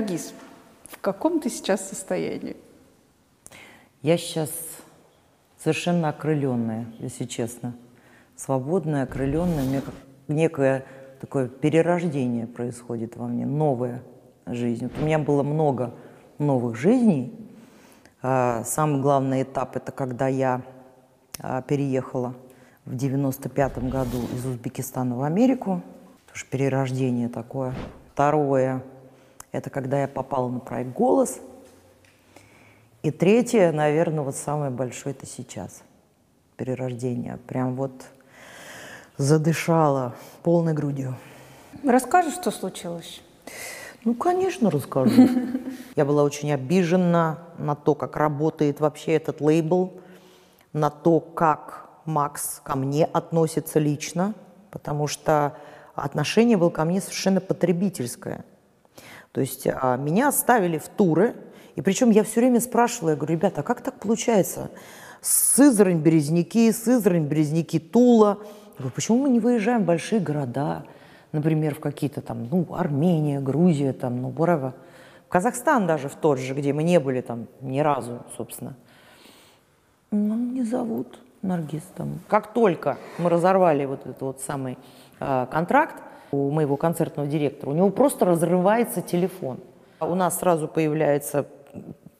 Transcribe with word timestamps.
Наргиз, 0.00 0.32
в 0.88 0.98
каком 0.98 1.40
ты 1.40 1.50
сейчас 1.50 1.86
состоянии? 1.86 2.56
Я 4.00 4.16
сейчас 4.16 4.50
совершенно 5.62 6.08
окрыленная, 6.08 6.86
если 7.00 7.26
честно. 7.26 7.74
Свободная, 8.34 9.02
окрыленная. 9.02 9.62
Меня 9.62 9.82
как 9.82 9.92
некое 10.26 10.86
такое 11.20 11.48
перерождение 11.48 12.46
происходит 12.46 13.18
во 13.18 13.26
мне, 13.26 13.44
новая 13.44 14.02
жизнь. 14.46 14.84
Вот 14.86 14.92
у 14.98 15.04
меня 15.04 15.18
было 15.18 15.42
много 15.42 15.92
новых 16.38 16.76
жизней. 16.76 17.34
А, 18.22 18.64
самый 18.64 19.02
главный 19.02 19.42
этап– 19.42 19.76
это 19.76 19.92
когда 19.92 20.28
я 20.28 20.62
а, 21.38 21.60
переехала 21.60 22.34
в 22.86 22.96
95 22.96 23.90
году 23.90 24.16
из 24.34 24.46
Узбекистана 24.46 25.14
в 25.16 25.22
Америку. 25.24 25.82
Тоже 26.32 26.46
перерождение 26.46 27.28
такое. 27.28 27.74
Второе– 28.14 28.82
это 29.52 29.70
когда 29.70 30.00
я 30.02 30.08
попала 30.08 30.48
на 30.48 30.60
проект 30.60 30.92
«Голос». 30.92 31.40
И 33.02 33.10
третье, 33.10 33.72
наверное, 33.72 34.22
вот 34.22 34.36
самое 34.36 34.70
большое– 34.70 35.14
это 35.16 35.26
сейчас. 35.26 35.82
Перерождение. 36.56 37.38
Прям 37.46 37.74
вот 37.74 37.92
задышала 39.16 40.14
полной 40.42 40.74
грудью. 40.74 41.16
Расскажешь, 41.82 42.34
что 42.34 42.50
случилось? 42.50 43.22
Ну, 44.04 44.14
конечно, 44.14 44.70
расскажу. 44.70 45.28
Я 45.96 46.04
была 46.04 46.22
очень 46.22 46.52
обижена 46.52 47.38
на 47.58 47.74
то, 47.74 47.94
как 47.94 48.16
работает 48.16 48.80
вообще 48.80 49.12
этот 49.12 49.40
лейбл, 49.40 50.00
на 50.72 50.90
то, 50.90 51.20
как 51.20 51.88
Макс 52.04 52.60
ко 52.62 52.76
мне 52.76 53.04
относится 53.04 53.78
лично, 53.78 54.34
потому 54.70 55.06
что 55.06 55.56
отношение 55.94 56.56
было 56.56 56.70
ко 56.70 56.84
мне 56.84 57.00
совершенно 57.00 57.40
потребительское. 57.40 58.44
То 59.32 59.40
есть 59.40 59.66
а, 59.66 59.96
меня 59.96 60.28
оставили 60.28 60.78
в 60.78 60.88
туры, 60.88 61.34
и 61.76 61.82
причем 61.82 62.10
я 62.10 62.24
все 62.24 62.40
время 62.40 62.60
спрашивала, 62.60 63.10
я 63.10 63.16
говорю, 63.16 63.34
ребята, 63.34 63.60
а 63.60 63.64
как 63.64 63.80
так 63.80 64.00
получается? 64.00 64.70
Сызрань, 65.20 66.00
Березники, 66.00 66.70
Сызрань, 66.72 67.26
Березники, 67.26 67.78
Тула– 67.78 68.38
говорю, 68.80 68.94
почему 68.94 69.18
мы 69.18 69.28
не 69.28 69.40
выезжаем 69.40 69.82
в 69.82 69.86
большие 69.86 70.20
города, 70.20 70.84
например, 71.32 71.74
в 71.74 71.80
какие-то 71.80 72.20
там, 72.20 72.48
ну, 72.50 72.66
Армения, 72.74 73.40
Грузия, 73.40 73.92
там, 73.92 74.20
ну, 74.20 74.30
whatever. 74.30 74.72
В 75.26 75.28
Казахстан 75.28 75.86
даже 75.86 76.08
в 76.08 76.16
тот 76.16 76.38
же, 76.38 76.54
где 76.54 76.72
мы 76.72 76.82
не 76.82 76.98
были 76.98 77.20
там 77.20 77.46
ни 77.60 77.80
разу, 77.80 78.22
собственно. 78.36 78.74
Ну, 80.10 80.34
не 80.34 80.64
зовут 80.64 81.20
Наргиз 81.42 81.84
там. 81.96 82.18
Как 82.28 82.52
только 82.52 82.98
мы 83.18 83.30
разорвали 83.30 83.84
вот 83.84 84.00
этот 84.00 84.20
вот 84.22 84.40
самый 84.40 84.76
э, 85.20 85.46
контракт 85.50 86.02
у 86.32 86.50
моего 86.50 86.76
концертного 86.76 87.28
директора, 87.28 87.70
у 87.70 87.74
него 87.74 87.90
просто 87.90 88.24
разрывается 88.24 89.02
телефон. 89.02 89.58
У 90.00 90.14
нас 90.14 90.38
сразу 90.38 90.68
появляется 90.68 91.46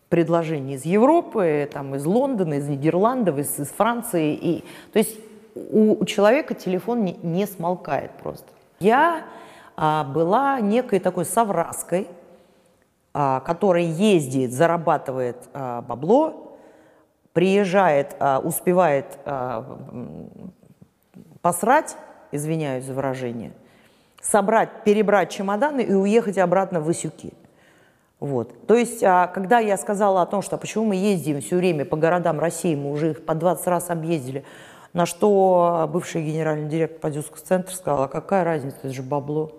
предложение 0.09 0.77
из 0.77 0.85
Европы, 0.85 1.69
там, 1.73 1.95
из 1.95 2.05
Лондона, 2.05 2.55
из 2.55 2.69
Нидерландов, 2.69 3.39
из, 3.39 3.59
из 3.59 3.69
Франции. 3.69 4.35
И, 4.35 4.65
то 4.93 4.99
есть 4.99 5.17
у, 5.55 6.05
человека 6.05 6.55
телефон 6.55 7.05
не, 7.05 7.15
не 7.23 7.47
смолкает 7.47 8.11
просто. 8.23 8.49
Я 8.81 9.23
а, 9.77 10.05
была 10.05 10.61
некой 10.61 10.99
такой 10.99 11.25
совраской, 11.25 12.09
а, 13.15 13.41
которая 13.41 13.85
ездит, 13.85 14.53
зарабатывает 14.53 15.37
а, 15.53 15.83
бабло, 15.83 16.57
приезжает, 17.33 18.17
а, 18.19 18.41
успевает 18.41 19.19
а, 19.25 19.79
посрать, 21.41 21.97
извиняюсь 22.33 22.85
за 22.85 22.95
выражение, 22.95 23.53
собрать, 24.21 24.85
перебрать 24.85 25.31
чемоданы 25.31 25.81
и 25.81 25.93
уехать 25.93 26.39
обратно 26.39 26.81
в 26.81 26.87
Васюки. 26.87 27.33
Вот. 28.21 28.67
То 28.67 28.75
есть, 28.75 29.03
а, 29.03 29.27
когда 29.29 29.59
я 29.59 29.77
сказала 29.79 30.21
о 30.23 30.27
том, 30.27 30.43
что 30.43 30.59
почему 30.59 30.85
мы 30.85 30.97
ездим 30.97 31.41
все 31.41 31.57
время 31.57 31.87
по 31.87 31.97
городам 31.97 32.39
России, 32.39 32.75
мы 32.75 32.93
уже 32.93 33.13
их 33.13 33.25
по 33.25 33.35
20 33.35 33.67
раз 33.67 33.89
объездили, 33.89 34.45
на 34.93 35.07
что 35.07 35.89
бывший 35.91 36.23
генеральный 36.23 36.69
директор 36.69 37.01
продюсерского 37.01 37.45
центра 37.45 37.75
сказал, 37.75 38.03
а 38.03 38.09
какая 38.09 38.45
разница, 38.45 38.77
это 38.83 38.93
же 38.93 39.03
бабло. 39.03 39.53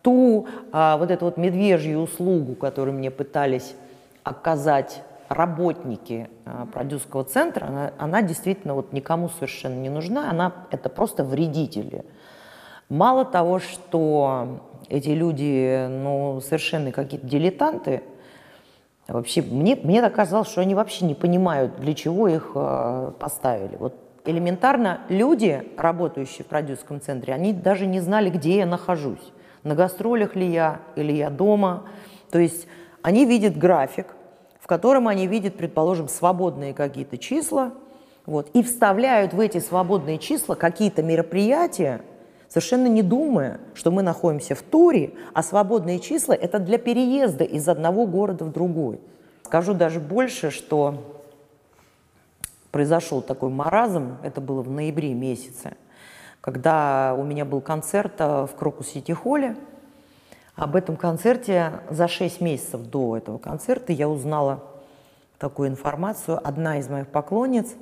Ту 0.00 0.48
а, 0.72 0.96
вот 0.96 1.10
эту 1.10 1.26
вот 1.26 1.36
медвежью 1.36 2.00
услугу, 2.00 2.54
которую 2.54 2.96
мне 2.96 3.10
пытались 3.10 3.74
оказать 4.22 5.02
работники 5.28 6.30
а, 6.46 6.66
продюсерского 6.66 7.24
центра, 7.24 7.66
она, 7.66 7.92
она 7.98 8.22
действительно 8.22 8.74
вот 8.74 8.92
никому 8.92 9.28
совершенно 9.28 9.74
не 9.74 9.90
нужна, 9.90 10.30
она 10.30 10.52
это 10.70 10.88
просто 10.88 11.22
вредители. 11.22 12.04
Мало 12.88 13.24
того, 13.24 13.58
что 13.58 14.60
эти 14.88 15.10
люди 15.10 15.86
ну, 15.88 16.40
совершенно 16.40 16.92
какие-то 16.92 17.26
дилетанты, 17.26 18.02
вообще 19.08 19.42
мне, 19.42 19.76
мне 19.76 20.00
так 20.02 20.14
казалось, 20.14 20.48
что 20.48 20.60
они 20.60 20.74
вообще 20.74 21.04
не 21.04 21.14
понимают, 21.14 21.76
для 21.76 21.94
чего 21.94 22.28
их 22.28 22.52
э, 22.54 23.12
поставили. 23.18 23.76
Вот 23.76 23.94
элементарно 24.24 25.00
люди, 25.08 25.62
работающие 25.76 26.44
в 26.44 26.48
продюсерском 26.48 27.00
центре, 27.00 27.34
они 27.34 27.52
даже 27.52 27.86
не 27.86 28.00
знали, 28.00 28.30
где 28.30 28.58
я 28.58 28.66
нахожусь. 28.66 29.32
На 29.62 29.74
гастролях 29.74 30.36
ли 30.36 30.46
я 30.46 30.80
или 30.96 31.12
я 31.12 31.30
дома. 31.30 31.84
То 32.30 32.38
есть 32.38 32.66
они 33.02 33.24
видят 33.24 33.56
график, 33.56 34.08
в 34.60 34.66
котором 34.66 35.08
они 35.08 35.26
видят, 35.26 35.56
предположим, 35.56 36.08
свободные 36.08 36.74
какие-то 36.74 37.18
числа, 37.18 37.72
вот, 38.26 38.48
и 38.54 38.62
вставляют 38.62 39.34
в 39.34 39.40
эти 39.40 39.58
свободные 39.58 40.18
числа 40.18 40.54
какие-то 40.54 41.02
мероприятия, 41.02 42.00
совершенно 42.54 42.86
не 42.86 43.02
думая, 43.02 43.58
что 43.74 43.90
мы 43.90 44.02
находимся 44.02 44.54
в 44.54 44.62
туре, 44.62 45.14
а 45.32 45.42
свободные 45.42 45.98
числа– 45.98 46.34
это 46.40 46.60
для 46.60 46.78
переезда 46.78 47.42
из 47.42 47.68
одного 47.68 48.06
города 48.06 48.44
в 48.44 48.52
другой. 48.52 49.00
Скажу 49.42 49.74
даже 49.74 49.98
больше, 49.98 50.50
что 50.50 51.20
произошел 52.70 53.22
такой 53.22 53.50
маразм, 53.50 54.18
это 54.22 54.40
было 54.40 54.62
в 54.62 54.70
ноябре 54.70 55.14
месяце, 55.14 55.76
когда 56.40 57.16
у 57.18 57.24
меня 57.24 57.44
был 57.44 57.60
концерт 57.60 58.14
э, 58.18 58.46
в 58.46 58.54
Крокус-Сити-Холле. 58.56 59.56
Об 60.54 60.76
этом 60.76 60.96
концерте 60.96 61.80
за 61.90 62.06
6 62.06 62.40
месяцев 62.40 62.82
до 62.82 63.16
этого 63.16 63.38
концерта 63.38 63.92
я 63.92 64.08
узнала 64.08 64.62
такую 65.40 65.70
информацию. 65.70 66.38
Одна 66.46 66.78
из 66.78 66.88
моих 66.88 67.08
поклонниц, 67.08 67.74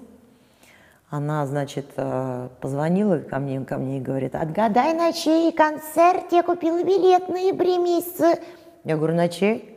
она, 1.13 1.47
значит, 1.47 1.89
э, 1.97 2.49
позвонила 2.63 3.19
ко 3.19 3.39
мне, 3.39 3.61
ко 3.67 3.77
мне 3.77 3.99
и 3.99 4.01
говорит, 4.01 4.35
отгадай, 4.35 4.95
на 4.95 5.13
чей 5.13 5.53
концерт 5.53 6.33
я 6.33 6.43
купила 6.43 6.83
билет 6.83 7.25
в 7.25 7.29
ноябре 7.29 7.77
месяце. 7.77 8.41
Я 8.83 8.97
говорю, 8.97 9.15
на 9.15 9.29
чей? 9.29 9.77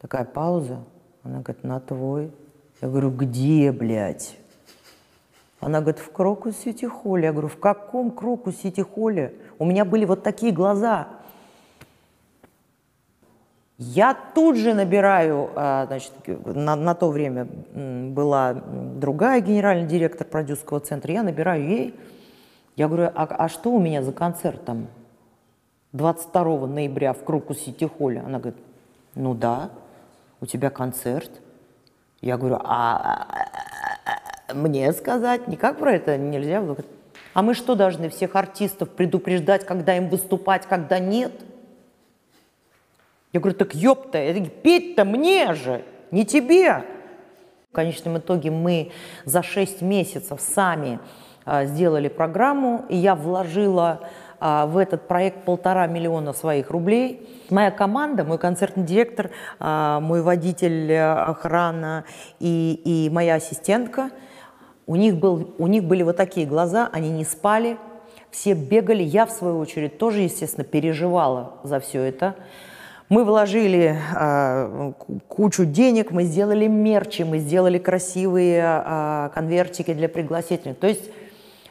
Такая 0.00 0.24
пауза. 0.24 0.78
Она 1.24 1.40
говорит, 1.40 1.64
на 1.64 1.80
твой. 1.80 2.30
Я 2.80 2.86
говорю, 2.86 3.10
где, 3.10 3.72
блядь? 3.72 4.36
Она 5.58 5.80
говорит, 5.80 6.00
в 6.00 6.12
Крокус 6.12 6.56
Сити 6.58 6.84
Холле. 6.84 7.24
Я 7.24 7.32
говорю, 7.32 7.48
в 7.48 7.58
каком 7.58 8.12
Крокус 8.12 8.58
Сити 8.58 8.82
Холле? 8.82 9.34
У 9.58 9.64
меня 9.64 9.84
были 9.84 10.04
вот 10.04 10.22
такие 10.22 10.52
глаза. 10.52 11.08
Я 13.82 14.14
тут 14.34 14.58
же 14.58 14.74
набираю, 14.74 15.50
а, 15.56 15.86
значит, 15.86 16.12
на, 16.26 16.76
на 16.76 16.94
то 16.94 17.08
время 17.08 17.46
была 17.46 18.52
другая 18.52 19.40
генеральный 19.40 19.86
директор 19.86 20.26
продюсерского 20.26 20.80
центра, 20.80 21.10
я 21.10 21.22
набираю 21.22 21.66
ей, 21.66 21.94
я 22.76 22.88
говорю, 22.88 23.10
а, 23.14 23.24
а 23.24 23.48
что 23.48 23.70
у 23.72 23.80
меня 23.80 24.02
за 24.02 24.12
концерт 24.12 24.66
там 24.66 24.88
22 25.92 26.66
ноября 26.66 27.14
в 27.14 27.24
Крокус 27.24 27.60
Сити 27.60 27.84
Холле? 27.84 28.20
Она 28.20 28.38
говорит, 28.38 28.60
ну 29.14 29.32
да, 29.32 29.70
у 30.42 30.46
тебя 30.46 30.68
концерт. 30.68 31.30
Я 32.20 32.36
говорю, 32.36 32.58
а, 32.62 33.28
мне 34.52 34.92
сказать, 34.92 35.48
никак 35.48 35.78
про 35.78 35.94
это 35.94 36.18
нельзя. 36.18 36.62
А 37.32 37.40
мы 37.40 37.54
что, 37.54 37.74
должны 37.74 38.10
всех 38.10 38.36
артистов 38.36 38.90
предупреждать, 38.90 39.64
когда 39.64 39.96
им 39.96 40.10
выступать, 40.10 40.66
когда 40.66 40.98
нет? 40.98 41.32
Я 43.32 43.40
говорю, 43.40 43.56
так 43.56 43.74
ёпта, 43.74 44.18
петь-то 44.62 45.04
мне 45.04 45.54
же, 45.54 45.84
не 46.10 46.24
тебе. 46.24 46.84
В 47.70 47.74
конечном 47.74 48.18
итоге 48.18 48.50
мы 48.50 48.90
за 49.24 49.42
6 49.42 49.82
месяцев 49.82 50.40
сами 50.40 50.98
а, 51.44 51.64
сделали 51.64 52.08
программу, 52.08 52.84
и 52.88 52.96
я 52.96 53.14
вложила 53.14 54.00
а, 54.40 54.66
в 54.66 54.76
этот 54.76 55.06
проект 55.06 55.44
полтора 55.44 55.86
миллиона 55.86 56.32
своих 56.32 56.70
рублей. 56.70 57.28
Моя 57.50 57.70
команда, 57.70 58.24
мой 58.24 58.38
концертный 58.38 58.84
директор, 58.84 59.30
а, 59.60 60.00
мой 60.00 60.22
водитель 60.22 60.90
э, 60.90 61.12
охрана 61.12 62.04
и, 62.40 62.80
и 62.84 63.10
моя 63.10 63.34
ассистентка– 63.36 64.10
у 64.90 64.96
них, 64.96 65.18
был, 65.18 65.54
у 65.58 65.68
них 65.68 65.84
были 65.84 66.02
вот 66.02 66.16
такие 66.16 66.48
глаза, 66.48 66.90
они 66.92 67.10
не 67.10 67.24
спали, 67.24 67.78
все 68.32 68.54
бегали. 68.54 69.04
Я, 69.04 69.24
в 69.24 69.30
свою 69.30 69.58
очередь, 69.60 69.98
тоже, 69.98 70.22
естественно, 70.22 70.64
переживала 70.64 71.58
за 71.62 71.78
все 71.78 72.02
это. 72.02 72.34
Мы 73.10 73.24
вложили 73.24 73.98
э, 74.16 74.92
кучу 75.28 75.66
денег, 75.66 76.12
мы 76.12 76.22
сделали 76.22 76.66
мерчи, 76.66 77.22
мы 77.22 77.38
сделали 77.38 77.78
красивые 77.78 78.62
э, 78.62 79.30
конвертики 79.34 79.92
для 79.92 80.08
пригласительных. 80.08 80.78
То 80.78 80.86
есть 80.86 81.10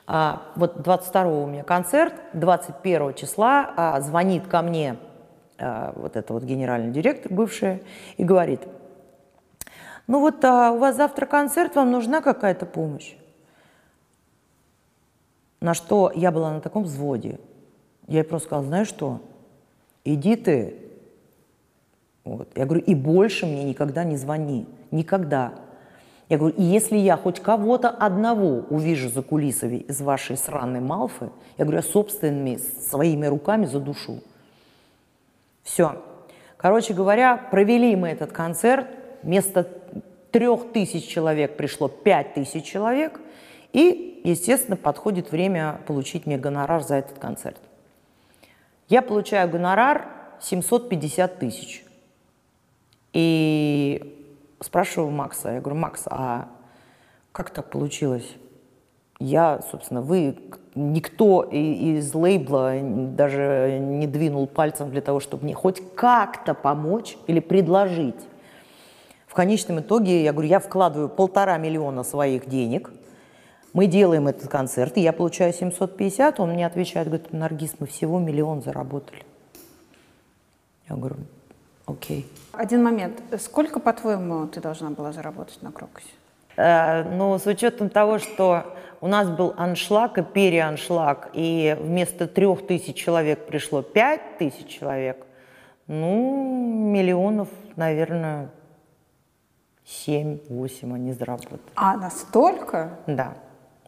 э, 0.08 0.34
вот 0.56 0.82
22 0.82 1.24
у 1.32 1.48
меня 1.48 1.64
концерт, 1.64 2.14
21 2.34 3.14
числа 3.16 3.96
э, 3.98 4.02
звонит 4.02 4.48
ко 4.48 4.62
мне 4.62 4.98
а, 5.60 5.94
вот 5.96 6.16
эта 6.16 6.34
вот 6.34 6.44
генеральный 6.44 6.92
директор 6.92 7.32
бывшая, 7.32 7.82
и 8.16 8.24
говорит, 8.24 8.62
ну 10.08 10.22
вот 10.22 10.44
а, 10.46 10.72
у 10.72 10.78
вас 10.78 10.96
завтра 10.96 11.26
концерт, 11.26 11.76
вам 11.76 11.92
нужна 11.92 12.22
какая-то 12.22 12.66
помощь? 12.66 13.16
На 15.60 15.74
что 15.74 16.12
я 16.16 16.32
была 16.32 16.52
на 16.52 16.62
таком 16.62 16.84
взводе. 16.84 17.40
Я 18.08 18.20
ей 18.20 18.24
просто 18.24 18.48
сказала, 18.48 18.66
знаешь 18.66 18.88
что, 18.88 19.20
иди 20.06 20.38
ты. 20.38 20.89
Вот. 22.24 22.50
Я 22.56 22.66
говорю, 22.66 22.84
и 22.84 22.96
больше 22.96 23.46
мне 23.46 23.64
никогда 23.64 24.04
не 24.04 24.18
звони. 24.18 24.68
Никогда. 24.92 25.54
Я 26.30 26.38
говорю, 26.38 26.56
и 26.56 26.64
если 26.64 26.96
я 26.96 27.18
хоть 27.18 27.40
кого-то 27.40 27.90
одного 27.90 28.66
увижу 28.70 29.10
за 29.10 29.24
кулисами 29.24 29.78
из 29.78 30.00
вашей 30.00 30.38
сраной 30.38 30.80
Малфы, 30.80 31.32
я 31.58 31.66
говорю, 31.66 31.82
я 31.82 31.84
собственными 31.84 32.58
своими 32.58 33.26
руками 33.26 33.66
задушу. 33.66 34.22
Все. 35.64 36.02
Короче 36.58 36.94
говоря, 36.94 37.38
провели 37.38 37.96
мы 37.96 38.10
этот 38.10 38.32
концерт. 38.32 38.88
Вместо 39.24 39.68
трех 40.32 40.72
тысяч 40.72 41.08
человек 41.08 41.58
пришло 41.58 41.88
пять 41.88 42.36
тысяч 42.36 42.64
человек. 42.64 43.20
И, 43.74 44.22
естественно, 44.24 44.78
подходит 44.78 45.32
время 45.32 45.82
получить 45.88 46.26
мне 46.26 46.38
гонорар 46.38 46.84
за 46.84 46.96
этот 46.96 47.18
концерт. 47.18 47.58
Я 48.88 49.02
получаю 49.02 49.50
гонорар 49.50 50.08
750 50.42 51.40
тысяч. 51.40 51.86
И 53.14 54.20
спрашиваю 54.60 55.12
Макса, 55.12 55.54
я 55.54 55.62
говорю, 55.62 55.80
Макс, 55.80 56.04
а 56.06 56.50
как 57.32 57.50
так 57.50 57.70
получилось? 57.70 58.36
Я, 59.20 59.62
собственно, 59.70 60.02
вы, 60.02 60.38
никто 60.76 61.44
из 61.44 62.14
лейбла 62.14 62.76
даже 62.82 63.78
не 63.82 64.08
двинул 64.08 64.48
пальцем 64.48 64.92
для 64.92 65.02
того, 65.02 65.20
чтобы 65.20 65.44
мне 65.44 65.54
хоть 65.54 65.82
как-то 65.96 66.54
помочь 66.54 67.18
или 67.28 67.40
предложить. 67.40 68.16
В 69.28 69.34
конечном 69.34 69.82
итоге, 69.82 70.24
я 70.24 70.32
говорю, 70.32 70.48
я 70.48 70.60
вкладываю 70.60 71.10
полтора 71.10 71.58
миллиона 71.58 72.04
своих 72.04 72.48
денег, 72.48 72.92
мы 73.74 73.86
делаем 73.86 74.28
этот 74.28 74.50
концерт, 74.50 74.98
и 74.98 75.02
я 75.02 75.14
получаю 75.14 75.54
750, 75.54 76.40
он 76.40 76.52
мне 76.52 76.66
отвечает, 76.66 77.08
говорит, 77.08 77.32
Наргиз, 77.32 77.76
мы 77.80 77.88
всего 77.88 78.20
миллион 78.20 78.62
заработали. 78.62 79.24
Я 80.90 80.96
говорю, 80.96 81.18
окей. 81.92 82.26
Один 82.54 82.84
момент. 82.84 83.22
Сколько, 83.40 83.80
по-твоему, 83.80 84.48
ты 84.48 84.62
должна 84.62 84.90
была 84.90 85.12
заработать 85.12 85.62
на 85.62 85.72
Крокусе? 85.72 86.08
Э, 86.58 87.04
ну, 87.04 87.38
с 87.38 87.46
учетом 87.46 87.90
того, 87.90 88.20
что 88.20 88.66
у 89.02 89.08
нас 89.08 89.30
был 89.30 89.54
аншлаг 89.58 90.18
и 90.18 90.24
переаншлаг, 90.24 91.30
и 91.34 91.78
вместо 91.80 92.28
трех 92.28 92.68
тысяч 92.68 92.96
человек 92.96 93.46
пришло 93.46 93.82
пять 93.82 94.38
тысяч 94.38 94.68
человек, 94.68 95.26
ну, 95.88 96.92
миллионов, 96.92 97.48
наверное, 97.76 98.50
семь-восемь 99.86 100.94
они 100.94 101.14
заработали. 101.14 101.62
А 101.76 101.98
настолько? 101.98 102.92
Да. 103.08 103.34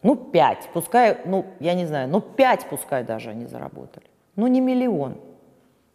Ну, 0.02 0.16
пять, 0.16 0.68
пускай, 0.72 1.18
ну, 1.24 1.46
я 1.60 1.74
не 1.74 1.86
знаю, 1.86 2.08
ну, 2.08 2.20
пять 2.20 2.66
пускай 2.68 3.04
даже 3.04 3.30
они 3.30 3.46
заработали. 3.46 4.06
Ну, 4.34 4.46
не 4.46 4.60
миллион. 4.60 5.16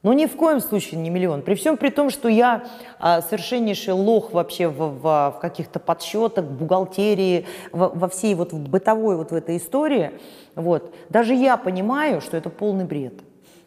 Но 0.07 0.13
ни 0.13 0.25
в 0.25 0.37
коем 0.37 0.61
случае 0.61 1.01
не 1.01 1.09
миллион. 1.09 1.41
При 1.41 1.53
всем 1.53 1.75
при 1.75 1.89
том, 1.89 2.09
что 2.09 2.29
я 2.29 2.63
а, 2.97 3.21
совершеннейший 3.21 3.91
лох 3.91 4.31
вообще 4.31 4.69
в, 4.69 4.77
в, 4.77 5.33
в 5.35 5.39
каких-то 5.41 5.79
подсчетах, 5.79 6.45
бухгалтерии, 6.45 7.45
во, 7.73 7.89
во 7.89 8.07
всей 8.07 8.33
вот 8.33 8.53
в 8.53 8.69
бытовой 8.69 9.17
вот 9.17 9.31
в 9.31 9.35
этой 9.35 9.57
истории, 9.57 10.13
вот, 10.55 10.95
даже 11.09 11.33
я 11.33 11.57
понимаю, 11.57 12.21
что 12.21 12.37
это 12.37 12.49
полный 12.49 12.85
бред. 12.85 13.15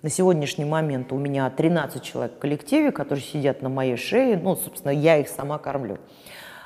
На 0.00 0.08
сегодняшний 0.08 0.64
момент 0.64 1.12
у 1.12 1.18
меня 1.18 1.50
13 1.50 2.02
человек 2.02 2.36
в 2.36 2.38
коллективе, 2.38 2.90
которые 2.90 3.22
сидят 3.22 3.60
на 3.60 3.68
моей 3.68 3.98
шее, 3.98 4.38
ну, 4.42 4.56
собственно, 4.56 4.92
я 4.92 5.18
их 5.18 5.28
сама 5.28 5.58
кормлю. 5.58 5.98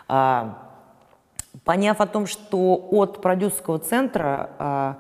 А, 0.06 0.70
поняв 1.64 2.00
о 2.00 2.06
том, 2.06 2.28
что 2.28 2.76
от 2.92 3.20
продюсерского 3.20 3.80
центра 3.80 4.50
а, 4.56 4.98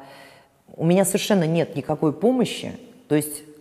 у 0.74 0.84
меня 0.84 1.04
совершенно 1.04 1.46
нет 1.46 1.76
никакой 1.76 2.12
помощи, 2.12 2.72
то 3.06 3.14
есть 3.14 3.53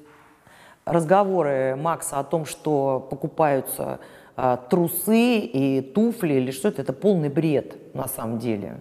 разговоры 0.86 1.76
Макса 1.76 2.20
о 2.20 2.24
том, 2.24 2.46
что 2.46 3.06
покупаются 3.10 4.00
а, 4.36 4.58
трусы 4.58 5.40
и 5.40 5.82
туфли 5.82 6.34
или 6.34 6.52
что 6.52 6.70
это, 6.70 6.94
полный 6.94 7.30
бред 7.30 7.76
на 7.94 8.08
самом 8.08 8.40
деле. 8.40 8.80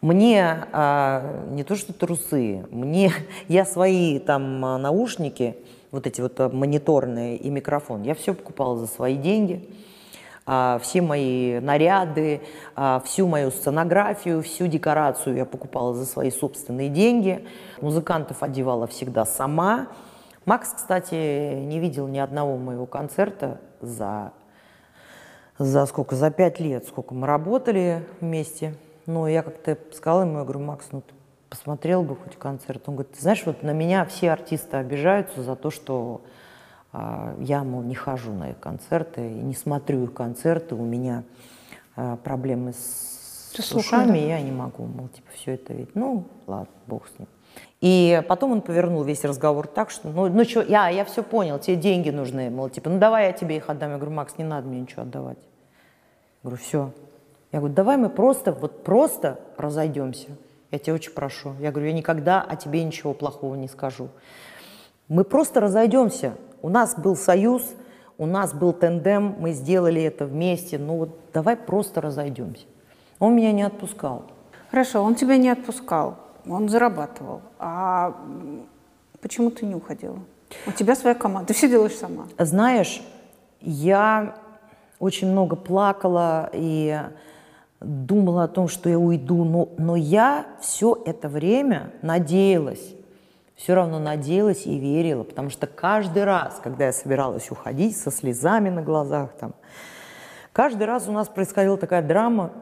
Мне 0.00 0.66
а, 0.72 1.44
не 1.50 1.62
то 1.64 1.76
что 1.76 1.92
трусы, 1.92 2.66
мне 2.70 3.12
я 3.48 3.64
свои 3.64 4.18
там 4.18 4.60
наушники, 4.60 5.56
вот 5.90 6.06
эти 6.06 6.20
вот 6.20 6.38
мониторные 6.52 7.36
и 7.36 7.50
микрофон, 7.50 8.02
я 8.02 8.14
все 8.14 8.34
покупала 8.34 8.78
за 8.78 8.86
свои 8.86 9.16
деньги. 9.16 9.68
А, 10.44 10.80
все 10.82 11.02
мои 11.02 11.60
наряды, 11.60 12.40
а, 12.74 13.00
всю 13.04 13.28
мою 13.28 13.50
сценографию, 13.52 14.42
всю 14.42 14.66
декорацию 14.66 15.36
я 15.36 15.44
покупала 15.44 15.94
за 15.94 16.04
свои 16.04 16.30
собственные 16.30 16.88
деньги. 16.88 17.46
Музыкантов 17.80 18.42
одевала 18.42 18.88
всегда 18.88 19.24
сама. 19.24 19.88
Макс, 20.44 20.72
кстати, 20.74 21.14
не 21.14 21.78
видел 21.78 22.08
ни 22.08 22.18
одного 22.18 22.56
моего 22.56 22.86
концерта 22.86 23.60
за, 23.80 24.32
за 25.58 25.86
сколько? 25.86 26.16
За 26.16 26.30
пять 26.30 26.58
лет, 26.58 26.86
сколько 26.86 27.14
мы 27.14 27.26
работали 27.26 28.04
вместе. 28.20 28.74
Но 29.06 29.28
я 29.28 29.42
как-то 29.42 29.76
сказала 29.92 30.22
ему, 30.22 30.38
я 30.38 30.44
говорю, 30.44 30.60
Макс, 30.60 30.88
ну 30.90 31.00
ты 31.00 31.14
посмотрел 31.48 32.02
бы 32.02 32.16
хоть 32.16 32.36
концерт. 32.36 32.82
Он 32.86 32.94
говорит, 32.94 33.14
ты 33.14 33.20
знаешь, 33.20 33.42
вот 33.44 33.62
на 33.62 33.72
меня 33.72 34.04
все 34.04 34.30
артисты 34.32 34.76
обижаются 34.78 35.42
за 35.42 35.54
то, 35.54 35.70
что 35.70 36.22
а, 36.92 37.34
я, 37.38 37.64
мол, 37.64 37.82
не 37.82 37.94
хожу 37.94 38.32
на 38.32 38.50
их 38.50 38.60
концерты 38.60 39.20
не 39.20 39.54
смотрю 39.54 40.04
их 40.04 40.12
концерты, 40.12 40.74
у 40.74 40.84
меня 40.84 41.24
а, 41.96 42.16
проблемы 42.16 42.72
с, 42.72 43.52
с 43.54 43.72
ушами, 43.72 44.18
да? 44.18 44.26
я 44.26 44.42
не 44.42 44.52
могу, 44.52 44.84
мол, 44.84 45.08
типа, 45.08 45.28
все 45.34 45.52
это 45.52 45.72
ведь, 45.72 45.94
ну, 45.94 46.26
ладно, 46.46 46.72
бог 46.86 47.08
с 47.08 47.18
ним. 47.18 47.28
И 47.82 48.22
потом 48.28 48.52
он 48.52 48.60
повернул 48.62 49.02
весь 49.02 49.24
разговор 49.24 49.66
так, 49.66 49.90
что, 49.90 50.08
ну, 50.08 50.28
ну 50.28 50.44
что, 50.44 50.62
я, 50.62 50.88
я 50.88 51.04
все 51.04 51.24
понял, 51.24 51.58
тебе 51.58 51.74
деньги 51.74 52.10
нужны, 52.10 52.48
мол, 52.48 52.68
типа, 52.68 52.88
ну 52.88 53.00
давай 53.00 53.26
я 53.26 53.32
тебе 53.32 53.56
их 53.56 53.68
отдам. 53.68 53.90
Я 53.90 53.96
говорю, 53.96 54.14
Макс, 54.14 54.38
не 54.38 54.44
надо 54.44 54.68
мне 54.68 54.80
ничего 54.82 55.02
отдавать. 55.02 55.38
Я 55.38 56.48
говорю, 56.48 56.62
все. 56.62 56.92
Я 57.50 57.58
говорю, 57.58 57.74
давай 57.74 57.96
мы 57.96 58.08
просто, 58.08 58.52
вот 58.52 58.84
просто 58.84 59.40
разойдемся. 59.56 60.28
Я 60.70 60.78
тебя 60.78 60.94
очень 60.94 61.10
прошу. 61.10 61.54
Я 61.58 61.72
говорю, 61.72 61.88
я 61.88 61.92
никогда 61.92 62.40
о 62.40 62.54
тебе 62.54 62.84
ничего 62.84 63.14
плохого 63.14 63.56
не 63.56 63.66
скажу. 63.66 64.10
Мы 65.08 65.24
просто 65.24 65.60
разойдемся. 65.60 66.34
У 66.62 66.68
нас 66.68 66.96
был 66.96 67.16
союз, 67.16 67.64
у 68.16 68.26
нас 68.26 68.54
был 68.54 68.72
тендем, 68.72 69.34
мы 69.40 69.50
сделали 69.50 70.00
это 70.00 70.24
вместе. 70.24 70.78
Ну 70.78 70.98
вот 70.98 71.18
давай 71.34 71.56
просто 71.56 72.00
разойдемся. 72.00 72.64
Он 73.18 73.34
меня 73.34 73.50
не 73.50 73.64
отпускал. 73.64 74.22
Хорошо, 74.70 75.02
он 75.02 75.16
тебя 75.16 75.36
не 75.36 75.48
отпускал 75.48 76.16
он 76.46 76.68
зарабатывал. 76.68 77.42
А 77.58 78.16
почему 79.20 79.50
ты 79.50 79.66
не 79.66 79.74
уходила? 79.74 80.18
У 80.66 80.72
тебя 80.72 80.94
своя 80.94 81.14
команда, 81.14 81.48
ты 81.48 81.54
все 81.54 81.68
делаешь 81.68 81.96
сама. 81.96 82.26
Знаешь, 82.38 83.02
я 83.60 84.36
очень 84.98 85.30
много 85.30 85.56
плакала 85.56 86.50
и 86.52 87.00
думала 87.80 88.44
о 88.44 88.48
том, 88.48 88.68
что 88.68 88.88
я 88.88 88.98
уйду, 88.98 89.44
но, 89.44 89.68
но 89.78 89.96
я 89.96 90.46
все 90.60 91.00
это 91.04 91.28
время 91.28 91.90
надеялась, 92.02 92.94
все 93.56 93.74
равно 93.74 93.98
надеялась 93.98 94.66
и 94.66 94.78
верила, 94.78 95.24
потому 95.24 95.50
что 95.50 95.66
каждый 95.66 96.24
раз, 96.24 96.60
когда 96.62 96.86
я 96.86 96.92
собиралась 96.92 97.50
уходить 97.50 97.96
со 97.96 98.10
слезами 98.10 98.68
на 98.68 98.82
глазах, 98.82 99.30
там, 99.38 99.54
каждый 100.52 100.84
раз 100.84 101.08
у 101.08 101.12
нас 101.12 101.28
происходила 101.28 101.76
такая 101.76 102.02
драма, 102.02 102.52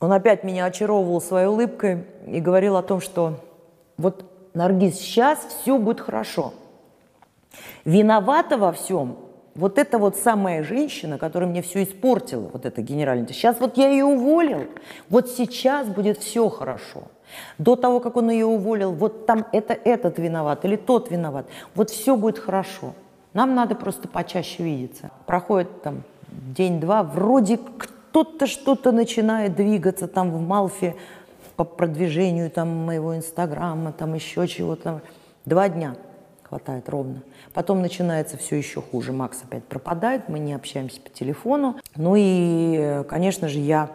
он 0.00 0.12
опять 0.12 0.44
меня 0.44 0.66
очаровывал 0.66 1.20
своей 1.20 1.46
улыбкой 1.46 2.04
и 2.26 2.40
говорил 2.40 2.76
о 2.76 2.82
том, 2.82 3.00
что 3.00 3.40
вот, 3.96 4.24
Наргиз, 4.54 4.98
сейчас 4.98 5.38
все 5.62 5.78
будет 5.78 6.00
хорошо. 6.00 6.52
Виновата 7.84 8.58
во 8.58 8.72
всем 8.72 9.16
вот 9.54 9.78
эта 9.78 9.98
вот 9.98 10.16
самая 10.16 10.62
женщина, 10.62 11.18
которая 11.18 11.48
мне 11.48 11.62
все 11.62 11.82
испортила, 11.82 12.50
вот 12.52 12.66
эта 12.66 12.82
генеральная. 12.82 13.28
Сейчас 13.28 13.58
вот 13.58 13.78
я 13.78 13.88
ее 13.88 14.04
уволил, 14.04 14.66
вот 15.08 15.30
сейчас 15.30 15.88
будет 15.88 16.18
все 16.18 16.48
хорошо. 16.50 17.04
До 17.58 17.74
того, 17.74 18.00
как 18.00 18.16
он 18.16 18.30
ее 18.30 18.46
уволил, 18.46 18.92
вот 18.92 19.26
там 19.26 19.46
это 19.52 19.72
этот 19.72 20.18
виноват 20.18 20.64
или 20.64 20.76
тот 20.76 21.10
виноват. 21.10 21.46
Вот 21.74 21.90
все 21.90 22.16
будет 22.16 22.38
хорошо. 22.38 22.92
Нам 23.32 23.54
надо 23.54 23.74
просто 23.74 24.08
почаще 24.08 24.62
видеться. 24.62 25.10
Проходит 25.26 25.82
там 25.82 26.02
день-два, 26.30 27.02
вроде 27.02 27.58
кто-то 28.16 28.46
что-то 28.46 28.92
начинает 28.92 29.56
двигаться 29.56 30.08
там 30.08 30.30
в 30.30 30.40
Малфе 30.40 30.96
по 31.54 31.64
продвижению 31.64 32.50
там 32.50 32.68
моего 32.68 33.14
инстаграма, 33.14 33.92
там 33.92 34.14
еще 34.14 34.48
чего-то. 34.48 35.02
Два 35.44 35.68
дня 35.68 35.96
хватает 36.42 36.88
ровно. 36.88 37.20
Потом 37.52 37.82
начинается 37.82 38.38
все 38.38 38.56
еще 38.56 38.80
хуже. 38.80 39.12
Макс 39.12 39.42
опять 39.42 39.64
пропадает, 39.64 40.30
мы 40.30 40.38
не 40.38 40.54
общаемся 40.54 40.98
по 40.98 41.10
телефону. 41.10 41.76
Ну 41.94 42.14
и, 42.16 43.04
конечно 43.06 43.48
же, 43.48 43.58
я 43.58 43.90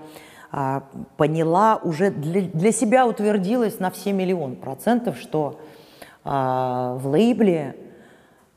а, 0.51 0.83
поняла, 1.17 1.77
уже 1.77 2.11
для, 2.11 2.41
для 2.41 2.71
себя 2.71 3.07
утвердилась 3.07 3.79
на 3.79 3.89
все 3.89 4.13
миллион 4.13 4.55
процентов, 4.55 5.17
что 5.17 5.59
а, 6.23 6.93
в 7.01 7.07
лейбле 7.07 7.75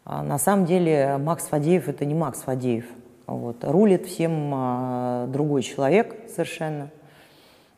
А 0.05 0.23
на 0.23 0.37
самом 0.37 0.67
деле 0.67 1.17
Макс 1.17 1.47
Фадеев 1.47 1.89
это 1.89 2.05
не 2.05 2.13
Макс 2.13 2.43
Фадеев. 2.43 2.85
Вот. 3.27 3.65
Рулит 3.65 4.07
всем 4.07 4.53
а, 4.55 5.27
другой 5.29 5.63
человек 5.63 6.17
совершенно. 6.29 6.91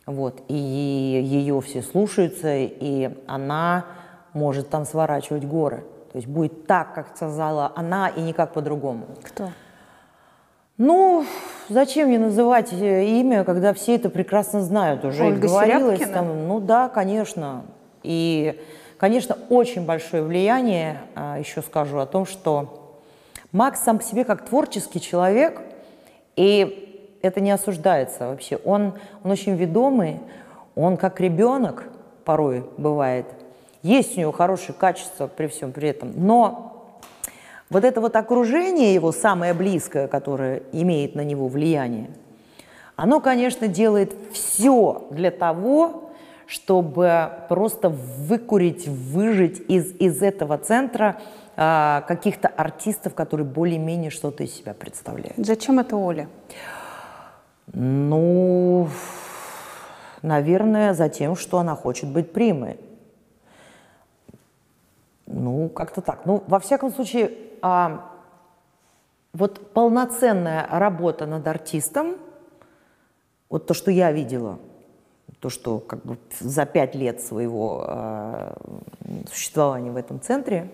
Вот. 0.06 0.42
И 0.48 0.54
ее 0.54 1.60
все 1.60 1.82
слушаются, 1.82 2.54
и 2.54 3.10
она 3.26 3.86
может 4.32 4.68
там 4.70 4.84
сворачивать 4.84 5.44
горы. 5.44 5.84
То 6.12 6.18
есть 6.18 6.28
будет 6.28 6.66
так, 6.66 6.94
как 6.94 7.16
сказала 7.16 7.72
она, 7.74 8.08
и 8.08 8.20
никак 8.20 8.52
по-другому. 8.52 9.06
Кто? 9.22 9.50
Ну, 10.78 11.24
зачем 11.68 12.08
мне 12.08 12.18
называть 12.18 12.72
э, 12.72 13.06
имя, 13.06 13.44
когда 13.44 13.72
все 13.72 13.96
это 13.96 14.10
прекрасно 14.10 14.60
знают 14.60 15.04
уже? 15.04 15.24
Ольга 15.24 15.48
говорилось 15.48 15.98
Серябкина? 15.98 16.12
там. 16.12 16.48
Ну 16.48 16.60
да, 16.60 16.88
конечно. 16.88 17.64
И, 18.02 18.60
конечно, 18.98 19.38
очень 19.48 19.86
большое 19.86 20.22
влияние, 20.22 21.00
а, 21.14 21.38
еще 21.38 21.62
скажу 21.62 21.98
о 21.98 22.06
том, 22.06 22.26
что 22.26 22.85
Макс 23.56 23.80
сам 23.80 23.96
по 23.96 24.04
себе 24.04 24.24
как 24.24 24.44
творческий 24.44 25.00
человек, 25.00 25.62
и 26.36 27.16
это 27.22 27.40
не 27.40 27.50
осуждается 27.50 28.28
вообще. 28.28 28.58
Он, 28.66 28.92
он 29.24 29.30
очень 29.30 29.56
ведомый, 29.56 30.20
он 30.74 30.98
как 30.98 31.20
ребенок 31.20 31.84
порой 32.26 32.66
бывает. 32.76 33.24
Есть 33.82 34.18
у 34.18 34.20
него 34.20 34.32
хорошие 34.32 34.74
качества 34.74 35.26
при 35.26 35.46
всем 35.46 35.72
при 35.72 35.88
этом, 35.88 36.12
но 36.16 37.00
вот 37.70 37.84
это 37.84 38.02
вот 38.02 38.14
окружение 38.16 38.92
его, 38.92 39.10
самое 39.10 39.54
близкое, 39.54 40.06
которое 40.06 40.62
имеет 40.72 41.14
на 41.14 41.24
него 41.24 41.48
влияние, 41.48 42.10
оно, 42.94 43.20
конечно, 43.20 43.68
делает 43.68 44.14
все 44.34 45.06
для 45.10 45.30
того, 45.30 46.10
чтобы 46.46 47.30
просто 47.48 47.88
выкурить, 47.88 48.86
выжить 48.86 49.62
из, 49.66 49.94
из 49.98 50.20
этого 50.20 50.58
центра 50.58 51.22
а, 51.56 52.02
каких-то 52.02 52.48
артистов, 52.48 53.14
которые 53.14 53.46
более-менее 53.46 54.10
что-то 54.10 54.44
из 54.44 54.54
себя 54.54 54.74
представляют. 54.74 55.34
Зачем 55.38 55.78
это 55.78 55.96
Оля? 55.96 56.28
Ну, 57.72 58.88
наверное, 60.20 60.92
за 60.92 61.08
тем, 61.08 61.34
что 61.34 61.58
она 61.58 61.74
хочет 61.74 62.10
быть 62.10 62.32
примой. 62.32 62.78
Ну, 65.26 65.70
как-то 65.70 66.02
так. 66.02 66.26
Ну, 66.26 66.44
во 66.46 66.60
всяком 66.60 66.92
случае, 66.92 67.32
а, 67.62 68.12
вот 69.32 69.72
полноценная 69.72 70.66
работа 70.70 71.26
над 71.26 71.46
артистом, 71.48 72.16
вот 73.48 73.66
то, 73.66 73.74
что 73.74 73.90
я 73.90 74.12
видела, 74.12 74.58
то, 75.40 75.48
что 75.48 75.78
как 75.78 76.04
бы 76.04 76.18
за 76.38 76.66
пять 76.66 76.94
лет 76.94 77.20
своего 77.20 77.84
а, 77.86 78.56
существования 79.30 79.90
в 79.90 79.96
этом 79.96 80.20
центре, 80.20 80.70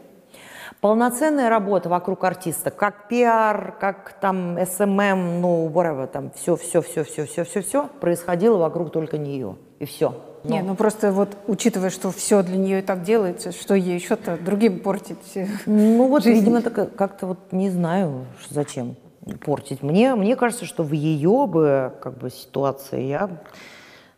полноценная 0.81 1.49
работа 1.49 1.89
вокруг 1.89 2.25
артиста, 2.25 2.71
как 2.71 3.09
пиар, 3.09 3.75
как 3.81 4.15
там 4.21 4.57
SMM, 4.57 5.41
ну, 5.41 5.69
whatever, 5.69 6.07
там 6.07 6.31
все, 6.35 6.57
все, 6.57 6.83
все, 6.83 7.05
все, 7.05 7.27
все, 7.27 7.45
все, 7.45 7.63
все 7.63 7.89
происходило 8.01 8.57
вокруг 8.59 8.91
только 8.93 9.19
нее. 9.19 9.57
И 9.79 9.85
все. 9.85 10.15
Не, 10.45 10.61
ну 10.63 10.75
просто 10.75 11.13
вот 11.13 11.37
учитывая, 11.47 11.91
что 11.91 12.11
все 12.11 12.43
для 12.43 12.57
нее 12.57 12.81
и 12.81 12.83
так 12.83 13.03
делается, 13.03 13.53
что 13.53 13.75
ей 13.75 13.95
еще-то 13.95 14.37
другим 14.37 14.81
портить? 14.81 15.37
э, 15.37 15.47
Ну 15.67 16.09
вот, 16.09 16.25
жизнь? 16.25 16.41
видимо, 16.41 16.59
это 16.59 16.71
как- 16.71 16.97
как-то 16.97 17.27
вот 17.29 17.39
не 17.53 17.71
знаю, 17.71 18.27
зачем 18.51 18.97
портить. 19.45 19.83
Мне, 19.85 20.17
мне 20.17 20.35
кажется, 20.35 20.65
что 20.65 20.83
в 20.83 20.91
ее 20.93 21.47
бы 21.47 21.93
как 22.03 22.19
бы 22.19 22.29
ситуации 22.31 23.03
я, 23.03 23.31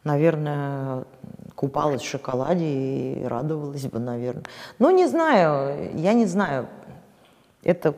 наверное, 0.02 1.04
купалась 1.64 2.02
в 2.02 2.08
шоколаде 2.08 2.64
и 2.64 3.24
радовалась 3.24 3.86
бы, 3.86 3.98
наверное. 3.98 4.44
Ну, 4.78 4.90
не 4.90 5.06
знаю, 5.06 5.90
я 5.98 6.12
не 6.12 6.26
знаю. 6.26 6.66
Это 7.62 7.94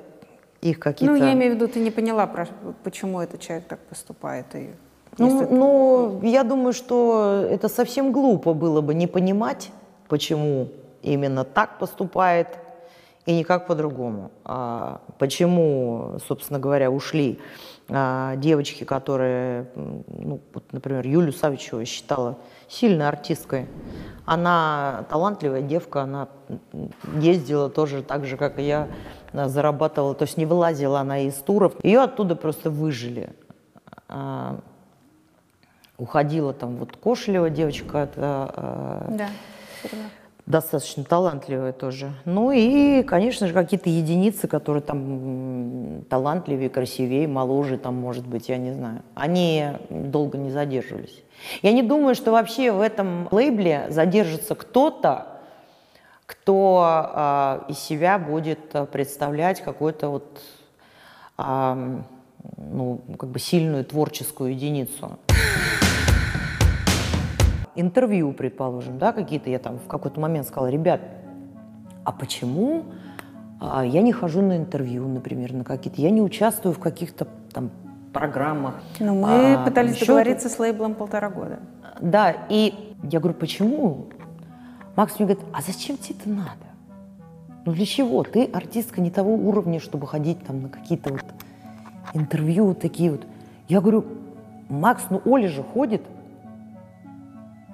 их 0.60 0.78
какие-то... 0.78 1.14
Ну, 1.14 1.24
я 1.24 1.32
имею 1.32 1.52
в 1.52 1.54
виду, 1.56 1.66
ты 1.68 1.80
не 1.80 1.90
поняла, 1.90 2.26
про- 2.26 2.46
почему 2.84 3.20
этот 3.20 3.40
человек 3.40 3.66
так 3.68 3.78
поступает. 3.88 4.46
И 4.54 4.70
Ну, 5.18 5.40
ты- 5.40 5.54
ну, 5.54 6.20
я 6.22 6.44
думаю, 6.44 6.72
что 6.72 7.44
это 7.50 7.68
совсем 7.68 8.12
глупо 8.12 8.54
было 8.54 8.80
бы 8.80 8.94
не 8.94 9.06
понимать, 9.06 9.70
почему 10.08 10.68
именно 11.02 11.44
так 11.44 11.78
поступает 11.78 12.46
и 13.26 13.38
никак 13.38 13.66
по-другому. 13.66 14.30
А 14.44 15.00
почему, 15.18 16.18
собственно 16.28 16.60
говоря, 16.60 16.90
ушли 16.90 17.38
девочки, 17.88 18.84
которые, 18.84 19.68
ну, 19.74 20.40
вот, 20.52 20.72
например, 20.72 21.06
Юлю 21.06 21.32
Савичеву 21.32 21.84
считала 21.84 22.36
сильной 22.68 23.06
артисткой. 23.06 23.66
Она 24.24 25.04
талантливая 25.08 25.62
девка, 25.62 26.02
она 26.02 26.28
ездила 27.20 27.70
тоже 27.70 28.02
так 28.02 28.24
же, 28.26 28.36
как 28.36 28.58
и 28.58 28.62
я, 28.62 28.88
она 29.32 29.48
зарабатывала, 29.48 30.14
то 30.14 30.22
есть 30.22 30.36
не 30.36 30.46
вылазила 30.46 31.00
она 31.00 31.20
из 31.20 31.34
туров. 31.34 31.74
Ее 31.84 32.00
оттуда 32.00 32.34
просто 32.34 32.70
выжили. 32.70 33.30
А, 34.08 34.58
уходила 35.96 36.52
там 36.52 36.76
вот 36.76 36.96
Кошелева 36.96 37.50
девочка, 37.50 37.98
это, 37.98 39.06
э, 39.08 39.16
Да. 39.16 39.28
Достаточно 40.46 41.04
талантливая 41.04 41.72
тоже. 41.72 42.12
Ну 42.24 42.52
и, 42.52 43.02
конечно 43.02 43.48
же, 43.48 43.52
какие-то 43.52 43.90
единицы, 43.90 44.46
которые 44.46 44.82
там 44.82 46.04
талантливее, 46.08 46.70
красивее, 46.70 47.26
моложе 47.26 47.78
там, 47.78 47.94
может 47.94 48.26
быть, 48.26 48.48
я 48.48 48.56
не 48.56 48.72
знаю. 48.72 49.02
Они 49.14 49.66
долго 49.90 50.38
не 50.38 50.50
задерживались. 50.50 51.22
Я 51.62 51.72
не 51.72 51.82
думаю, 51.82 52.14
что 52.14 52.30
вообще 52.30 52.70
в 52.72 52.80
этом 52.80 53.28
лейбле 53.30 53.86
задержится 53.90 54.54
кто-то, 54.54 55.26
кто 56.26 56.82
а, 56.84 57.64
из 57.68 57.78
себя 57.78 58.18
будет 58.18 58.74
а, 58.74 58.86
представлять 58.86 59.60
какую-то 59.60 60.08
вот 60.08 60.40
а, 61.36 62.02
ну, 62.56 63.00
как 63.18 63.30
бы 63.30 63.38
сильную 63.38 63.84
творческую 63.84 64.52
единицу 64.52 65.18
интервью, 67.76 68.32
предположим, 68.32 68.98
да, 68.98 69.12
какие-то 69.12 69.50
я 69.50 69.58
там 69.58 69.78
в 69.78 69.86
какой-то 69.86 70.20
момент 70.20 70.46
сказала, 70.46 70.68
ребят, 70.68 71.00
а 72.04 72.12
почему 72.12 72.84
а, 73.60 73.84
я 73.84 74.02
не 74.02 74.12
хожу 74.12 74.42
на 74.42 74.56
интервью, 74.56 75.06
например, 75.08 75.52
на 75.52 75.64
какие-то, 75.64 76.00
я 76.00 76.10
не 76.10 76.22
участвую 76.22 76.74
в 76.74 76.78
каких-то 76.78 77.26
там 77.52 77.70
программах. 78.12 78.74
Ну, 78.98 79.14
мы 79.14 79.54
а, 79.54 79.64
пытались 79.64 79.98
договориться 79.98 80.48
с 80.48 80.58
лейблом 80.58 80.94
полтора 80.94 81.30
года. 81.30 81.58
Да, 82.00 82.34
и 82.48 82.94
я 83.02 83.20
говорю, 83.20 83.36
почему? 83.38 84.06
Макс 84.96 85.18
мне 85.18 85.28
говорит, 85.28 85.44
а 85.52 85.60
зачем 85.60 85.98
тебе 85.98 86.16
это 86.18 86.28
надо? 86.28 86.66
Ну 87.66 87.72
для 87.72 87.84
чего? 87.84 88.22
Ты 88.22 88.44
артистка 88.44 89.00
не 89.00 89.10
того 89.10 89.34
уровня, 89.34 89.80
чтобы 89.80 90.06
ходить 90.06 90.38
там 90.46 90.62
на 90.62 90.68
какие-то 90.68 91.12
вот 91.12 91.24
интервью 92.14 92.66
вот 92.66 92.80
такие 92.80 93.10
вот. 93.10 93.26
Я 93.68 93.80
говорю, 93.80 94.04
Макс, 94.68 95.04
ну 95.10 95.20
Оля 95.24 95.48
же 95.48 95.62
ходит. 95.62 96.02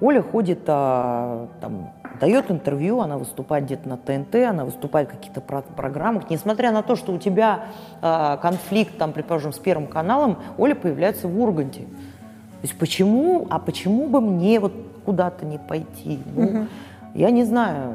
Оля 0.03 0.21
ходит, 0.21 0.59
а, 0.67 1.47
там, 1.61 1.91
дает 2.19 2.51
интервью, 2.51 2.99
она 2.99 3.17
выступает 3.17 3.63
где-то 3.65 3.87
на 3.87 3.95
ТНТ, 3.97 4.35
она 4.35 4.65
выступает 4.65 5.07
в 5.07 5.11
каких-то 5.13 5.39
про- 5.39 5.61
программах. 5.61 6.29
Несмотря 6.29 6.73
на 6.73 6.83
то, 6.83 6.97
что 6.97 7.13
у 7.13 7.17
тебя 7.17 7.65
а, 8.01 8.35
конфликт, 8.37 8.97
там, 8.97 9.13
предположим, 9.13 9.53
с 9.53 9.59
Первым 9.59 9.87
каналом, 9.87 10.37
Оля 10.57 10.75
появляется 10.75 11.29
в 11.29 11.39
Урганте. 11.41 11.83
То 11.83 12.67
есть 12.67 12.77
почему, 12.77 13.47
а 13.49 13.59
почему 13.59 14.07
бы 14.07 14.19
мне 14.19 14.59
вот 14.59 14.73
куда-то 15.05 15.45
не 15.45 15.57
пойти? 15.57 16.19
Ну, 16.35 16.67
Я 17.13 17.29
не 17.29 17.43
знаю. 17.45 17.93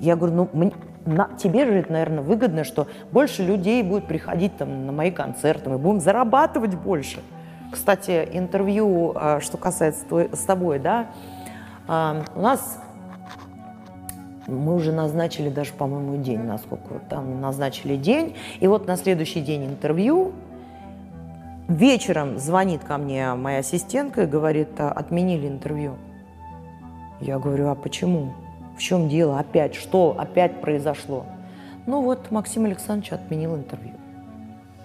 Я 0.00 0.16
говорю, 0.16 0.34
ну, 0.34 0.48
мне- 0.54 0.72
на- 1.04 1.28
тебе 1.38 1.66
же 1.66 1.72
это, 1.74 1.92
наверное, 1.92 2.22
выгодно, 2.22 2.64
что 2.64 2.86
больше 3.12 3.42
людей 3.42 3.82
будет 3.82 4.06
приходить 4.06 4.56
там, 4.56 4.86
на 4.86 4.92
мои 4.92 5.10
концерты, 5.10 5.68
мы 5.68 5.76
будем 5.78 6.00
зарабатывать 6.00 6.74
больше. 6.74 7.20
Кстати, 7.70 8.28
интервью, 8.32 9.12
а, 9.14 9.40
что 9.40 9.56
касается 9.58 10.04
с 10.32 10.44
тобой, 10.44 10.78
да, 10.78 11.06
а, 11.86 12.22
у 12.34 12.40
нас 12.40 12.78
мы 14.48 14.74
уже 14.74 14.92
назначили 14.92 15.50
даже, 15.50 15.72
по-моему, 15.74 16.16
день, 16.22 16.40
насколько 16.40 17.00
там 17.10 17.40
назначили 17.40 17.96
день. 17.96 18.34
И 18.60 18.66
вот 18.66 18.86
на 18.86 18.96
следующий 18.96 19.40
день 19.40 19.66
интервью. 19.66 20.32
Вечером 21.68 22.38
звонит 22.38 22.82
ко 22.82 22.96
мне 22.96 23.34
моя 23.34 23.58
ассистентка 23.58 24.22
и 24.22 24.26
говорит, 24.26 24.70
«А, 24.78 24.90
отменили 24.90 25.46
интервью. 25.46 25.96
Я 27.20 27.38
говорю, 27.38 27.68
а 27.68 27.74
почему? 27.74 28.32
В 28.78 28.80
чем 28.80 29.10
дело? 29.10 29.38
Опять? 29.38 29.74
Что 29.74 30.16
опять 30.18 30.62
произошло? 30.62 31.26
Ну 31.84 32.00
вот 32.00 32.30
Максим 32.30 32.64
Александрович 32.64 33.12
отменил 33.12 33.54
интервью. 33.54 33.97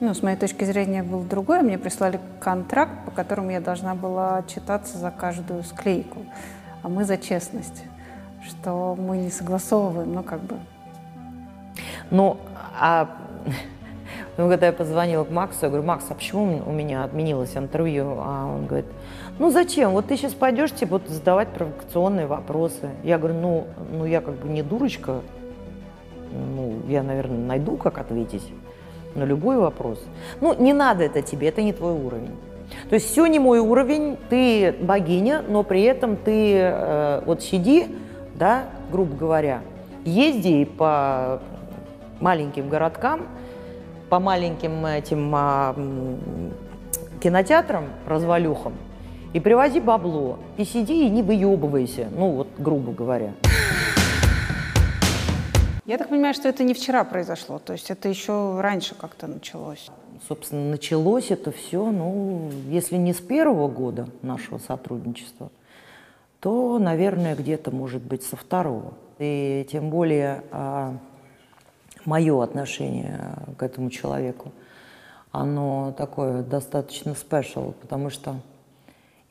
Ну, 0.05 0.13
с 0.13 0.21
моей 0.21 0.35
точки 0.35 0.65
зрения, 0.65 1.01
было 1.01 1.23
другое. 1.23 1.61
Мне 1.61 1.77
прислали 1.77 2.19
контракт, 2.41 2.91
по 3.05 3.11
которому 3.11 3.51
я 3.51 3.61
должна 3.61 3.95
была 3.95 4.39
отчитаться 4.39 4.97
за 4.97 5.11
каждую 5.11 5.63
склейку. 5.63 6.25
А 6.81 6.89
мы 6.89 7.05
за 7.05 7.17
честность, 7.17 7.85
что 8.45 8.97
мы 8.99 9.15
не 9.15 9.29
согласовываем, 9.29 10.13
ну, 10.13 10.21
как 10.21 10.41
бы. 10.41 10.57
Ну, 12.11 12.35
а 12.77 13.15
ну, 14.37 14.49
когда 14.49 14.65
я 14.65 14.73
позвонила 14.73 15.23
к 15.23 15.31
Максу, 15.31 15.59
я 15.61 15.69
говорю, 15.69 15.85
Макс, 15.85 16.03
а 16.09 16.15
почему 16.15 16.61
у 16.67 16.73
меня 16.73 17.05
отменилось 17.05 17.55
интервью? 17.55 18.17
А 18.19 18.45
он 18.45 18.65
говорит, 18.65 18.87
ну 19.39 19.51
зачем? 19.51 19.91
Вот 19.91 20.07
ты 20.07 20.17
сейчас 20.17 20.33
пойдешь, 20.33 20.73
типа, 20.73 20.97
вот 20.97 21.07
задавать 21.07 21.47
провокационные 21.53 22.27
вопросы. 22.27 22.89
Я 23.05 23.17
говорю, 23.17 23.39
ну, 23.39 23.67
ну 23.93 24.03
я 24.03 24.19
как 24.19 24.33
бы 24.33 24.49
не 24.49 24.63
дурочка. 24.63 25.21
ну, 26.29 26.81
я, 26.89 27.03
наверное, 27.03 27.37
найду, 27.37 27.77
как 27.77 27.99
ответить 27.99 28.51
на 29.15 29.23
любой 29.23 29.57
вопрос. 29.57 29.99
Ну, 30.41 30.55
не 30.59 30.73
надо 30.73 31.03
это 31.03 31.21
тебе, 31.21 31.49
это 31.49 31.61
не 31.61 31.73
твой 31.73 31.93
уровень. 31.93 32.35
То 32.89 32.95
есть 32.95 33.11
все 33.11 33.25
не 33.27 33.39
мой 33.39 33.59
уровень, 33.59 34.17
ты 34.29 34.73
богиня, 34.81 35.43
но 35.47 35.63
при 35.63 35.83
этом 35.83 36.15
ты 36.15 36.55
э, 36.55 37.21
вот 37.25 37.41
сиди, 37.43 37.87
да, 38.35 38.65
грубо 38.91 39.15
говоря, 39.15 39.61
езди 40.05 40.65
по 40.65 41.41
маленьким 42.19 42.69
городкам, 42.69 43.27
по 44.09 44.19
маленьким 44.19 44.85
этим 44.85 45.31
а, 45.35 45.75
кинотеатрам, 47.21 47.85
развалюхам, 48.07 48.73
и 49.33 49.39
привози 49.39 49.79
бабло, 49.79 50.37
и 50.57 50.65
сиди 50.65 51.07
и 51.07 51.09
не 51.09 51.23
выебывайся, 51.23 52.07
ну 52.15 52.31
вот 52.31 52.47
грубо 52.57 52.91
говоря. 52.91 53.33
Я 55.85 55.97
так 55.97 56.07
понимаю, 56.07 56.33
что 56.33 56.47
это 56.47 56.63
не 56.63 56.73
вчера 56.73 57.03
произошло, 57.03 57.59
то 57.59 57.73
есть 57.73 57.91
это 57.91 58.07
еще 58.07 58.61
раньше 58.61 58.95
как-то 58.95 59.27
началось. 59.27 59.89
Собственно, 60.25 60.71
началось 60.71 61.29
это 61.29 61.51
все, 61.51 61.91
ну, 61.91 62.49
если 62.69 62.95
не 62.95 63.13
с 63.13 63.19
первого 63.19 63.67
года 63.67 64.07
нашего 64.21 64.59
сотрудничества, 64.59 65.49
то, 66.39 66.79
наверное, 66.79 67.35
где-то, 67.35 67.71
может 67.71 68.01
быть, 68.01 68.23
со 68.23 68.37
второго. 68.37 68.93
И 69.19 69.67
тем 69.69 69.89
более 69.89 70.45
а, 70.51 70.95
мое 72.05 72.41
отношение 72.41 73.35
к 73.57 73.63
этому 73.63 73.89
человеку, 73.89 74.53
оно 75.33 75.93
такое 75.97 76.43
достаточно 76.43 77.13
спешл, 77.13 77.73
потому 77.81 78.09
что 78.09 78.35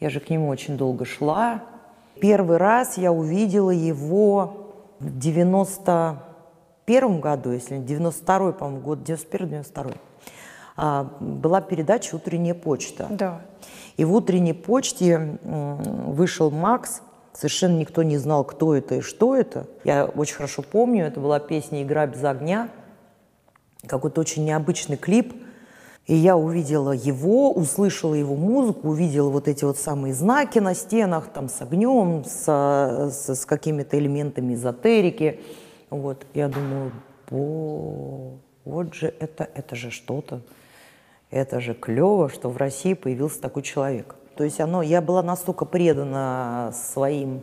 я 0.00 0.11
же 0.11 0.21
к 0.21 0.28
нему 0.28 0.49
очень 0.49 0.76
долго 0.76 1.06
шла. 1.06 1.62
Первый 2.21 2.59
раз 2.59 2.99
я 2.99 3.11
увидела 3.11 3.71
его 3.71 4.75
в 5.00 5.18
90 5.18 6.31
91 6.86 7.20
году, 7.20 7.52
если 7.52 7.78
92 7.78 8.52
по-моему, 8.52 8.80
год, 8.80 8.98
91-92, 9.00 9.96
а, 10.76 11.10
была 11.20 11.60
передача 11.60 12.16
«Утренняя 12.16 12.54
почта». 12.54 13.06
Да. 13.10 13.42
И 13.96 14.04
в 14.04 14.14
«Утренней 14.14 14.54
почте» 14.54 15.38
вышел 15.42 16.50
Макс, 16.50 17.02
совершенно 17.34 17.78
никто 17.78 18.02
не 18.02 18.18
знал, 18.18 18.44
кто 18.44 18.74
это 18.74 18.96
и 18.96 19.00
что 19.00 19.36
это. 19.36 19.66
Я 19.84 20.06
очень 20.06 20.36
хорошо 20.36 20.62
помню, 20.62 21.06
это 21.06 21.20
была 21.20 21.38
песня 21.38 21.82
«Игра 21.82 22.06
без 22.06 22.24
огня», 22.24 22.68
какой-то 23.86 24.20
очень 24.20 24.44
необычный 24.44 24.96
клип. 24.96 25.34
И 26.06 26.14
я 26.14 26.36
увидела 26.36 26.90
его, 26.90 27.52
услышала 27.52 28.14
его 28.14 28.34
музыку, 28.34 28.88
увидела 28.88 29.28
вот 29.28 29.46
эти 29.46 29.64
вот 29.64 29.78
самые 29.78 30.14
знаки 30.14 30.58
на 30.58 30.74
стенах, 30.74 31.28
там 31.32 31.48
с 31.48 31.62
огнем, 31.62 32.24
с, 32.24 32.44
с, 32.44 33.34
с 33.36 33.46
какими-то 33.46 33.96
элементами 33.98 34.54
эзотерики– 34.54 35.40
вот, 35.96 36.26
я 36.34 36.49
думаю, 36.49 36.92
О, 37.30 38.38
вот 38.64 38.94
же 38.94 39.12
это, 39.18 39.49
это 39.54 39.75
же 39.76 39.90
что-то, 39.90 40.42
это 41.30 41.60
же 41.60 41.75
клево, 41.75 42.28
что 42.28 42.50
в 42.50 42.56
России 42.56 42.95
появился 42.95 43.40
такой 43.40 43.62
человек. 43.62 44.14
То 44.36 44.45
есть 44.45 44.60
оно, 44.60 44.82
я 44.82 45.00
была 45.00 45.23
настолько 45.23 45.64
предана 45.64 46.73
своим, 46.73 47.43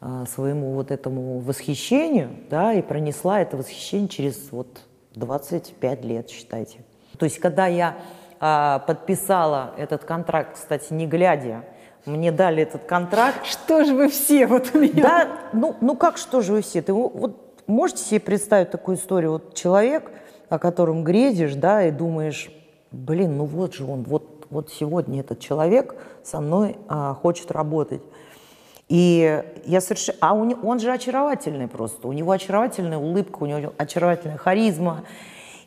а, 0.00 0.26
своему 0.26 0.72
вот 0.72 0.90
этому 0.90 1.38
восхищению, 1.40 2.30
да, 2.50 2.72
и 2.74 2.82
пронесла 2.82 3.40
это 3.40 3.56
восхищение 3.56 4.08
через 4.08 4.52
вот 4.52 4.80
25 5.14 6.04
лет, 6.04 6.30
считайте. 6.30 6.84
То 7.18 7.24
есть 7.24 7.38
когда 7.38 7.66
я 7.66 7.96
а, 8.40 8.80
подписала 8.80 9.74
этот 9.76 10.04
контракт, 10.04 10.54
кстати, 10.54 10.92
не 10.92 11.06
глядя, 11.06 11.64
мне 12.06 12.32
дали 12.32 12.62
этот 12.62 12.84
контракт. 12.84 13.44
Что 13.44 13.84
же 13.84 13.94
вы 13.94 14.08
все 14.08 14.46
вот 14.46 14.70
у 14.74 14.78
меня? 14.78 15.02
Да, 15.02 15.28
ну, 15.52 15.76
ну 15.80 15.96
как 15.96 16.16
что 16.16 16.40
же 16.40 16.52
вы 16.52 16.62
все? 16.62 16.80
Ты 16.80 16.92
вот 16.92 17.47
можете 17.72 18.02
себе 18.02 18.20
представить 18.20 18.70
такую 18.70 18.96
историю? 18.96 19.32
Вот 19.32 19.54
человек, 19.54 20.10
о 20.48 20.58
котором 20.58 21.04
грезишь, 21.04 21.54
да, 21.54 21.84
и 21.86 21.90
думаешь, 21.90 22.50
блин, 22.90 23.36
ну 23.36 23.44
вот 23.44 23.74
же 23.74 23.84
он, 23.84 24.02
вот, 24.02 24.46
вот 24.50 24.70
сегодня 24.70 25.20
этот 25.20 25.40
человек 25.40 25.94
со 26.24 26.40
мной 26.40 26.76
а, 26.88 27.14
хочет 27.14 27.50
работать. 27.50 28.02
И 28.88 29.44
я 29.66 29.80
совершенно... 29.80 30.18
А 30.20 30.34
он, 30.34 30.58
он 30.62 30.80
же 30.80 30.90
очаровательный 30.90 31.68
просто. 31.68 32.08
У 32.08 32.12
него 32.12 32.32
очаровательная 32.32 32.98
улыбка, 32.98 33.42
у 33.42 33.46
него 33.46 33.72
очаровательная 33.76 34.38
харизма. 34.38 35.04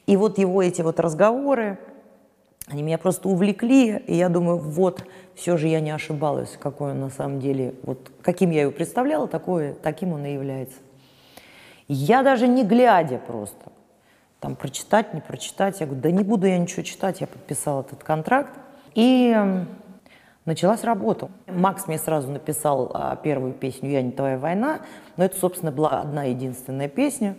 И 0.08 0.18
вот 0.18 0.40
его 0.40 0.64
эти 0.64 0.82
вот 0.82 1.00
разговоры, 1.00 1.78
они 2.68 2.82
меня 2.82 2.98
просто 2.98 3.30
увлекли, 3.30 3.98
и 4.08 4.16
я 4.16 4.30
думаю, 4.30 4.58
вот, 4.58 5.04
все 5.36 5.58
же 5.58 5.68
я 5.68 5.80
не 5.80 5.92
ошибалась, 5.92 6.58
какой 6.60 6.92
он 6.92 7.02
на 7.02 7.10
самом 7.10 7.40
деле, 7.40 7.76
вот 7.84 8.12
каким 8.22 8.52
я 8.52 8.62
его 8.64 8.72
представляла, 8.72 9.28
такое, 9.28 9.74
таким 9.74 10.14
он 10.14 10.26
и 10.26 10.34
является. 10.34 10.78
Я 11.94 12.24
даже 12.24 12.48
не 12.48 12.64
глядя 12.64 13.18
просто, 13.18 13.70
там 14.40 14.56
прочитать, 14.56 15.14
не 15.14 15.20
прочитать, 15.20 15.82
я 15.82 15.86
говорю, 15.86 16.02
да 16.02 16.10
не 16.10 16.24
буду 16.24 16.48
я 16.48 16.58
ничего 16.58 16.84
читать, 16.84 17.20
я 17.20 17.28
подписала 17.28 17.82
этот 17.82 18.02
контракт. 18.02 18.58
И 18.96 19.36
началась 20.46 20.86
работа. 20.86 21.28
Макс 21.48 21.88
мне 21.88 21.98
сразу 21.98 22.32
написал 22.32 22.92
а, 22.94 23.18
первую 23.18 23.52
песню 23.52 23.90
«Я 23.90 24.02
не 24.04 24.12
твоя 24.12 24.38
война», 24.38 24.80
но 25.18 25.26
это, 25.26 25.38
собственно, 25.38 25.74
была 25.74 26.00
одна 26.00 26.24
единственная 26.24 26.88
песня. 26.88 27.36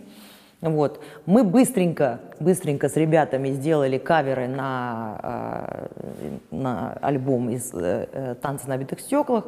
Вот. 0.61 1.03
Мы 1.25 1.43
быстренько, 1.43 2.19
быстренько 2.39 2.89
с 2.89 2.95
ребятами 2.95 3.49
сделали 3.49 3.97
каверы 3.97 4.47
на, 4.47 5.19
а, 5.23 5.89
на 6.51 6.93
альбом 7.01 7.49
из 7.49 7.73
э, 7.73 8.35
«Танцы 8.39 8.67
на 8.69 8.77
битых 8.77 8.99
стеклах». 8.99 9.45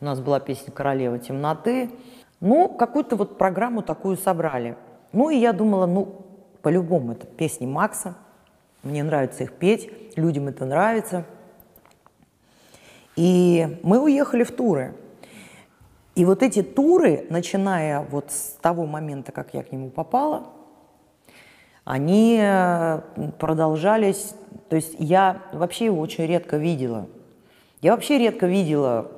У 0.00 0.04
нас 0.04 0.20
была 0.20 0.38
песня 0.38 0.72
«Королева 0.72 1.18
темноты». 1.18 1.90
Ну, 2.40 2.68
какую-то 2.68 3.16
вот 3.16 3.38
программу 3.38 3.82
такую 3.82 4.16
собрали. 4.16 4.76
Ну, 5.12 5.30
и 5.30 5.36
я 5.36 5.52
думала, 5.52 5.86
ну, 5.86 6.26
по-любому, 6.62 7.12
это 7.12 7.26
песни 7.26 7.66
Макса, 7.66 8.16
мне 8.82 9.02
нравится 9.02 9.44
их 9.44 9.52
петь, 9.52 9.90
людям 10.16 10.48
это 10.48 10.64
нравится. 10.64 11.24
И 13.16 13.78
мы 13.82 14.00
уехали 14.00 14.44
в 14.44 14.52
туры. 14.52 14.94
И 16.14 16.24
вот 16.24 16.42
эти 16.42 16.62
туры, 16.62 17.26
начиная 17.30 18.00
вот 18.00 18.30
с 18.30 18.56
того 18.60 18.86
момента, 18.86 19.32
как 19.32 19.54
я 19.54 19.62
к 19.62 19.72
нему 19.72 19.90
попала, 19.90 20.48
они 21.84 22.38
э, 22.40 23.00
продолжались, 23.38 24.34
то 24.68 24.76
есть 24.76 24.96
я 24.98 25.42
вообще 25.52 25.86
его 25.86 26.00
очень 26.00 26.26
редко 26.26 26.56
видела. 26.56 27.06
Я 27.80 27.92
вообще 27.92 28.18
редко 28.18 28.46
видела 28.46 29.10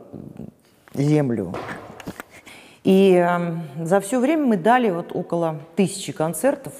землю. 0.93 1.55
И 2.89 3.13
э, 3.13 3.85
за 3.85 4.01
все 4.01 4.19
время 4.19 4.47
мы 4.47 4.57
дали 4.57 4.89
вот 4.89 5.15
около 5.15 5.61
тысячи 5.77 6.11
концертов, 6.11 6.73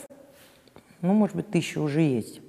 ну, 1.03 1.13
может 1.13 1.37
быть, 1.37 1.51
тысяча 1.51 1.81
уже 1.81 2.01
есть. 2.01 2.41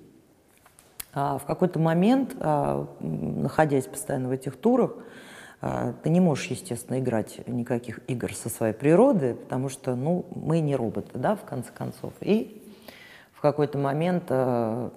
А 1.13 1.37
в 1.37 1.43
какой-то 1.43 1.77
момент, 1.77 2.37
а, 2.39 2.87
находясь 3.01 3.85
постоянно 3.85 4.29
в 4.29 4.31
этих 4.31 4.55
турах, 4.55 4.93
а, 5.59 5.93
ты 6.03 6.09
не 6.09 6.21
можешь, 6.21 6.45
естественно, 6.45 6.99
играть 6.99 7.45
никаких 7.47 7.99
игр 8.07 8.33
со 8.33 8.47
своей 8.47 8.73
природы, 8.73 9.33
потому 9.33 9.67
что, 9.67 9.93
ну, 9.93 10.25
мы 10.33 10.61
не 10.61 10.77
роботы, 10.77 11.17
да, 11.17 11.35
в 11.35 11.43
конце 11.43 11.69
концов. 11.73 12.13
И 12.21 12.63
в 13.33 13.41
какой-то 13.41 13.77
момент 13.77 14.23
а, 14.29 14.89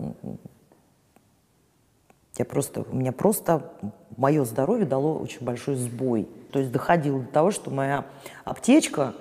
я 2.39 2.45
просто, 2.45 2.85
у 2.91 2.97
меня 2.97 3.13
просто 3.13 3.73
мое 4.17 4.45
здоровье 4.45 4.87
дало 4.87 5.19
очень 5.19 5.45
большой 5.45 5.75
сбой. 5.77 6.29
То 6.51 6.59
есть 6.59 6.73
доходило 6.73 7.21
до 7.21 7.27
того, 7.27 7.51
что 7.51 7.71
моя 7.71 8.07
аптечка, 8.45 9.15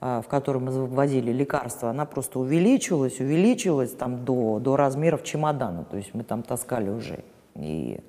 а, 0.00 0.22
в 0.22 0.28
которой 0.28 0.58
мы 0.58 0.70
вводили 0.86 1.32
лекарства, 1.32 1.90
она 1.90 2.04
просто 2.06 2.38
увеличивалась, 2.38 3.20
увеличивалась 3.20 3.92
там 3.92 4.24
до, 4.24 4.58
до 4.58 4.76
размеров 4.76 5.24
чемодана. 5.24 5.84
То 5.84 5.96
есть 5.96 6.14
мы 6.14 6.22
там 6.24 6.42
таскали 6.42 6.90
уже 6.90 7.24
и 7.54 8.00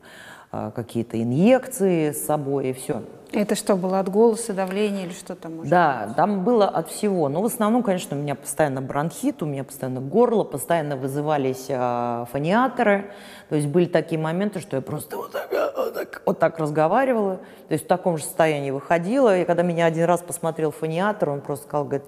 какие-то 0.75 1.21
инъекции 1.21 2.11
с 2.11 2.25
собой, 2.25 2.69
и 2.69 2.73
все. 2.73 3.01
Это 3.33 3.55
что, 3.55 3.75
было 3.75 3.99
от 3.99 4.09
голоса, 4.09 4.53
давления 4.53 5.05
или 5.05 5.11
что 5.11 5.35
там? 5.35 5.67
Да, 5.67 6.03
быть? 6.05 6.15
там 6.15 6.43
было 6.43 6.67
от 6.67 6.89
всего. 6.89 7.29
Но 7.29 7.41
в 7.41 7.45
основном, 7.45 7.81
конечно, 7.81 8.15
у 8.15 8.19
меня 8.19 8.35
постоянно 8.35 8.79
бронхит, 8.79 9.41
у 9.41 9.47
меня 9.47 9.63
постоянно 9.63 10.01
горло, 10.01 10.43
постоянно 10.43 10.97
вызывались 10.97 11.65
э, 11.67 12.25
фониаторы. 12.31 13.11
То 13.49 13.55
есть 13.55 13.67
были 13.67 13.85
такие 13.85 14.21
моменты, 14.21 14.59
что 14.59 14.75
я 14.75 14.83
просто 14.83 15.17
вот 15.17 15.31
так, 15.31 15.49
вот 15.75 15.93
так, 15.95 16.21
вот 16.27 16.37
так 16.37 16.59
разговаривала. 16.59 17.37
То 17.67 17.71
есть 17.73 17.85
в 17.85 17.87
таком 17.87 18.17
же 18.17 18.23
состоянии 18.23 18.69
выходила. 18.69 19.39
И 19.39 19.45
когда 19.45 19.63
меня 19.63 19.87
один 19.87 20.05
раз 20.05 20.21
посмотрел 20.21 20.69
фониатор, 20.69 21.31
он 21.31 21.41
просто 21.41 21.65
сказал, 21.65 21.85
говорит, 21.85 22.05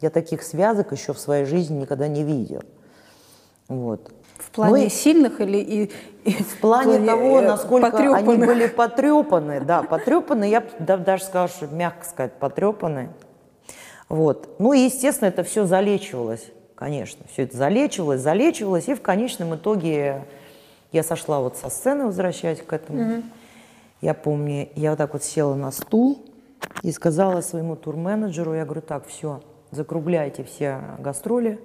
я 0.00 0.10
таких 0.10 0.42
связок 0.42 0.90
еще 0.90 1.12
в 1.12 1.20
своей 1.20 1.44
жизни 1.44 1.82
никогда 1.82 2.08
не 2.08 2.24
видел. 2.24 2.62
Вот. 3.68 4.10
В 4.38 4.50
плане 4.50 4.84
ну, 4.84 4.90
сильных 4.90 5.40
или 5.40 5.58
и, 5.58 5.92
и 6.24 6.32
в 6.42 6.58
плане, 6.58 6.98
плане 6.98 7.06
того, 7.06 7.40
э, 7.40 7.46
насколько 7.46 7.90
потрепанных. 7.90 8.28
они 8.28 8.46
были 8.46 8.66
потрепаны, 8.66 9.60
да, 9.60 9.82
потрепаны, 9.82 10.48
я 10.48 10.62
даже 10.78 11.24
сказала, 11.24 11.48
что 11.48 11.66
мягко 11.66 12.04
сказать, 12.04 12.32
потрепаны. 12.34 13.10
Вот. 14.08 14.56
Ну 14.58 14.72
и, 14.72 14.80
естественно, 14.80 15.28
это 15.28 15.42
все 15.44 15.66
залечивалось, 15.66 16.46
конечно, 16.74 17.24
все 17.32 17.44
это 17.44 17.56
залечивалось, 17.56 18.20
залечивалось, 18.20 18.88
и 18.88 18.94
в 18.94 19.02
конечном 19.02 19.54
итоге 19.54 20.24
я 20.92 21.02
сошла 21.02 21.40
вот 21.40 21.56
со 21.56 21.70
сцены, 21.70 22.06
возвращаясь 22.06 22.60
к 22.60 22.72
этому. 22.72 23.02
Угу. 23.02 23.22
Я 24.00 24.14
помню, 24.14 24.68
я 24.74 24.90
вот 24.90 24.98
так 24.98 25.12
вот 25.12 25.24
села 25.24 25.54
на 25.54 25.70
стул 25.70 26.22
и 26.82 26.92
сказала 26.92 27.40
своему 27.40 27.76
турменеджеру, 27.76 28.54
я 28.54 28.64
говорю, 28.64 28.82
так, 28.82 29.06
все, 29.06 29.40
закругляйте 29.70 30.44
все 30.44 30.80
гастроли, 30.98 31.58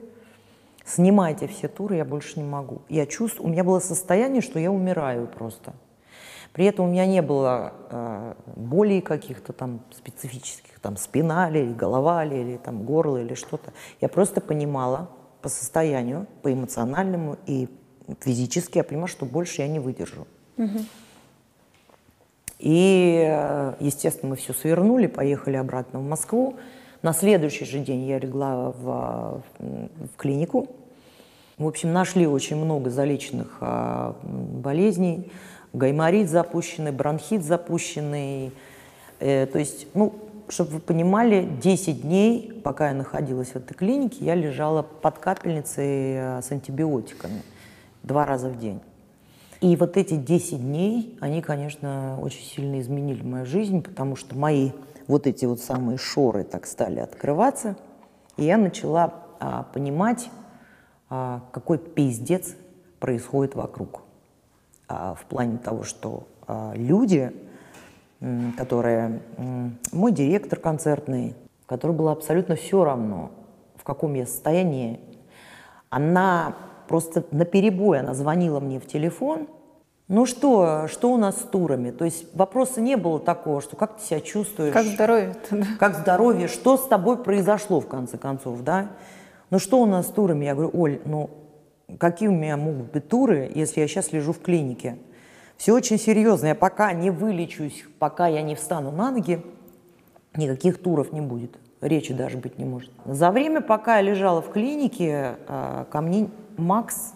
снимайте 0.90 1.48
все 1.48 1.68
туры, 1.68 1.96
я 1.96 2.06
больше 2.06 2.40
не 2.40 2.46
могу. 2.46 2.82
Я 2.90 3.06
чувствую, 3.06 3.48
у 3.48 3.52
меня 3.52 3.64
было 3.64 3.80
состояние, 3.80 4.42
что 4.42 4.60
я 4.60 4.72
умираю 4.72 5.28
просто. 5.28 5.74
При 6.54 6.66
этом 6.66 6.86
у 6.86 6.92
меня 6.92 7.06
не 7.06 7.22
было 7.22 7.74
э, 7.90 8.34
болей 8.56 9.02
каких-то 9.02 9.54
там 9.54 9.82
специфических, 9.92 10.80
там 10.80 10.98
спина 10.98 11.50
или 11.50 11.72
голова 11.72 12.24
ли, 12.26 12.42
или 12.42 12.58
там 12.58 12.84
горло 12.84 13.18
или 13.18 13.36
что-то. 13.36 13.72
Я 14.02 14.10
просто 14.10 14.42
понимала 14.42 15.10
по 15.42 15.50
состоянию, 15.50 16.26
по 16.42 16.52
эмоциональному 16.52 17.38
и 17.46 17.70
физически, 18.20 18.80
я 18.80 18.84
понимала, 18.84 19.08
что 19.08 19.26
больше 19.26 19.62
я 19.62 19.68
не 19.68 19.80
выдержу. 19.80 20.28
Угу. 20.58 20.80
И, 22.60 23.26
э, 23.26 23.76
естественно, 23.80 24.32
мы 24.32 24.36
все 24.36 24.54
свернули, 24.54 25.08
поехали 25.08 25.56
обратно 25.56 26.00
в 26.00 26.04
Москву. 26.04 26.58
На 27.02 27.14
следующий 27.14 27.64
же 27.64 27.80
день 27.80 28.06
я 28.06 28.20
легла 28.20 28.72
в, 28.72 29.44
в 29.60 30.18
клинику. 30.18 30.68
В 31.60 31.68
общем, 31.68 31.92
нашли 31.92 32.26
очень 32.26 32.56
много 32.56 32.90
залеченных 32.90 33.58
а, 33.60 34.16
болезней. 34.24 35.30
Гайморит 35.74 36.30
запущенный, 36.30 36.94
бронхит 36.94 37.44
запущенный. 37.44 38.54
Э, 39.20 39.46
то 39.46 39.60
есть, 39.60 39.88
ну, 39.94 40.14
чтобы 40.48 40.72
вы 40.72 40.80
понимали, 40.80 41.48
10 41.62 42.02
дней, 42.02 42.62
пока 42.64 42.88
я 42.88 42.96
находилась 42.96 43.50
в 43.50 43.56
этой 43.58 43.74
клинике, 43.74 44.24
я 44.24 44.36
лежала 44.36 44.84
под 44.84 45.20
капельницей 45.20 46.14
э, 46.16 46.42
с 46.42 46.50
антибиотиками 46.50 47.44
два 48.04 48.26
раза 48.26 48.48
в 48.48 48.58
день. 48.58 48.80
И 49.60 49.76
вот 49.76 49.98
эти 49.98 50.16
10 50.16 50.62
дней, 50.62 51.18
они, 51.20 51.42
конечно, 51.42 52.18
очень 52.22 52.46
сильно 52.46 52.80
изменили 52.80 53.22
мою 53.22 53.46
жизнь, 53.46 53.84
потому 53.84 54.16
что 54.16 54.34
мои 54.34 54.72
вот 55.08 55.28
эти 55.28 55.44
вот 55.44 55.60
самые 55.60 55.98
шоры 55.98 56.46
так 56.46 56.66
стали 56.66 57.00
открываться, 57.00 57.76
и 58.38 58.46
я 58.46 58.58
начала 58.58 59.14
а, 59.42 59.64
понимать, 59.74 60.30
какой 61.10 61.78
пиздец 61.78 62.56
происходит 63.00 63.56
вокруг. 63.56 64.02
А, 64.88 65.14
в 65.14 65.26
плане 65.26 65.58
того, 65.58 65.84
что 65.84 66.28
а, 66.48 66.74
люди, 66.76 67.32
которые... 68.58 69.22
Мой 69.92 70.12
директор 70.12 70.60
концертный, 70.60 71.36
который 71.66 71.96
было 71.96 72.12
абсолютно 72.12 72.56
все 72.56 72.84
равно, 72.84 73.32
в 73.78 73.84
каком 73.84 74.14
я 74.16 74.26
состоянии, 74.26 75.00
она 75.90 76.56
просто 76.88 77.24
на 77.32 77.46
перебой 77.46 78.00
она 78.00 78.14
звонила 78.14 78.60
мне 78.60 78.80
в 78.80 78.88
телефон. 78.88 79.48
Ну 80.08 80.26
что, 80.26 80.88
что 80.88 81.14
у 81.14 81.18
нас 81.18 81.40
с 81.40 81.44
турами? 81.44 81.92
То 81.92 82.04
есть 82.04 82.36
вопроса 82.36 82.82
не 82.82 82.98
было 82.98 83.20
такого, 83.20 83.62
что 83.62 83.76
как 83.76 83.98
ты 83.98 84.04
себя 84.04 84.22
чувствуешь? 84.22 84.74
Как 84.74 84.86
здоровье? 84.86 85.36
Как 85.80 85.96
здоровье? 85.96 86.48
Что 86.48 86.78
с 86.78 86.88
тобой 86.88 87.18
произошло 87.18 87.80
в 87.80 87.88
конце 87.88 88.18
концов, 88.18 88.64
да? 88.64 88.90
Ну 89.50 89.60
что 89.60 89.82
у 89.82 89.86
нас 89.86 90.08
с 90.08 90.12
турами? 90.12 90.46
Я 90.46 90.54
говорю, 90.54 90.72
Оль, 90.74 91.02
ну 91.06 91.30
какие 91.98 92.30
у 92.30 92.34
меня 92.34 92.58
могут 92.58 92.92
быть 92.92 93.08
туры, 93.08 93.52
если 93.54 93.82
я 93.82 93.88
сейчас 93.88 94.12
лежу 94.12 94.34
в 94.34 94.42
клинике? 94.42 94.98
Все 95.58 95.74
очень 95.74 95.98
серьезно. 95.98 96.48
Я 96.48 96.56
пока 96.56 96.94
не 96.94 97.10
вылечусь, 97.10 97.84
пока 97.98 98.28
я 98.28 98.42
не 98.42 98.56
встану 98.56 98.92
на 98.92 99.12
ноги, 99.12 99.44
никаких 100.36 100.82
туров 100.82 101.12
не 101.12 101.22
будет. 101.22 101.58
Речи 101.82 102.14
даже 102.14 102.38
быть 102.38 102.58
не 102.58 102.66
может. 102.66 102.92
За 103.06 103.32
время, 103.32 103.62
пока 103.62 103.98
я 103.98 104.02
лежала 104.02 104.42
в 104.42 104.52
клинике, 104.52 105.38
а, 105.48 105.86
ко 105.86 106.02
мне 106.02 106.30
Макс 106.58 107.14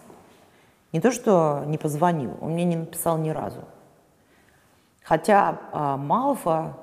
не 0.92 1.00
то 1.00 1.10
что 1.10 1.64
не 1.66 1.76
позвонил, 1.76 2.36
он 2.40 2.52
мне 2.52 2.64
не 2.64 2.76
написал 2.76 3.18
ни 3.18 3.30
разу. 3.30 3.60
Хотя 5.02 5.60
а, 5.72 5.96
Малфа, 5.96 6.76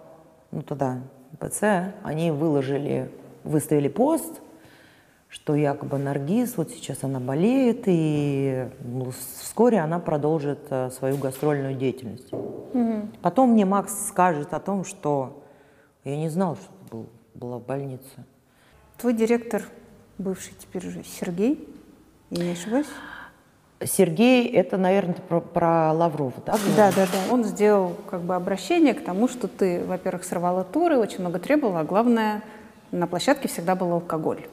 ну 0.52 0.62
тогда 0.62 1.00
ПЦ, 1.40 1.94
они 2.04 2.30
выложили, 2.30 3.12
выставили 3.44 3.88
пост, 3.88 4.42
что 5.32 5.56
якобы 5.56 5.98
Наргиз, 5.98 6.58
вот 6.58 6.72
сейчас 6.72 7.04
она 7.04 7.22
болеет, 7.22 7.84
и 7.86 8.68
ну, 8.84 9.12
вскоре 9.40 9.80
она 9.80 9.98
продолжит 10.00 10.60
а, 10.70 10.90
свою 10.92 11.16
гастрольную 11.16 11.74
деятельность. 11.74 12.32
Угу. 12.34 13.08
Потом 13.22 13.52
мне 13.52 13.66
Макс 13.66 14.08
скажет 14.10 14.54
о 14.54 14.60
том, 14.60 14.84
что 14.84 15.42
я 16.04 16.18
не 16.18 16.28
знал, 16.28 16.58
что 16.58 16.72
был, 16.92 17.06
была 17.34 17.60
в 17.60 17.66
больнице. 17.66 18.26
Твой 18.98 19.14
директор, 19.14 19.64
бывший 20.18 20.54
теперь 20.60 20.86
уже 20.86 21.02
Сергей, 21.06 21.66
я 22.30 22.44
не 22.44 22.52
ошибаюсь? 22.52 22.88
Сергей, 23.84 24.50
это, 24.50 24.78
наверное, 24.78 25.16
про, 25.16 25.40
про 25.40 25.94
Лаврова, 25.94 26.34
да? 26.46 26.58
Да, 26.76 26.92
да, 26.92 27.06
да. 27.06 27.34
Он 27.34 27.46
сделал 27.46 27.96
как 28.10 28.22
бы 28.22 28.36
обращение 28.36 28.94
к 28.94 29.04
тому, 29.04 29.30
что 29.30 29.48
ты, 29.48 29.82
во-первых, 29.86 30.26
сорвала 30.26 30.66
туры, 30.66 30.98
очень 30.98 31.22
много 31.22 31.40
требовала, 31.40 31.80
а 31.80 31.84
главное, 31.86 32.44
на 32.92 33.08
площадке 33.08 33.48
всегда 33.48 33.76
был 33.76 33.94
алкоголь. 33.94 34.46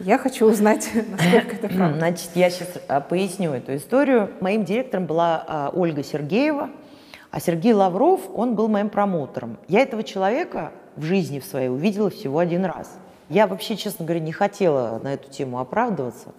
Я 0.00 0.18
хочу 0.18 0.46
узнать, 0.46 0.88
насколько 1.10 1.56
это 1.56 1.68
правда. 1.68 1.98
Значит, 1.98 2.30
я 2.34 2.50
сейчас 2.50 2.68
а, 2.88 3.00
поясню 3.00 3.52
эту 3.52 3.76
историю. 3.76 4.30
Моим 4.40 4.64
директором 4.64 5.06
была 5.06 5.44
а, 5.46 5.70
Ольга 5.74 6.02
Сергеева, 6.02 6.70
а 7.30 7.40
Сергей 7.40 7.72
Лавров, 7.72 8.20
он 8.34 8.54
был 8.54 8.68
моим 8.68 8.88
промоутером. 8.90 9.58
Я 9.68 9.80
этого 9.80 10.02
человека 10.02 10.72
в 10.96 11.02
жизни 11.02 11.40
в 11.40 11.44
своей 11.44 11.68
увидела 11.68 12.10
всего 12.10 12.38
один 12.38 12.64
раз– 12.64 12.96
я 13.28 13.46
вообще, 13.46 13.76
честно 13.76 14.04
говоря, 14.04 14.20
не 14.20 14.32
хотела 14.32 14.98
на 15.00 15.14
эту 15.14 15.30
тему 15.30 15.58
оправдываться. 15.58 16.32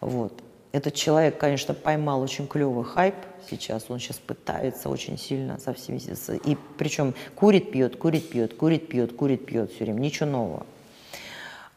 Вот. 0.00 0.32
Этот 0.72 0.94
человек, 0.94 1.38
конечно, 1.38 1.72
поймал 1.72 2.20
очень 2.20 2.46
клевый 2.46 2.84
хайп 2.84 3.14
сейчас. 3.48 3.86
Он 3.88 3.98
сейчас 3.98 4.18
пытается 4.18 4.90
очень 4.90 5.16
сильно 5.16 5.58
со 5.58 5.72
всеми... 5.72 5.98
И 6.46 6.58
причем 6.76 7.14
курит, 7.34 7.70
пьет, 7.70 7.96
курит, 7.96 8.28
пьет, 8.28 8.54
курит, 8.54 8.88
пьет, 8.88 9.16
курит, 9.16 9.46
пьет 9.46 9.72
все 9.72 9.84
время. 9.84 10.00
Ничего 10.00 10.28
нового. 10.28 10.66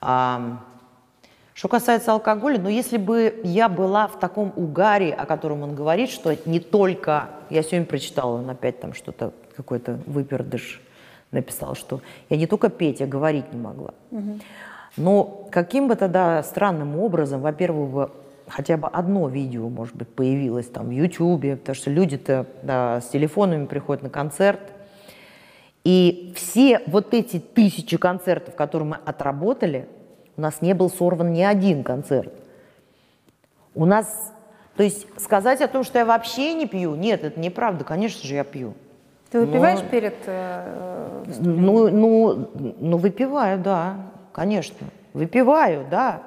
А, 0.01 0.61
что 1.57 1.69
касается 1.69 2.11
алкоголя, 2.11 2.59
ну 2.59 2.69
если 2.69 2.97
бы 2.97 3.41
я 3.43 3.67
была 3.67 4.07
в 4.07 4.19
таком 4.19 4.53
угаре, 4.55 5.11
о 5.11 5.25
котором 5.25 5.63
он 5.63 5.73
говорит, 5.73 6.11
что 6.11 6.37
не 6.45 6.59
только... 6.59 7.29
Я 7.49 7.63
сегодня 7.63 7.87
прочитала, 7.87 8.37
он 8.37 8.47
опять 8.47 8.79
там 8.79 8.93
что-то, 8.93 9.33
какой-то 9.55 9.99
выпердыш 10.05 10.79
написал, 11.31 11.73
что 11.73 12.01
я 12.29 12.37
не 12.37 12.45
только 12.45 12.69
петь, 12.69 12.99
я 12.99 13.07
говорить 13.07 13.51
не 13.51 13.59
могла. 13.59 13.95
Угу. 14.11 14.39
Но 14.97 15.47
каким 15.49 15.87
бы 15.87 15.95
тогда 15.95 16.43
странным 16.43 16.99
образом, 16.99 17.41
во-первых, 17.41 18.11
хотя 18.47 18.77
бы 18.77 18.87
одно 18.87 19.27
видео, 19.27 19.67
может 19.67 19.95
быть, 19.95 20.09
появилось 20.09 20.67
там 20.67 20.89
в 20.89 20.91
Ютьюбе, 20.91 21.55
потому 21.55 21.75
что 21.75 21.89
люди-то 21.89 22.45
да, 22.61 23.01
с 23.01 23.07
телефонами 23.07 23.65
приходят 23.65 24.03
на 24.03 24.11
концерт, 24.11 24.59
и 25.83 26.33
все 26.35 26.83
вот 26.85 27.15
эти 27.15 27.39
тысячи 27.39 27.97
концертов, 27.97 28.53
которые 28.53 28.89
мы 28.89 28.97
отработали, 29.03 29.87
у 30.37 30.41
нас 30.41 30.61
не 30.61 30.73
был 30.73 30.89
сорван 30.89 31.33
ни 31.33 31.41
один 31.41 31.83
концерт. 31.83 32.31
У 33.73 33.85
нас, 33.85 34.31
то 34.75 34.83
есть 34.83 35.07
сказать 35.19 35.61
о 35.61 35.67
том, 35.67 35.83
что 35.83 35.99
я 35.99 36.05
вообще 36.05 36.53
не 36.53 36.67
пью, 36.67 36.95
нет, 36.95 37.23
это 37.23 37.39
неправда, 37.39 37.83
конечно 37.83 38.25
же, 38.25 38.35
я 38.35 38.43
пью. 38.43 38.73
Ты 39.31 39.41
выпиваешь 39.41 39.81
но, 39.81 39.89
перед... 39.89 40.15
Э, 40.25 41.23
ну, 41.39 41.89
ну, 41.89 42.49
ну, 42.79 42.97
выпиваю, 42.97 43.59
да, 43.59 43.97
конечно. 44.31 44.87
Выпиваю, 45.13 45.85
да. 45.89 46.21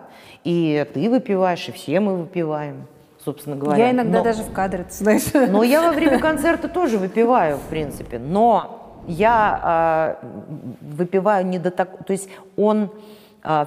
И 0.44 0.86
ты 0.92 1.08
выпиваешь, 1.08 1.68
и 1.68 1.72
все 1.72 2.00
мы 2.00 2.16
выпиваем, 2.16 2.86
собственно 3.24 3.56
говоря. 3.56 3.86
Я 3.86 3.90
иногда 3.92 4.18
но, 4.18 4.24
даже 4.24 4.42
в 4.42 4.52
кадре, 4.52 4.84
ты 4.84 4.92
знаешь. 4.92 5.22
Но 5.32 5.62
я 5.62 5.82
во 5.82 5.92
время 5.92 6.18
концерта 6.18 6.68
тоже 6.68 6.98
выпиваю, 6.98 7.56
в 7.56 7.68
принципе. 7.70 8.18
Но 8.18 9.02
я 9.06 10.18
э, 10.20 10.26
выпиваю 10.80 11.46
не 11.46 11.58
до 11.58 11.70
так... 11.70 12.04
То 12.04 12.12
есть 12.12 12.28
он 12.56 12.90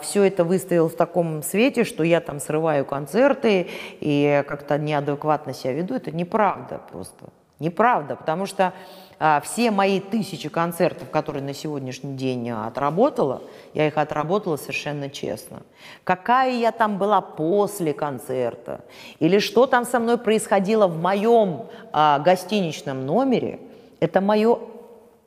все 0.02 0.24
это 0.24 0.44
выставил 0.44 0.90
в 0.90 0.96
таком 0.96 1.44
свете, 1.44 1.84
что 1.84 2.04
я 2.04 2.22
там 2.22 2.40
срываю 2.40 2.86
концерты 2.86 3.68
и 4.00 4.44
как-то 4.48 4.78
неадекватно 4.78 5.54
себя 5.54 5.74
веду. 5.74 5.96
Это 5.96 6.12
неправда 6.12 6.82
просто. 6.92 7.26
Неправда, 7.60 8.16
потому 8.16 8.46
что 8.46 8.74
а, 9.20 9.40
все 9.40 9.72
мои 9.72 10.02
тысячи 10.02 10.50
концертов, 10.50 11.10
которые 11.10 11.42
на 11.44 11.54
сегодняшний 11.54 12.16
день 12.16 12.50
отработала, 12.50 13.42
я 13.74 13.88
их 13.88 13.98
отработала 13.98 14.58
совершенно 14.58 15.10
честно. 15.10 15.62
Какая 16.04 16.52
я 16.52 16.74
там 16.74 16.98
была 16.98 17.22
после 17.22 17.94
концерта, 17.94 18.82
или 19.20 19.40
что 19.40 19.66
там 19.66 19.86
со 19.86 20.00
мной 20.00 20.18
происходило 20.18 20.88
в 20.88 21.00
моем 21.02 21.68
а, 21.94 22.20
гостиничном 22.20 23.06
номере, 23.06 23.62
это 24.02 24.20
мое 24.20 24.60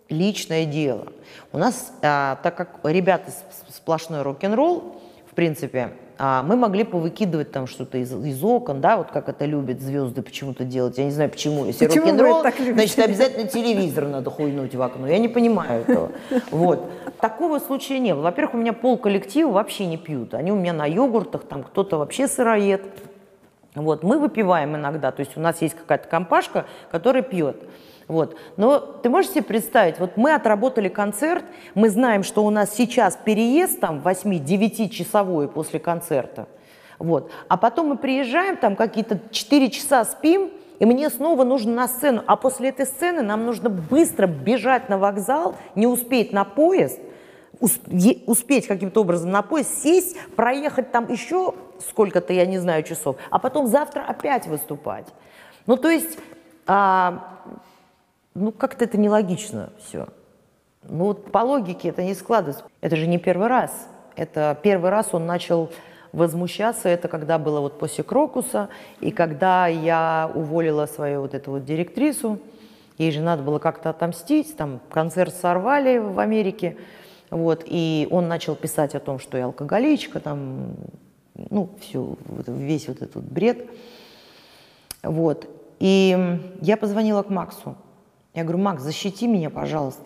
личное 0.08 0.64
дело. 0.64 1.08
У 1.52 1.58
нас, 1.58 1.92
а, 2.02 2.38
так 2.42 2.56
как 2.56 2.80
ребята 2.84 3.30
сплошной 3.68 4.22
рок-н-ролл, 4.22 5.00
в 5.30 5.34
принципе, 5.34 5.92
а, 6.18 6.42
мы 6.42 6.56
могли 6.56 6.84
повыкидывать 6.84 7.52
там 7.52 7.66
что-то 7.66 7.98
из, 7.98 8.12
из 8.12 8.42
окон, 8.42 8.80
да, 8.80 8.96
вот 8.96 9.10
как 9.10 9.28
это 9.28 9.44
любят 9.44 9.80
звезды 9.80 10.22
почему-то 10.22 10.64
делать. 10.64 10.96
Я 10.96 11.04
не 11.04 11.10
знаю, 11.10 11.30
почему. 11.30 11.66
Если 11.66 11.84
рок-н-ролл, 11.84 12.40
значит, 12.72 12.98
обязательно 12.98 13.46
телевизор 13.46 14.06
надо 14.06 14.30
хуйнуть 14.30 14.74
в 14.74 14.80
окно. 14.80 15.06
Я 15.06 15.18
не 15.18 15.28
понимаю 15.28 15.82
этого. 15.82 16.10
Вот. 16.50 16.90
Такого 17.20 17.58
случая 17.58 17.98
не 17.98 18.14
было. 18.14 18.22
Во-первых, 18.22 18.54
у 18.54 18.58
меня 18.58 18.72
пол 18.72 18.96
коллектива 18.96 19.50
вообще 19.50 19.86
не 19.86 19.98
пьют. 19.98 20.32
Они 20.32 20.52
у 20.52 20.56
меня 20.56 20.72
на 20.72 20.86
йогуртах, 20.86 21.44
там 21.44 21.64
кто-то 21.64 21.98
вообще 21.98 22.28
сыроед. 22.28 22.82
Вот. 23.74 24.02
Мы 24.02 24.18
выпиваем 24.18 24.74
иногда, 24.74 25.12
то 25.12 25.20
есть 25.20 25.36
у 25.36 25.40
нас 25.40 25.60
есть 25.60 25.74
какая-то 25.74 26.08
компашка, 26.08 26.64
которая 26.90 27.22
пьет. 27.22 27.62
Вот. 28.08 28.36
Но 28.56 28.78
ты 28.78 29.08
можешь 29.10 29.32
себе 29.32 29.42
представить, 29.42 29.98
вот 29.98 30.16
мы 30.16 30.34
отработали 30.34 30.88
концерт, 30.88 31.44
мы 31.74 31.90
знаем, 31.90 32.22
что 32.22 32.44
у 32.44 32.50
нас 32.50 32.74
сейчас 32.74 33.16
переезд 33.16 33.80
там 33.80 34.00
8-9 34.04 34.88
часовой 34.90 35.48
после 35.48 35.80
концерта. 35.80 36.46
Вот. 36.98 37.30
А 37.48 37.56
потом 37.56 37.88
мы 37.88 37.96
приезжаем, 37.96 38.56
там 38.56 38.76
какие-то 38.76 39.20
4 39.30 39.70
часа 39.70 40.04
спим, 40.04 40.50
и 40.78 40.84
мне 40.84 41.10
снова 41.10 41.44
нужно 41.44 41.74
на 41.74 41.88
сцену. 41.88 42.22
А 42.26 42.36
после 42.36 42.68
этой 42.68 42.86
сцены 42.86 43.22
нам 43.22 43.44
нужно 43.44 43.70
быстро 43.70 44.26
бежать 44.26 44.88
на 44.88 44.98
вокзал, 44.98 45.56
не 45.74 45.86
успеть 45.86 46.32
на 46.32 46.44
поезд, 46.44 47.00
успеть 47.60 48.66
каким-то 48.66 49.00
образом 49.00 49.30
на 49.30 49.42
поезд, 49.42 49.82
сесть, 49.82 50.16
проехать 50.36 50.92
там 50.92 51.10
еще 51.10 51.54
сколько-то, 51.88 52.32
я 52.32 52.46
не 52.46 52.58
знаю, 52.58 52.82
часов, 52.82 53.16
а 53.30 53.38
потом 53.38 53.66
завтра 53.66 54.02
опять 54.02 54.46
выступать. 54.46 55.06
Ну, 55.66 55.76
то 55.76 55.88
есть, 55.90 56.18
а, 56.66 57.35
ну, 58.36 58.52
как-то 58.52 58.84
это 58.84 58.98
нелогично 58.98 59.70
все. 59.78 60.06
Ну, 60.82 61.06
вот 61.06 61.32
по 61.32 61.38
логике 61.38 61.88
это 61.88 62.02
не 62.02 62.14
складывается. 62.14 62.64
Это 62.80 62.96
же 62.96 63.06
не 63.06 63.18
первый 63.18 63.48
раз. 63.48 63.88
Это 64.14 64.58
первый 64.62 64.90
раз 64.90 65.08
он 65.12 65.26
начал 65.26 65.70
возмущаться, 66.12 66.88
это 66.88 67.08
когда 67.08 67.38
было 67.38 67.60
вот 67.60 67.78
после 67.78 68.02
Крокуса, 68.02 68.68
и 69.00 69.10
когда 69.10 69.66
я 69.66 70.30
уволила 70.34 70.86
свою 70.86 71.20
вот 71.20 71.34
эту 71.34 71.50
вот 71.50 71.64
директрису, 71.64 72.38
ей 72.96 73.10
же 73.10 73.20
надо 73.20 73.42
было 73.42 73.58
как-то 73.58 73.90
отомстить, 73.90 74.56
там 74.56 74.80
концерт 74.88 75.34
сорвали 75.34 75.98
в 75.98 76.18
Америке, 76.18 76.78
вот, 77.28 77.64
и 77.66 78.08
он 78.10 78.28
начал 78.28 78.54
писать 78.54 78.94
о 78.94 79.00
том, 79.00 79.18
что 79.18 79.36
я 79.36 79.44
алкоголичка, 79.44 80.20
там, 80.20 80.76
ну, 81.34 81.68
всю, 81.80 82.16
весь 82.46 82.88
вот 82.88 83.02
этот 83.02 83.22
бред. 83.22 83.68
Вот. 85.02 85.46
И 85.78 86.40
я 86.62 86.76
позвонила 86.76 87.22
к 87.22 87.28
Максу. 87.28 87.76
Я 88.36 88.44
говорю, 88.44 88.58
Макс, 88.58 88.82
защити 88.82 89.26
меня, 89.26 89.48
пожалуйста. 89.48 90.04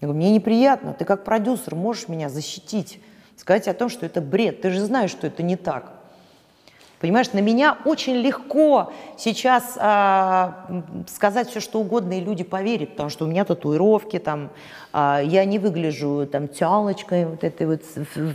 Я 0.00 0.06
говорю, 0.06 0.18
мне 0.18 0.30
неприятно, 0.30 0.92
ты 0.92 1.06
как 1.06 1.24
продюсер 1.24 1.74
можешь 1.74 2.06
меня 2.06 2.28
защитить, 2.28 3.00
сказать 3.36 3.66
о 3.66 3.74
том, 3.74 3.88
что 3.88 4.04
это 4.04 4.20
бред, 4.20 4.60
ты 4.60 4.70
же 4.70 4.80
знаешь, 4.80 5.10
что 5.10 5.26
это 5.26 5.42
не 5.42 5.56
так. 5.56 5.97
Понимаешь, 7.00 7.32
на 7.32 7.38
меня 7.38 7.78
очень 7.84 8.16
легко 8.16 8.92
сейчас 9.16 9.78
а, 9.80 10.66
сказать 11.06 11.48
все, 11.48 11.60
что 11.60 11.78
угодно, 11.78 12.18
и 12.18 12.20
люди 12.20 12.42
поверят, 12.42 12.90
потому 12.90 13.08
что 13.08 13.24
у 13.24 13.28
меня 13.28 13.44
татуировки, 13.44 14.18
там, 14.18 14.50
а, 14.92 15.20
я 15.22 15.44
не 15.44 15.60
выгляжу 15.60 16.26
там 16.26 16.48
тялочкой 16.48 17.26
вот 17.26 17.44
этой 17.44 17.68
вот 17.68 17.82
в, 18.14 18.34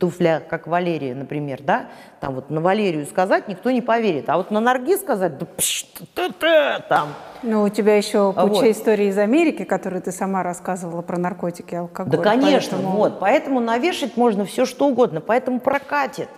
туфлях, 0.00 0.48
как 0.48 0.66
Валерия, 0.66 1.14
например, 1.14 1.60
да, 1.62 1.86
там 2.18 2.34
вот 2.34 2.50
на 2.50 2.60
Валерию 2.60 3.06
сказать 3.06 3.46
никто 3.46 3.70
не 3.70 3.80
поверит, 3.80 4.28
а 4.28 4.36
вот 4.36 4.50
на 4.50 4.58
Нарги 4.58 4.96
сказать, 4.96 5.38
да 5.38 5.46
пш, 5.46 5.84
ты, 6.14 6.32
ты, 6.32 6.82
там. 6.88 7.10
Ну, 7.44 7.62
у 7.62 7.68
тебя 7.68 7.96
еще 7.96 8.32
куча 8.32 8.52
вот. 8.52 8.64
историй 8.64 9.10
из 9.10 9.18
Америки, 9.18 9.62
которые 9.62 10.02
ты 10.02 10.10
сама 10.10 10.42
рассказывала 10.42 11.02
про 11.02 11.18
наркотики, 11.18 11.76
алкоголь. 11.76 12.16
Да, 12.16 12.22
конечно, 12.22 12.76
поэтому... 12.76 12.96
вот, 12.96 13.20
поэтому 13.20 13.60
навешать 13.60 14.16
можно 14.16 14.44
все, 14.44 14.66
что 14.66 14.88
угодно, 14.88 15.20
поэтому 15.20 15.60
прокатит, 15.60 16.28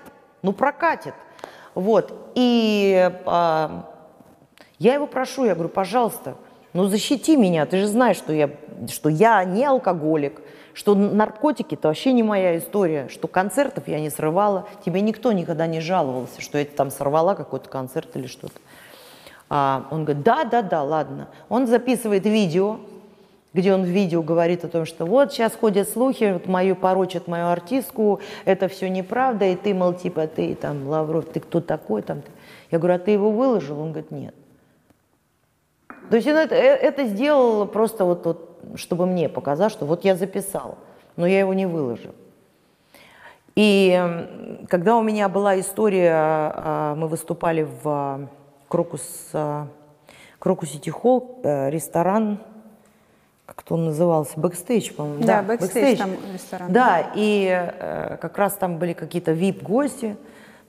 ну, 0.43 0.53
прокатит. 0.53 1.15
Вот. 1.75 2.13
И 2.35 3.11
а, 3.27 3.91
я 4.79 4.95
его 4.95 5.07
прошу, 5.07 5.45
я 5.45 5.55
говорю, 5.55 5.71
пожалуйста, 5.71 6.37
ну 6.73 6.85
защити 6.85 7.37
меня, 7.37 7.67
ты 7.67 7.79
же 7.79 7.87
знаешь, 7.87 8.17
что 8.17 8.33
я, 8.33 8.51
что 8.89 9.09
я 9.09 9.45
не 9.45 9.65
алкоголик, 9.65 10.41
что 10.75 10.95
наркотики– 10.95 11.75
это 11.77 11.89
вообще 11.89 12.13
не 12.13 12.23
моя 12.23 12.59
история, 12.59 13.09
что 13.09 13.29
концертов 13.29 13.87
я 13.87 14.01
не 14.01 14.11
срывала. 14.11 14.67
Тебе 14.85 15.01
никто 15.01 15.31
никогда 15.31 15.69
не 15.69 15.81
жаловался, 15.81 16.41
что 16.41 16.59
я 16.59 16.65
там 16.65 16.91
сорвала 16.91 17.37
какой-то 17.37 17.69
концерт 17.69 18.17
или 18.17 18.27
что-то. 18.27 18.61
А 19.49 19.87
он 19.93 20.05
говорит, 20.05 20.25
да, 20.25 20.43
да, 20.45 20.63
да, 20.63 20.83
ладно. 20.83 21.29
Он 21.49 21.69
записывает 21.69 22.27
видео, 22.27 22.81
где 23.55 23.73
он 23.73 23.85
в 23.85 23.87
видео 23.87 24.23
говорит 24.23 24.65
о 24.65 24.69
том, 24.69 24.85
что 24.85 25.07
вот 25.07 25.33
сейчас 25.33 25.55
ходят 25.55 25.89
слухи, 25.89 26.33
вот 26.33 26.47
мою 26.47 26.75
порочат 26.75 27.29
мою 27.29 27.47
артистку, 27.47 28.21
это 28.45 28.69
все 28.69 28.91
неправда, 28.91 29.47
и 29.47 29.55
ты, 29.55 29.73
мол, 29.73 29.95
типа, 29.95 30.27
ты 30.27 30.55
там, 30.57 30.89
Лавров, 30.89 31.27
ты 31.27 31.41
кто 31.41 31.61
такой 31.61 32.03
там? 32.03 32.23
Я 32.71 32.79
говорю, 32.79 32.97
а 32.97 32.99
ты 32.99 33.13
его 33.13 33.31
выложил? 33.31 33.81
Он 33.81 33.93
говорит, 33.93 34.11
нет. 34.11 34.35
То 36.11 36.17
есть 36.17 36.29
он 36.29 36.35
это, 36.35 36.55
э, 36.55 36.59
это 36.59 37.07
сделал 37.07 37.67
просто 37.67 38.05
вот, 38.05 38.27
вот, 38.27 38.61
чтобы 38.75 39.07
мне 39.07 39.29
показать, 39.29 39.73
что 39.73 39.87
вот 39.87 40.05
я 40.05 40.17
записал, 40.17 40.77
но 41.17 41.27
я 41.27 41.39
его 41.39 41.55
не 41.55 41.67
выложил. 41.67 42.13
И 43.55 44.67
когда 44.69 44.97
у 44.97 45.03
меня 45.03 45.29
была 45.29 45.61
история, 45.61 46.13
а, 46.13 46.95
мы 46.97 47.07
выступали 47.07 47.69
в 47.85 48.29
Крокус, 48.67 49.31
Крокус 50.41 50.71
Сити 50.71 50.91
Холл, 50.91 51.39
э, 51.45 51.71
ресторан 51.71 52.41
как 53.57 53.71
он 53.71 53.87
назывался, 53.87 54.39
бэкстейдж, 54.39 54.93
по-моему. 54.93 55.25
Да, 55.25 55.43
да 55.43 55.43
бэкстейдж, 55.43 55.99
там 55.99 56.11
ресторан. 56.33 56.73
Да, 56.73 57.13
и 57.15 57.49
э, 57.51 58.17
как 58.21 58.37
раз 58.39 58.55
там 58.55 58.79
были 58.79 58.93
какие-то 58.93 59.33
вип-гости, 59.33 60.17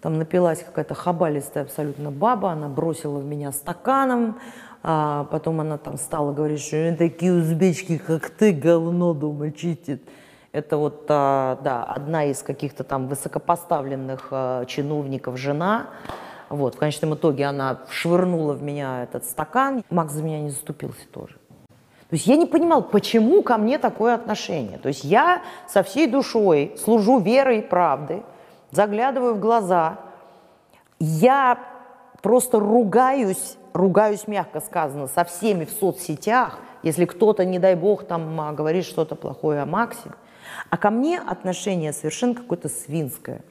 там 0.02 0.20
напилась 0.20 0.64
какая-то 0.64 0.94
хабалистая 0.94 1.64
абсолютно 1.64 2.12
баба, 2.12 2.52
она 2.52 2.68
бросила 2.68 3.20
в 3.20 3.26
меня 3.26 3.52
стаканом, 3.52 4.40
а 4.84 5.24
потом 5.32 5.62
она 5.62 5.80
там 5.80 5.98
стала 5.98 6.32
говорить, 6.32 6.62
что 6.62 6.96
такие 6.96 7.34
узбечки, 7.34 7.98
как 7.98 8.30
ты, 8.30 8.52
говно 8.52 9.16
дома 9.16 9.52
чистит. 9.52 10.04
Это 10.52 10.78
вот, 10.78 11.06
а, 11.10 11.60
да, 11.64 11.84
одна 11.84 12.26
из 12.26 12.44
каких-то 12.44 12.84
там 12.84 13.08
высокопоставленных 13.08 14.28
а, 14.30 14.66
чиновников, 14.66 15.38
жена. 15.38 15.88
Вот, 16.50 16.76
в 16.76 16.78
конечном 16.78 17.16
итоге 17.16 17.46
она 17.46 17.80
швырнула 17.90 18.54
в 18.54 18.62
меня 18.62 19.04
этот 19.04 19.26
стакан. 19.26 19.84
Макс 19.90 20.14
за 20.14 20.22
меня 20.22 20.40
не 20.40 20.52
заступился 20.52 21.08
тоже. 21.12 21.36
То 22.16 22.18
есть 22.18 22.28
я 22.28 22.38
не 22.38 22.46
понимал, 22.46 22.82
почему 22.82 23.44
ко 23.44 23.58
мне 23.58 23.78
такое 23.78 24.16
отношение. 24.16 24.78
То 24.78 24.88
есть 24.88 25.04
я 25.04 25.42
со 25.68 25.84
всей 25.84 26.08
душой 26.08 26.74
служу 26.82 27.20
верой 27.20 27.60
и 27.60 27.62
правдой, 27.62 28.24
заглядываю 28.72 29.36
в 29.36 29.42
глаза, 29.42 29.98
я 30.98 31.60
просто 32.22 32.58
ругаюсь, 32.58 33.58
ругаюсь 33.74 34.30
мягко 34.30 34.62
сказано, 34.62 35.08
со 35.08 35.26
всеми 35.26 35.66
в 35.66 35.72
соцсетях, 35.72 36.58
если 36.84 37.04
кто-то, 37.04 37.44
не 37.44 37.60
дай 37.60 37.76
бог, 37.76 38.06
там 38.06 38.40
а, 38.40 38.54
говорит 38.54 38.86
что-то 38.86 39.16
плохое 39.16 39.60
о 39.60 39.66
Максе. 39.66 40.12
А 40.70 40.78
ко 40.78 40.92
мне 40.92 41.20
отношение 41.20 41.92
совершенно 41.92 42.34
какое-то 42.34 42.70
свинское. 42.70 43.42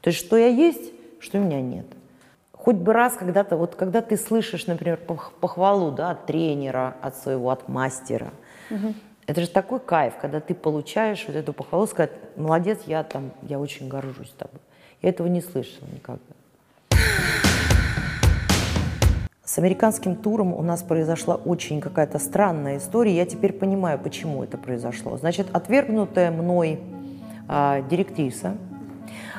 То 0.00 0.08
есть 0.10 0.18
что 0.18 0.36
я 0.36 0.48
есть, 0.48 0.90
что 1.20 1.38
меня 1.38 1.60
нет 1.60 1.86
хоть 2.68 2.76
бы 2.76 2.92
раз 2.92 3.14
когда-то, 3.14 3.56
вот 3.56 3.76
когда 3.76 4.02
ты 4.02 4.18
слышишь, 4.18 4.66
например, 4.66 4.98
похвалу 4.98 5.90
да, 5.90 6.10
от 6.10 6.26
тренера, 6.26 6.96
от 7.00 7.16
своего, 7.16 7.48
от 7.48 7.66
мастера, 7.66 8.30
угу. 8.70 8.92
это 9.26 9.40
же 9.40 9.48
такой 9.48 9.80
кайф, 9.80 10.18
когда 10.20 10.40
ты 10.40 10.54
получаешь 10.54 11.24
вот 11.26 11.34
эту 11.34 11.54
похвалу, 11.54 11.86
сказать, 11.86 12.10
молодец, 12.36 12.80
я 12.84 13.04
там, 13.04 13.30
я 13.40 13.58
очень 13.58 13.88
горжусь 13.88 14.34
тобой. 14.36 14.60
Я 15.00 15.08
этого 15.08 15.28
не 15.28 15.40
слышала 15.40 15.86
никогда. 15.90 16.20
С 19.42 19.56
американским 19.56 20.14
туром 20.14 20.52
у 20.52 20.60
нас 20.60 20.82
произошла 20.82 21.36
очень 21.36 21.80
какая-то 21.80 22.18
странная 22.18 22.76
история. 22.76 23.16
Я 23.16 23.24
теперь 23.24 23.54
понимаю, 23.54 23.98
почему 23.98 24.44
это 24.44 24.58
произошло. 24.58 25.16
Значит, 25.16 25.46
отвергнутая 25.54 26.30
мной 26.30 26.80
а, 27.48 27.80
директриса. 27.80 28.58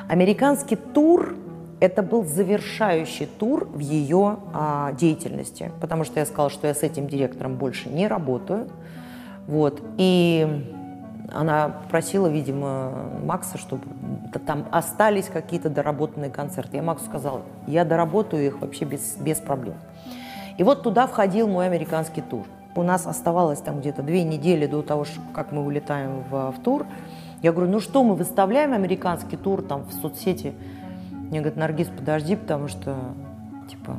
Американский 0.07 0.77
тур 0.77 1.35
это 1.79 2.03
был 2.03 2.25
завершающий 2.25 3.25
тур 3.25 3.65
в 3.65 3.79
ее 3.79 4.37
а, 4.53 4.91
деятельности, 4.93 5.71
потому 5.79 6.03
что 6.03 6.19
я 6.19 6.25
сказала, 6.25 6.49
что 6.49 6.67
я 6.67 6.73
с 6.73 6.83
этим 6.83 7.07
директором 7.07 7.55
больше 7.55 7.89
не 7.89 8.07
работаю. 8.07 8.67
Вот. 9.47 9.81
И 9.97 10.65
она 11.31 11.69
просила, 11.89 12.27
видимо, 12.27 12.91
Макса, 13.23 13.57
чтобы 13.57 13.83
там 14.45 14.65
остались 14.71 15.27
какие-то 15.27 15.69
доработанные 15.69 16.29
концерты. 16.29 16.77
Я 16.77 16.83
Максу 16.83 17.05
сказала, 17.05 17.41
я 17.65 17.85
доработаю 17.85 18.45
их 18.45 18.61
вообще 18.61 18.85
без, 18.85 19.15
без 19.15 19.37
проблем. 19.37 19.75
И 20.57 20.63
вот 20.63 20.83
туда 20.83 21.07
входил 21.07 21.47
мой 21.47 21.65
американский 21.65 22.21
тур. 22.21 22.45
У 22.75 22.83
нас 22.83 23.07
оставалось 23.07 23.59
там 23.59 23.79
где-то 23.79 24.03
две 24.03 24.23
недели 24.23 24.65
до 24.65 24.81
того, 24.81 25.05
как 25.33 25.51
мы 25.51 25.63
улетаем 25.63 26.23
в, 26.29 26.51
в 26.51 26.61
тур. 26.61 26.85
Я 27.41 27.53
говорю, 27.53 27.71
ну 27.71 27.79
что, 27.79 28.03
мы 28.03 28.15
выставляем 28.15 28.73
американский 28.73 29.37
тур 29.37 29.61
там 29.61 29.85
в 29.85 29.93
соцсети– 29.93 30.53
мне 31.29 31.39
говорят, 31.39 31.57
Наргиз, 31.57 31.87
подожди, 31.87 32.35
потому 32.35 32.67
что, 32.67 32.95
типа, 33.69 33.97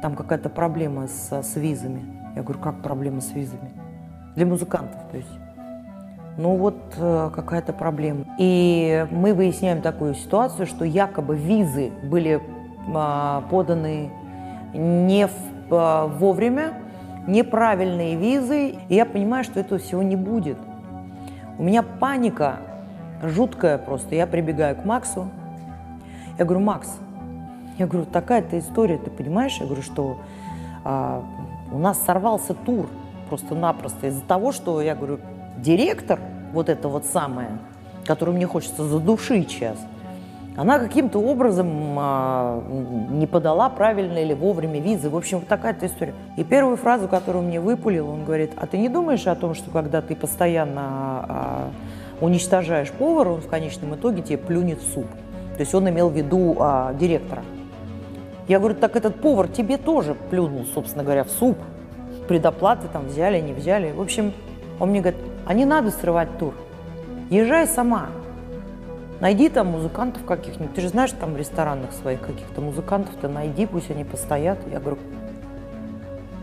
там 0.00 0.16
какая-то 0.16 0.48
проблема 0.48 1.06
с, 1.06 1.42
с 1.42 1.56
визами. 1.56 2.02
Я 2.34 2.42
говорю, 2.42 2.60
как 2.60 2.82
проблема 2.82 3.20
с 3.20 3.32
визами? 3.32 3.70
Для 4.36 4.46
музыкантов, 4.46 5.00
то 5.10 5.16
есть. 5.16 5.38
Ну 6.38 6.56
вот 6.56 6.94
э, 6.96 7.30
какая-то 7.34 7.72
проблема. 7.72 8.24
И 8.38 9.06
мы 9.10 9.34
выясняем 9.34 9.82
такую 9.82 10.14
ситуацию, 10.14 10.66
что 10.66 10.84
якобы 10.84 11.36
визы 11.36 11.90
были 12.04 12.40
э, 12.40 13.42
поданы 13.50 14.10
не 14.72 15.26
в, 15.26 15.32
э, 15.70 16.06
вовремя, 16.06 16.74
неправильные 17.26 18.16
визы. 18.16 18.76
И 18.88 18.94
я 18.94 19.04
понимаю, 19.04 19.44
что 19.44 19.60
этого 19.60 19.78
всего 19.78 20.02
не 20.02 20.16
будет. 20.16 20.56
У 21.58 21.62
меня 21.62 21.82
паника 21.82 22.60
жуткая 23.22 23.76
просто. 23.76 24.14
Я 24.14 24.26
прибегаю 24.26 24.76
к 24.76 24.84
Максу, 24.86 25.28
я 26.40 26.46
говорю, 26.46 26.64
Макс, 26.64 26.88
я 27.78 27.86
говорю, 27.86 28.06
такая-то 28.06 28.58
история, 28.58 28.96
ты 28.96 29.10
понимаешь? 29.10 29.58
Я 29.60 29.66
говорю, 29.66 29.82
что 29.82 30.16
а, 30.84 31.22
У 31.70 31.78
нас 31.78 32.00
сорвался 32.00 32.54
тур 32.54 32.88
просто-напросто 33.28 34.06
из-за 34.06 34.22
того, 34.22 34.50
что, 34.50 34.80
я 34.80 34.94
говорю, 34.94 35.18
директор, 35.58 36.18
вот 36.54 36.70
это 36.70 36.88
вот 36.88 37.04
самое, 37.04 37.58
которую 38.06 38.38
мне 38.38 38.46
хочется 38.46 38.84
задушить 38.84 39.50
сейчас, 39.50 39.76
она 40.56 40.78
каким-то 40.78 41.18
образом 41.18 41.68
а, 41.98 42.64
не 43.10 43.26
подала 43.26 43.68
правильно 43.68 44.16
или 44.16 44.32
вовремя 44.32 44.80
визы. 44.80 45.10
В 45.10 45.16
общем, 45.16 45.40
вот 45.40 45.48
такая-то 45.48 45.84
история. 45.84 46.14
И 46.38 46.42
первую 46.42 46.78
фразу, 46.78 47.06
которую 47.06 47.44
мне 47.44 47.60
выпулил, 47.60 48.08
он 48.08 48.24
говорит, 48.24 48.52
а 48.56 48.66
ты 48.66 48.78
не 48.78 48.88
думаешь 48.88 49.26
о 49.26 49.34
том, 49.34 49.54
что 49.54 49.70
когда 49.70 50.00
ты 50.00 50.16
постоянно 50.16 50.80
а, 50.80 51.70
уничтожаешь 52.22 52.90
повара, 52.92 53.28
он 53.28 53.42
в 53.42 53.46
конечном 53.46 53.94
итоге 53.94 54.22
тебе 54.22 54.38
плюнет 54.38 54.80
в 54.80 54.94
суп? 54.94 55.06
То 55.60 55.62
есть 55.62 55.74
он 55.74 55.86
имел 55.90 56.08
в 56.08 56.16
виду 56.16 56.56
а, 56.58 56.94
директора. 56.94 57.42
Я 58.48 58.60
говорю, 58.60 58.76
так 58.76 58.96
этот 58.96 59.20
повар 59.20 59.46
тебе 59.46 59.76
тоже 59.76 60.14
плюнул, 60.14 60.64
собственно 60.64 61.04
говоря, 61.04 61.22
в 61.22 61.28
суп. 61.28 61.58
Предоплаты 62.28 62.88
там 62.90 63.08
взяли, 63.08 63.38
не 63.42 63.52
взяли. 63.52 63.92
В 63.92 64.00
общем, 64.00 64.32
он 64.78 64.88
мне 64.88 65.00
говорит, 65.00 65.20
а 65.44 65.52
не 65.52 65.66
надо 65.66 65.90
срывать 65.90 66.38
тур. 66.38 66.54
Езжай 67.28 67.66
сама. 67.66 68.06
Найди 69.20 69.50
там 69.50 69.66
музыкантов 69.66 70.24
каких-нибудь. 70.24 70.74
Ты 70.74 70.80
же 70.80 70.88
знаешь, 70.88 71.10
там 71.10 71.34
в 71.34 71.36
ресторанах 71.36 71.92
своих 71.92 72.22
каких-то 72.22 72.62
музыкантов-то 72.62 73.28
найди, 73.28 73.66
пусть 73.66 73.90
они 73.90 74.04
постоят. 74.04 74.60
Я 74.72 74.80
говорю, 74.80 74.96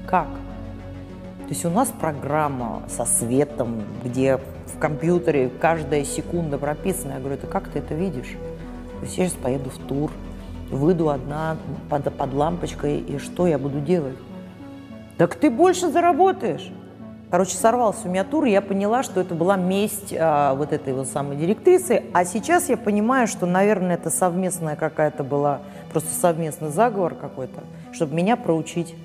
как? 0.05 0.27
То 0.27 1.49
есть 1.49 1.65
у 1.65 1.71
нас 1.71 1.91
программа 1.99 2.83
со 2.87 3.03
светом, 3.05 3.81
где 4.03 4.37
в 4.67 4.77
компьютере 4.77 5.49
каждая 5.59 6.03
секунда 6.03 6.59
прописана. 6.59 7.13
Я 7.13 7.19
говорю, 7.19 7.33
это 7.33 7.47
как 7.47 7.67
ты 7.69 7.79
это 7.79 7.95
видишь? 7.95 8.37
Я 9.01 9.07
сейчас 9.07 9.33
поеду 9.33 9.69
в 9.69 9.77
тур, 9.77 10.11
выйду 10.71 11.09
одна 11.09 11.57
под, 11.89 12.15
под 12.15 12.33
лампочкой, 12.33 12.99
и 12.99 13.17
что 13.19 13.47
я 13.47 13.57
буду 13.57 13.79
делать? 13.79 14.17
Так 15.17 15.35
ты 15.35 15.49
больше 15.49 15.89
заработаешь. 15.89 16.71
Короче, 17.29 17.57
сорвался 17.57 18.07
у 18.07 18.11
меня 18.11 18.23
тур, 18.23 18.45
и 18.45 18.51
я 18.51 18.61
поняла, 18.61 19.03
что 19.03 19.19
это 19.19 19.35
была 19.35 19.57
месть 19.57 20.15
а, 20.17 20.55
вот 20.55 20.71
этой 20.71 20.93
вот 20.93 21.07
самой 21.07 21.35
директрисы. 21.35 22.03
А 22.13 22.23
сейчас 22.23 22.69
я 22.69 22.77
понимаю, 22.77 23.27
что, 23.27 23.45
наверное, 23.45 23.95
это 23.95 24.09
совместная 24.09 24.77
какая-то 24.77 25.25
была, 25.25 25.59
просто 25.91 26.13
совместный 26.13 26.69
заговор 26.69 27.15
какой-то, 27.15 27.63
чтобы 27.91 28.15
меня 28.15 28.37
проучить. 28.37 28.95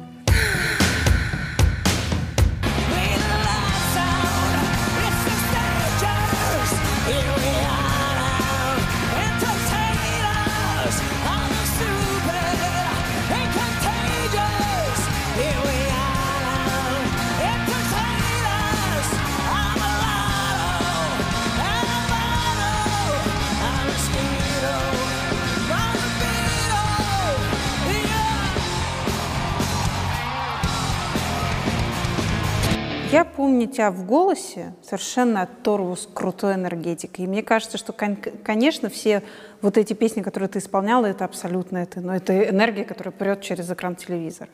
Помню 33.42 33.66
тебя 33.66 33.90
в 33.90 34.06
голосе 34.06 34.72
совершенно 34.84 35.42
оторву 35.42 35.96
с 35.96 36.06
крутой 36.06 36.54
энергетикой. 36.54 37.24
И 37.24 37.28
мне 37.28 37.42
кажется, 37.42 37.76
что, 37.76 37.92
конечно, 37.92 38.88
все 38.88 39.24
вот 39.60 39.76
эти 39.76 39.94
песни, 39.94 40.22
которые 40.22 40.48
ты 40.48 40.60
исполняла, 40.60 41.06
это 41.06 41.24
абсолютно 41.24 41.78
это. 41.78 42.00
Но 42.00 42.14
это 42.14 42.48
энергия, 42.48 42.84
которая 42.84 43.10
прет 43.10 43.40
через 43.40 43.68
экран 43.68 43.96
телевизора. 43.96 44.48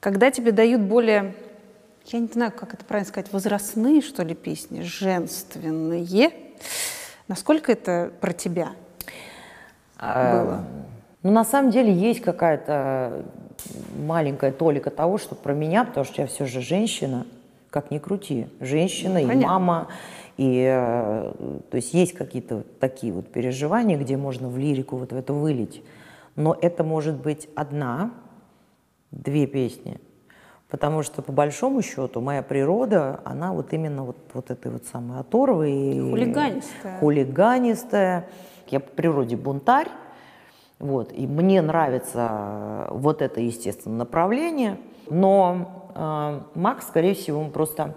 Когда 0.00 0.32
тебе 0.32 0.50
дают 0.50 0.80
более, 0.80 1.36
я 2.06 2.18
не 2.18 2.26
знаю, 2.26 2.50
как 2.50 2.74
это 2.74 2.84
правильно 2.84 3.08
сказать, 3.08 3.32
возрастные, 3.32 4.02
что 4.02 4.24
ли, 4.24 4.34
песни, 4.34 4.80
женственные, 4.80 6.32
насколько 7.28 7.70
это 7.70 8.10
про 8.20 8.32
тебя 8.32 8.72
а, 9.96 10.42
было? 10.44 10.64
Ну, 11.22 11.30
на 11.30 11.44
самом 11.44 11.70
деле 11.70 11.92
есть 11.92 12.20
какая-то 12.20 13.22
маленькая 13.96 14.50
толика 14.50 14.90
того, 14.90 15.18
что 15.18 15.36
про 15.36 15.52
меня, 15.52 15.84
потому 15.84 16.04
что 16.04 16.22
я 16.22 16.26
все 16.26 16.46
же 16.46 16.62
женщина– 16.62 17.28
как 17.72 17.90
ни 17.90 17.98
крути, 17.98 18.46
женщина 18.60 19.14
Понятно. 19.14 19.32
и 19.32 19.44
мама. 19.44 19.88
И, 20.36 20.62
э, 20.70 21.32
то 21.70 21.76
есть 21.76 21.94
есть 21.94 22.12
какие-то 22.12 22.64
такие 22.78 23.12
вот 23.14 23.28
переживания, 23.28 23.98
где 23.98 24.16
можно 24.18 24.48
в 24.48 24.58
лирику 24.58 24.96
вот 24.96 25.12
в 25.12 25.16
это 25.16 25.32
вылить. 25.32 25.82
Но 26.36 26.56
это 26.60 26.84
может 26.84 27.16
быть 27.16 27.48
одна, 27.54 28.12
две 29.10 29.46
песни. 29.46 29.98
Потому 30.68 31.02
что, 31.02 31.22
по 31.22 31.32
большому 31.32 31.82
счету, 31.82 32.20
моя 32.20 32.42
природа, 32.42 33.20
она 33.24 33.52
вот 33.52 33.72
именно 33.72 34.04
вот, 34.04 34.16
вот 34.34 34.50
этой 34.50 34.70
вот 34.70 34.84
самой 34.84 35.20
оторвой. 35.20 35.98
Хулиганистая. 35.98 36.98
Хулиганистая. 36.98 38.28
Я 38.68 38.80
по 38.80 38.90
природе 38.90 39.36
бунтарь. 39.36 39.88
Вот, 40.78 41.12
и 41.12 41.26
мне 41.26 41.62
нравится 41.62 42.88
вот 42.90 43.22
это, 43.22 43.40
естественно, 43.40 43.96
направление. 43.96 44.78
Но 45.08 45.90
а, 45.94 46.46
Макс, 46.54 46.86
скорее 46.86 47.14
всего, 47.14 47.40
он 47.40 47.50
просто 47.50 47.94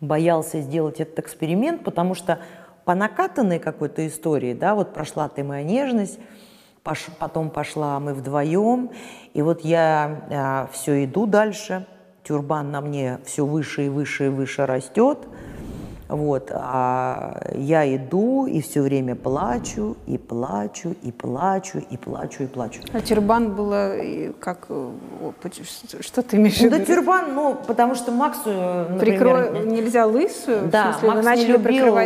боялся 0.00 0.60
сделать 0.60 1.00
этот 1.00 1.18
эксперимент, 1.18 1.84
потому 1.84 2.14
что 2.14 2.40
по 2.84 2.94
накатанной 2.94 3.58
какой-то 3.58 4.06
истории, 4.06 4.54
да, 4.54 4.74
вот 4.74 4.94
прошла 4.94 5.28
ты 5.28 5.44
моя 5.44 5.62
нежность, 5.62 6.18
пош, 6.82 7.06
потом 7.18 7.50
пошла 7.50 8.00
мы 8.00 8.14
вдвоем, 8.14 8.90
и 9.34 9.42
вот 9.42 9.60
я 9.62 10.22
а, 10.30 10.68
все 10.72 11.04
иду 11.04 11.26
дальше, 11.26 11.86
тюрбан 12.24 12.70
на 12.70 12.80
мне 12.80 13.18
все 13.24 13.44
выше 13.44 13.86
и 13.86 13.88
выше 13.88 14.26
и 14.26 14.28
выше 14.28 14.66
растет, 14.66 15.18
вот, 16.08 16.50
а 16.54 17.40
я 17.54 17.94
иду 17.94 18.46
и 18.46 18.60
все 18.60 18.80
время 18.80 19.14
плачу, 19.14 19.96
и 20.06 20.16
плачу, 20.16 20.94
и 21.02 21.12
плачу, 21.12 21.78
и 21.90 21.96
плачу, 21.96 22.44
и 22.44 22.46
плачу. 22.46 22.80
А 22.92 23.00
тюрбан 23.00 23.54
было 23.54 23.94
как... 24.40 24.68
Что 26.00 26.22
ты 26.22 26.36
имеешь 26.36 26.56
в 26.56 26.60
виду? 26.60 26.76
Ну, 26.76 26.78
да 26.78 26.84
тюрбан, 26.86 27.34
ну, 27.34 27.56
потому 27.66 27.94
что 27.94 28.10
Максу, 28.10 28.50
например... 28.50 28.98
Прикро... 28.98 29.64
Нельзя 29.64 30.06
лысую? 30.06 30.68
Да, 30.68 30.94
смысле, 30.94 31.22
Макс 31.22 31.38
не 31.38 31.46
любил, 31.46 31.98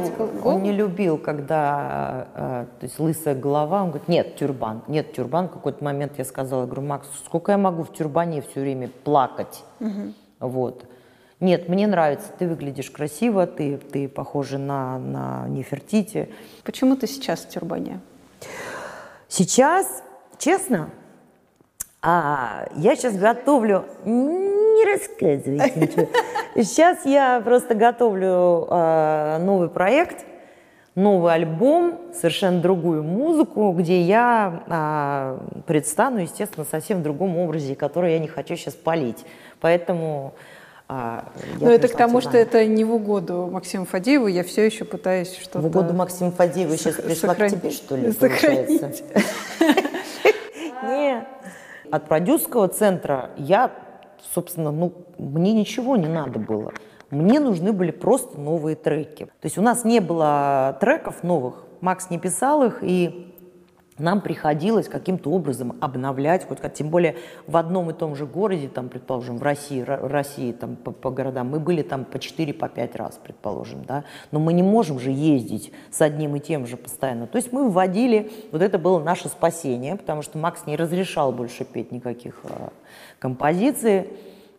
он 0.44 0.62
не 0.62 0.72
любил, 0.72 1.18
когда, 1.18 2.26
а, 2.34 2.66
то 2.80 2.86
есть 2.86 2.98
лысая 2.98 3.34
голова, 3.34 3.82
он 3.82 3.90
говорит, 3.90 4.08
нет, 4.08 4.36
тюрбан, 4.36 4.82
нет, 4.88 5.12
тюрбан. 5.12 5.48
В 5.48 5.52
какой-то 5.52 5.84
момент 5.84 6.14
я 6.18 6.24
сказала, 6.24 6.62
я 6.62 6.66
говорю, 6.66 6.82
Макс, 6.82 7.06
сколько 7.24 7.52
я 7.52 7.58
могу 7.58 7.84
в 7.84 7.92
тюрбане 7.92 8.42
все 8.42 8.60
время 8.60 8.90
плакать? 9.04 9.62
Угу. 9.80 10.12
Вот. 10.40 10.86
Нет, 11.42 11.68
мне 11.68 11.88
нравится, 11.88 12.28
ты 12.38 12.46
выглядишь 12.46 12.88
красиво, 12.88 13.48
ты, 13.48 13.76
ты 13.76 14.09
похожа 14.09 14.59
на, 14.59 14.96
на 15.00 15.48
Нефертити. 15.48 16.28
Почему 16.62 16.94
ты 16.94 17.09
сейчас 17.09 17.40
в 17.40 17.48
тюрбане? 17.48 17.98
Сейчас, 19.26 20.05
честно, 20.38 20.90
а, 22.00 22.68
я 22.76 22.94
сейчас 22.94 23.16
готовлю... 23.16 23.85
Не 24.05 24.85
рассказывайте 24.85 25.81
ничего. 25.81 26.09
Сейчас 26.55 27.05
я 27.05 27.40
просто 27.40 27.74
готовлю 27.74 28.68
а, 28.70 29.40
новый 29.40 29.68
проект, 29.68 30.24
новый 30.95 31.34
альбом, 31.34 31.99
совершенно 32.14 32.61
другую 32.61 33.03
музыку, 33.03 33.72
где 33.72 34.01
я 34.01 34.62
а, 34.68 35.40
предстану, 35.66 36.18
естественно, 36.18 36.64
совсем 36.70 37.01
в 37.01 37.03
другом 37.03 37.36
образе, 37.36 37.74
который 37.74 38.12
я 38.12 38.20
не 38.20 38.28
хочу 38.28 38.55
сейчас 38.55 38.74
палить. 38.74 39.24
Поэтому 39.61 40.34
а 40.95 41.24
Но 41.59 41.70
это 41.70 41.88
к 41.88 41.97
тому, 41.97 42.20
что 42.20 42.36
это 42.36 42.66
не 42.66 42.84
в 42.84 42.93
угоду 42.93 43.49
Максиму 43.51 43.86
Фадееву, 43.86 44.26
я 44.26 44.45
все 44.45 44.66
еще 44.66 44.84
пытаюсь 44.84 45.34
что-то... 45.34 45.61
В 45.61 45.66
угоду 45.66 45.95
Максиму 45.95 46.32
Фадееву 46.32 46.76
сейчас 46.76 46.97
пришла 46.97 47.30
сохранить. 47.30 47.57
к 47.57 47.61
тебе, 47.61 47.70
что 47.70 47.97
ли, 47.97 48.12
получается? 48.12 48.93
Нет. 50.82 51.26
От 51.90 52.09
продюсерского 52.09 52.68
центра 52.68 53.30
я, 53.38 53.70
собственно, 54.34 54.70
ну, 54.70 54.93
мне 55.16 55.55
ничего 55.55 55.97
не 55.97 56.09
надо 56.09 56.38
было. 56.38 56.74
Мне 57.11 57.40
нужны 57.40 57.72
были 57.72 57.90
просто 57.90 58.38
новые 58.38 58.76
треки. 58.76 59.24
То 59.24 59.45
есть 59.45 59.57
у 59.57 59.62
нас 59.62 59.84
не 59.84 60.01
было 60.01 60.76
треков 60.78 61.22
новых, 61.22 61.64
Макс 61.80 62.11
не 62.11 62.18
писал 62.18 62.64
их, 62.64 62.80
и 62.82 63.32
нам 63.99 64.20
приходилось 64.20 64.88
каким-то 64.88 65.30
образом 65.30 65.76
обновлять, 65.80 66.47
хоть 66.47 66.59
тем 66.72 66.88
более 66.88 67.16
в 67.47 67.57
одном 67.57 67.90
и 67.90 67.93
том 67.93 68.16
же 68.16 68.26
городе, 68.26 68.68
там, 68.68 68.88
предположим, 68.88 69.38
в 69.38 69.43
России, 69.43 69.82
России 69.82 70.53
там, 70.53 70.76
по, 70.76 70.90
по 70.90 71.11
городам, 71.11 71.51
мы 71.51 71.61
были 71.61 71.82
там 71.82 72.05
по 72.05 72.18
4, 72.18 72.55
по 72.55 72.68
5 72.68 72.97
раз, 72.97 73.20
предположим, 73.22 73.84
да, 73.84 74.05
но 74.30 74.38
мы 74.38 74.53
не 74.53 74.62
можем 74.62 74.99
же 74.99 75.11
ездить 75.11 75.72
с 75.90 76.01
одним 76.01 76.36
и 76.36 76.40
тем 76.40 76.66
же 76.66 76.76
постоянно. 76.76 77.26
То 77.26 77.36
есть 77.36 77.53
мы 77.53 77.68
вводили, 77.68 78.30
вот 78.51 78.62
это 78.62 78.78
было 78.78 78.99
наше 78.99 79.28
спасение, 79.28 79.97
потому 79.97 80.22
что 80.22 80.38
Макс 80.38 80.66
не 80.66 80.76
разрешал 80.76 81.32
больше 81.32 81.64
петь 81.64 81.93
никаких 81.93 82.40
э, 82.45 82.68
композиций. 83.18 84.09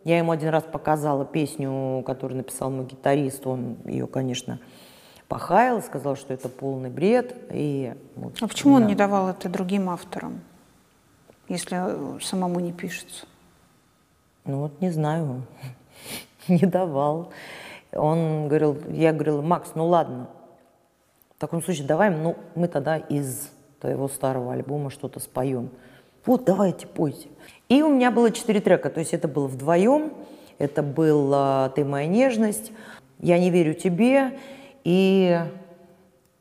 Я 0.04 0.18
ему 0.18 0.32
один 0.32 0.50
раз 0.50 0.62
показала 0.64 1.24
песню, 1.24 2.02
которую 2.06 2.36
написал 2.36 2.70
мой 2.70 2.84
гитарист, 2.84 3.46
он 3.46 3.78
ее, 3.86 4.06
конечно, 4.06 4.60
похаял, 5.34 5.82
сказал, 5.82 6.14
что 6.14 6.32
это 6.32 6.48
полный 6.48 6.90
бред. 6.90 7.34
И, 7.50 7.92
вот, 8.14 8.36
а 8.40 8.46
почему 8.46 8.76
да. 8.76 8.82
он 8.82 8.86
не 8.86 8.94
давал 8.94 9.28
это 9.28 9.48
другим 9.48 9.90
авторам, 9.90 10.40
если 11.48 12.20
самому 12.22 12.60
не 12.60 12.70
пишется? 12.70 13.26
Ну 14.44 14.60
вот 14.60 14.80
не 14.80 14.90
знаю, 14.90 15.42
не 16.46 16.64
давал. 16.64 17.32
Он 17.90 18.46
говорил, 18.46 18.78
я 18.88 19.12
говорила, 19.12 19.42
Макс, 19.42 19.72
ну 19.74 19.88
ладно, 19.88 20.28
в 21.36 21.40
таком 21.40 21.64
случае 21.64 21.88
давай, 21.88 22.10
ну 22.10 22.36
мы 22.54 22.68
тогда 22.68 22.96
из 22.96 23.50
твоего 23.80 24.06
старого 24.06 24.52
альбома 24.52 24.88
что-то 24.88 25.18
споем. 25.18 25.68
Вот, 26.24 26.44
давайте, 26.44 26.86
пойте. 26.86 27.26
И 27.68 27.82
у 27.82 27.88
меня 27.88 28.12
было 28.12 28.30
четыре 28.30 28.60
трека, 28.60 28.88
то 28.88 29.00
есть 29.00 29.12
это 29.12 29.26
было 29.26 29.48
вдвоем, 29.48 30.12
это 30.58 30.84
был 30.84 31.32
а, 31.34 31.70
«Ты 31.70 31.84
моя 31.84 32.06
нежность», 32.06 32.70
«Я 33.18 33.40
не 33.40 33.50
верю 33.50 33.74
тебе» 33.74 34.38
и 34.84 35.40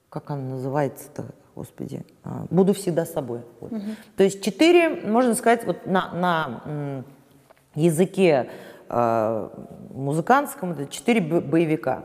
как 0.09 0.29
она 0.29 0.43
называется-то, 0.55 1.25
господи, 1.55 2.05
а, 2.23 2.45
«Буду 2.51 2.73
всегда 2.73 3.05
с 3.05 3.13
собой». 3.13 3.41
Вот. 3.59 3.71
Угу. 3.71 3.81
То 4.17 4.23
есть 4.23 4.43
четыре, 4.43 4.89
можно 4.89 5.33
сказать, 5.33 5.65
вот 5.65 5.87
на, 5.87 6.11
на 6.13 7.03
языке 7.75 8.49
э, 8.89 9.49
музыкантском 9.93 10.73
это 10.73 10.85
четыре 10.87 11.21
боевика. 11.21 12.03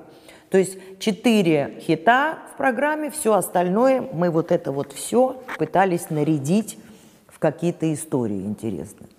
То 0.50 0.56
есть 0.56 0.78
четыре 0.98 1.78
хита 1.80 2.38
в 2.52 2.56
программе, 2.56 3.10
все 3.10 3.34
остальное, 3.34 4.00
мы 4.00 4.30
вот 4.30 4.50
это 4.50 4.72
вот 4.72 4.92
все 4.92 5.42
пытались 5.58 6.08
нарядить 6.08 6.78
в 7.26 7.38
какие-то 7.38 7.92
истории 7.92 8.40
интересные. 8.40 9.10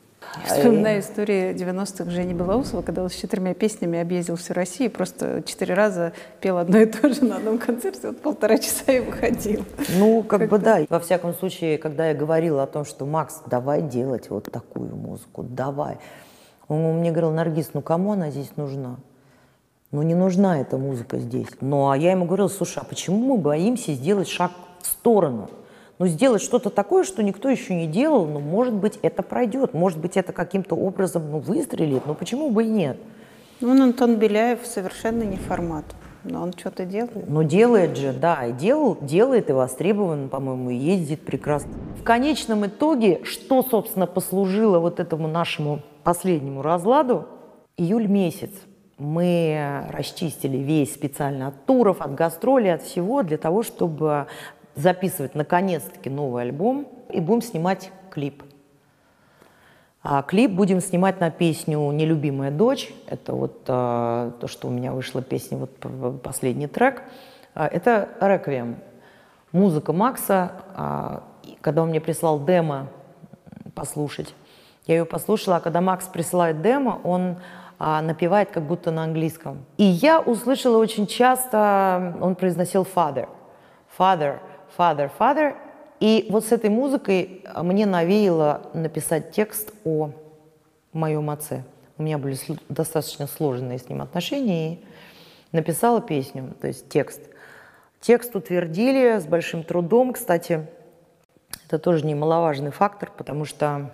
Вспоминаю 0.45 1.01
историю 1.01 1.55
90-х 1.55 2.09
Жени 2.11 2.34
Белоусова, 2.34 2.82
когда 2.82 3.03
он 3.03 3.09
с 3.09 3.13
четырьмя 3.13 3.53
песнями 3.53 3.99
объездил 3.99 4.36
всю 4.36 4.53
Россию, 4.53 4.91
просто 4.91 5.43
четыре 5.45 5.73
раза 5.73 6.13
пел 6.39 6.57
одно 6.57 6.80
и 6.80 6.86
то 6.86 7.11
же 7.13 7.23
на 7.23 7.38
одном 7.38 7.57
концерте, 7.57 8.07
вот 8.07 8.21
полтора 8.21 8.57
часа 8.57 8.91
и 8.91 8.99
выходил. 8.99 9.65
Ну, 9.97 10.23
как, 10.23 10.41
как 10.41 10.49
бы 10.49 10.57
да. 10.59 10.82
Во 10.89 10.99
всяком 10.99 11.34
случае, 11.34 11.77
когда 11.77 12.09
я 12.09 12.13
говорила 12.13 12.63
о 12.63 12.67
том, 12.67 12.86
что 12.86 13.05
Макс, 13.05 13.41
давай 13.47 13.82
делать 13.82 14.30
вот 14.30 14.51
такую 14.51 14.95
музыку, 14.95 15.43
давай. 15.43 15.97
Он 16.67 16.99
мне 16.99 17.11
говорил, 17.11 17.32
Наргиз, 17.32 17.71
ну 17.73 17.82
кому 17.82 18.13
она 18.13 18.30
здесь 18.30 18.51
нужна? 18.55 18.97
Ну 19.91 20.03
не 20.03 20.13
нужна 20.13 20.61
эта 20.61 20.77
музыка 20.77 21.17
здесь. 21.17 21.47
Ну 21.61 21.89
а 21.89 21.97
я 21.97 22.11
ему 22.11 22.25
говорила, 22.25 22.47
слушай, 22.47 22.80
а 22.80 22.84
почему 22.84 23.36
мы 23.36 23.38
боимся 23.38 23.93
сделать 23.93 24.27
шаг 24.27 24.51
в 24.82 24.86
сторону? 24.86 25.49
Ну 26.00 26.08
сделать 26.08 26.41
что-то 26.41 26.70
такое, 26.70 27.04
что 27.04 27.22
никто 27.22 27.50
еще 27.50 27.76
не 27.76 27.86
делал, 27.86 28.26
ну 28.26 28.39
может 28.39 28.74
быть 28.74 28.97
это 29.02 29.22
пройдет, 29.22 29.74
может 29.74 30.00
быть 30.00 30.16
это 30.16 30.32
каким-то 30.32 30.76
образом 30.76 31.30
ну, 31.30 31.39
выстрелит, 31.39 32.06
но 32.06 32.14
почему 32.14 32.50
бы 32.52 32.64
и 32.64 32.70
нет? 32.70 32.97
Ну, 33.60 33.84
Антон 33.84 34.16
Беляев 34.16 34.66
совершенно 34.66 35.24
не 35.24 35.36
формат. 35.36 35.84
Но 36.24 36.41
он 36.41 36.54
что-то 36.54 36.86
делает. 36.86 37.30
Ну, 37.30 37.43
делает 37.43 37.97
же, 37.97 38.14
да, 38.14 38.45
и 38.45 38.54
делал, 38.54 38.97
делает, 39.02 39.50
и 39.50 39.54
востребован, 39.54 40.30
по-моему, 40.30 40.70
и 40.70 40.76
ездит 40.76 41.22
прекрасно. 41.26 41.72
В 42.00 42.04
конечном 42.04 42.66
итоге, 42.66 43.22
что, 43.24 43.62
собственно, 43.64 44.06
послужило 44.06 44.80
вот 44.80 45.02
этому 45.02 45.28
нашему 45.28 45.82
последнему 46.04 46.62
разладу, 46.62 47.28
июль 47.78 48.08
месяц 48.08 48.52
мы 48.97 49.86
расчистили 49.91 50.58
весь 50.58 50.93
специально 50.93 51.47
от 51.47 51.66
туров, 51.66 52.02
от 52.02 52.16
гастролей, 52.16 52.74
от 52.74 52.84
всего 52.84 53.24
для 53.24 53.38
того, 53.38 53.64
чтобы 53.64 54.28
записывать 54.80 55.36
наконец-таки 55.36 56.09
новый 56.09 56.43
альбом 56.43 56.88
и 57.09 57.19
будем 57.19 57.41
снимать 57.41 57.91
клип. 58.09 58.43
А 60.01 60.21
клип 60.21 60.51
будем 60.51 60.80
снимать 60.80 61.19
на 61.19 61.30
песню 61.30 61.80
«Нелюбимая 61.91 62.51
дочь». 62.51 62.93
Это 63.07 63.34
вот 63.34 63.63
а, 63.67 64.32
то, 64.39 64.47
что 64.47 64.69
у 64.69 64.71
меня 64.71 64.93
вышла 64.93 65.21
песня, 65.21 65.57
вот 65.57 66.21
последний 66.21 66.67
трек. 66.67 67.03
А, 67.53 67.67
это 67.67 68.09
«Реквием». 68.21 68.77
Музыка 69.51 69.91
Макса. 69.91 70.51
А, 70.75 71.23
когда 71.59 71.84
он 71.84 71.89
мне 71.89 71.99
прислал 71.99 72.39
демо 72.43 72.88
послушать, 73.75 74.34
я 74.88 74.97
ее 74.97 75.05
послушала, 75.05 75.57
а 75.57 75.59
когда 75.59 75.82
Макс 75.82 76.07
присылает 76.07 76.61
демо, 76.61 77.01
он 77.03 77.38
а, 77.77 78.01
напевает 78.01 78.51
как 78.51 78.63
будто 78.63 78.91
на 78.91 79.03
английском. 79.03 79.65
И 79.77 79.84
я 79.84 80.21
услышала 80.21 80.77
очень 80.77 81.07
часто, 81.07 82.15
он 82.21 82.36
произносил 82.36 82.84
father, 82.84 83.27
father, 83.97 84.39
father, 84.78 85.09
father, 85.17 85.55
и 85.99 86.28
вот 86.30 86.45
с 86.45 86.51
этой 86.51 86.70
музыкой 86.70 87.43
мне 87.55 87.86
навеяло 87.86 88.70
написать 88.74 89.32
текст 89.32 89.74
о 89.84 90.11
моем 90.93 91.30
отце. 91.30 91.63
У 91.97 92.03
меня 92.03 92.17
были 92.17 92.38
достаточно 92.70 93.28
сложные 93.28 93.78
с 93.78 93.89
ним 93.89 94.01
отношения, 94.01 94.76
и 94.76 94.80
написала 95.51 96.01
песню, 96.01 96.53
то 96.61 96.67
есть 96.67 96.88
текст. 96.89 97.22
Текст 97.99 98.36
утвердили 98.36 99.20
с 99.20 99.26
большим 99.26 99.63
трудом. 99.63 100.13
Кстати, 100.13 100.67
это 101.67 101.80
тоже 101.80 102.05
немаловажный 102.05 102.72
фактор, 102.72 103.11
потому 103.15 103.43
что 103.43 103.91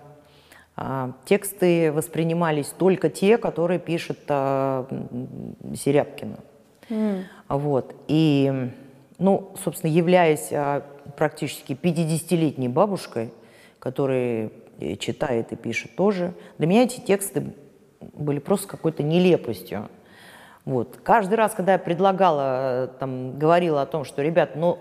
а, 0.76 1.12
тексты 1.24 1.90
воспринимались 1.90 2.68
только 2.68 3.08
те, 3.08 3.38
которые 3.38 3.80
пишет 3.80 4.20
а, 4.28 4.86
Серябкина. 5.74 6.38
Mm. 6.88 7.24
Вот. 7.48 7.94
И, 8.06 8.70
ну, 9.18 9.52
собственно, 9.62 9.90
являясь 9.90 10.52
а, 10.52 10.82
практически 11.16 11.72
50-летней 11.72 12.68
бабушкой, 12.68 13.32
которая 13.78 14.50
читает 14.98 15.52
и 15.52 15.56
пишет 15.56 15.96
тоже, 15.96 16.34
для 16.58 16.66
меня 16.66 16.82
эти 16.82 17.00
тексты 17.00 17.54
были 18.00 18.38
просто 18.38 18.68
какой-то 18.68 19.02
нелепостью. 19.02 19.88
Вот. 20.64 20.98
Каждый 21.02 21.34
раз, 21.34 21.54
когда 21.54 21.74
я 21.74 21.78
предлагала, 21.78 22.90
там, 22.98 23.38
говорила 23.38 23.82
о 23.82 23.86
том, 23.86 24.04
что, 24.04 24.22
ребят, 24.22 24.56
ну, 24.56 24.78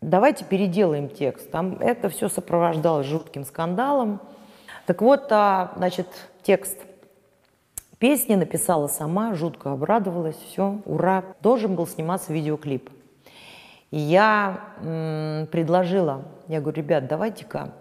давайте 0.00 0.44
переделаем 0.44 1.08
текст, 1.08 1.50
там 1.50 1.76
это 1.80 2.08
все 2.08 2.28
сопровождалось 2.28 3.06
жутким 3.06 3.44
скандалом. 3.44 4.20
Так 4.86 5.02
вот, 5.02 5.26
а, 5.30 5.72
значит, 5.76 6.06
текст 6.42 6.78
песни 8.00 8.34
написала 8.34 8.88
сама, 8.88 9.34
жутко 9.34 9.72
обрадовалась, 9.72 10.36
все, 10.48 10.80
ура. 10.86 11.22
Должен 11.42 11.76
был 11.76 11.86
сниматься 11.86 12.32
видеоклип. 12.32 12.90
И 13.92 13.98
я 13.98 14.60
м, 14.82 15.46
предложила, 15.48 16.22
я 16.48 16.60
говорю, 16.60 16.78
ребят, 16.78 17.06
давайте-ка, 17.06 17.72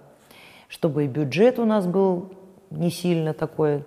чтобы 0.67 1.05
и 1.05 1.07
бюджет 1.07 1.57
у 1.57 1.65
нас 1.65 1.87
был 1.87 2.33
не 2.69 2.91
сильно 2.91 3.33
такой 3.33 3.83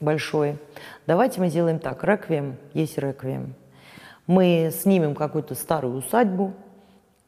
большой, 0.00 0.58
давайте 1.06 1.40
мы 1.40 1.48
сделаем 1.48 1.78
так, 1.78 2.04
реквием, 2.04 2.56
есть 2.74 2.98
реквием. 2.98 3.54
Мы 4.26 4.70
снимем 4.72 5.14
какую-то 5.14 5.54
старую 5.54 5.96
усадьбу, 5.96 6.52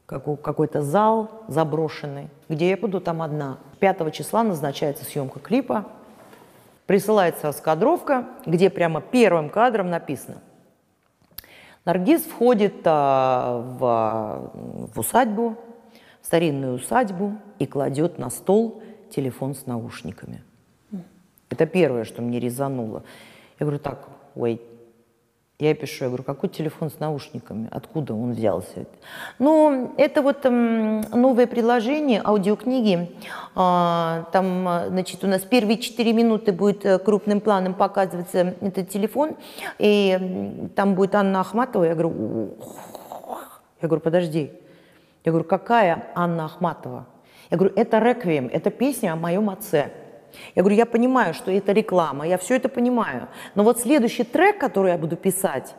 какой-то 0.05 0.81
зал 0.81 1.31
заброшенный, 1.47 2.29
где 2.47 2.69
я 2.69 2.77
буду 2.77 3.01
там 3.01 3.21
одна. 3.21 3.57
5 3.79 4.13
числа 4.13 4.43
назначается 4.43 5.03
съемка 5.03 5.39
клипа, 5.39 5.85
присылается 6.85 7.47
раскадровка, 7.47 8.27
где 8.45 8.69
прямо 8.69 9.01
первым 9.01 9.49
кадром 9.49 9.89
написано– 9.89 10.41
Наргиз 11.85 12.23
входит 12.23 12.81
а, 12.85 13.59
в, 13.77 14.91
в 14.93 14.99
усадьбу, 14.99 15.55
в 16.21 16.25
старинную 16.25 16.73
усадьбу 16.73 17.33
и 17.59 17.67
кладет 17.67 18.17
на 18.17 18.31
стол 18.31 18.81
телефон 19.11 19.53
с 19.53 19.67
наушниками. 19.67 20.43
Это 21.51 21.67
первое, 21.67 22.03
что 22.03 22.23
мне 22.23 22.39
резануло. 22.39 23.03
Я 23.59 23.67
говорю, 23.67 23.79
так, 23.79 24.09
wait, 24.35 24.61
я 25.57 25.73
пишу, 25.73 26.03
я 26.03 26.09
говорю, 26.09 26.23
какой 26.23 26.49
телефон 26.49 26.89
с 26.89 26.99
наушниками? 26.99 27.69
Откуда 27.71 28.13
он 28.13 28.33
взялся? 28.33 28.85
Ну, 29.39 29.93
это 29.97 30.21
вот 30.21 30.45
эм, 30.45 31.01
новое 31.11 31.47
приложение, 31.47 32.21
аудиокниги. 32.23 33.09
А, 33.55 34.27
там, 34.33 34.87
значит, 34.89 35.23
у 35.23 35.27
нас 35.27 35.43
первые 35.43 35.77
четыре 35.77 36.11
минуты 36.11 36.51
будет 36.51 36.85
э, 36.85 36.99
крупным 36.99 37.39
планом 37.39 37.73
показываться 37.73 38.55
этот 38.59 38.89
телефон. 38.89 39.37
И 39.79 40.69
там 40.75 40.95
будет 40.95 41.15
Анна 41.15 41.39
Ахматова. 41.39 41.85
Я 41.85 41.93
говорю, 41.93 42.57
я 43.81 43.87
говорю, 43.87 44.01
подожди. 44.01 44.51
Я 45.23 45.31
говорю, 45.31 45.47
какая 45.47 46.07
Анна 46.15 46.45
Ахматова? 46.45 47.05
Я 47.49 47.57
говорю, 47.57 47.73
это 47.77 47.99
«Реквием», 47.99 48.49
это 48.51 48.71
песня 48.71 49.13
о 49.13 49.15
моем 49.15 49.49
отце. 49.49 49.91
Я 50.55 50.61
говорю, 50.61 50.77
я 50.77 50.85
понимаю, 50.85 51.33
что 51.33 51.51
это 51.51 51.71
реклама, 51.71 52.27
я 52.27 52.37
все 52.37 52.55
это 52.55 52.69
понимаю. 52.69 53.27
Но 53.55 53.63
вот 53.63 53.79
следующий 53.79 54.23
трек, 54.23 54.59
который 54.59 54.91
я 54.91 54.97
буду 54.97 55.15
писать, 55.15 55.75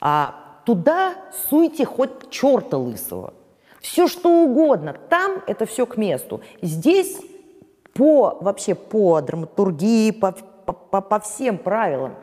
а, 0.00 0.34
туда 0.64 1.14
суйте 1.48 1.84
хоть 1.84 2.30
черта 2.30 2.76
лысого. 2.78 3.34
Все 3.80 4.08
что 4.08 4.44
угодно. 4.44 4.96
Там 5.10 5.42
это 5.46 5.66
все 5.66 5.86
к 5.86 5.96
месту. 5.96 6.40
Здесь 6.62 7.20
по, 7.92 8.38
вообще 8.40 8.74
по 8.74 9.20
драматургии, 9.20 10.10
по, 10.10 10.32
по, 10.32 11.00
по 11.00 11.20
всем 11.20 11.58
правилам. 11.58 12.14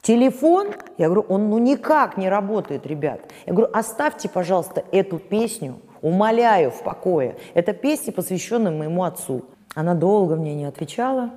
Телефон, 0.00 0.68
я 0.96 1.06
говорю, 1.06 1.26
он 1.28 1.50
ну 1.50 1.58
никак 1.58 2.16
не 2.16 2.28
работает, 2.28 2.86
ребят. 2.86 3.20
Я 3.46 3.52
говорю, 3.52 3.70
оставьте, 3.74 4.28
пожалуйста, 4.28 4.84
эту 4.92 5.18
песню, 5.18 5.80
умоляю, 6.00 6.70
в 6.70 6.82
покое. 6.82 7.36
Это 7.54 7.72
песня, 7.72 8.12
посвященная 8.12 8.72
моему 8.72 9.04
отцу. 9.04 9.44
Она 9.78 9.94
долго 9.94 10.34
мне 10.34 10.56
не 10.56 10.64
отвечала. 10.64 11.30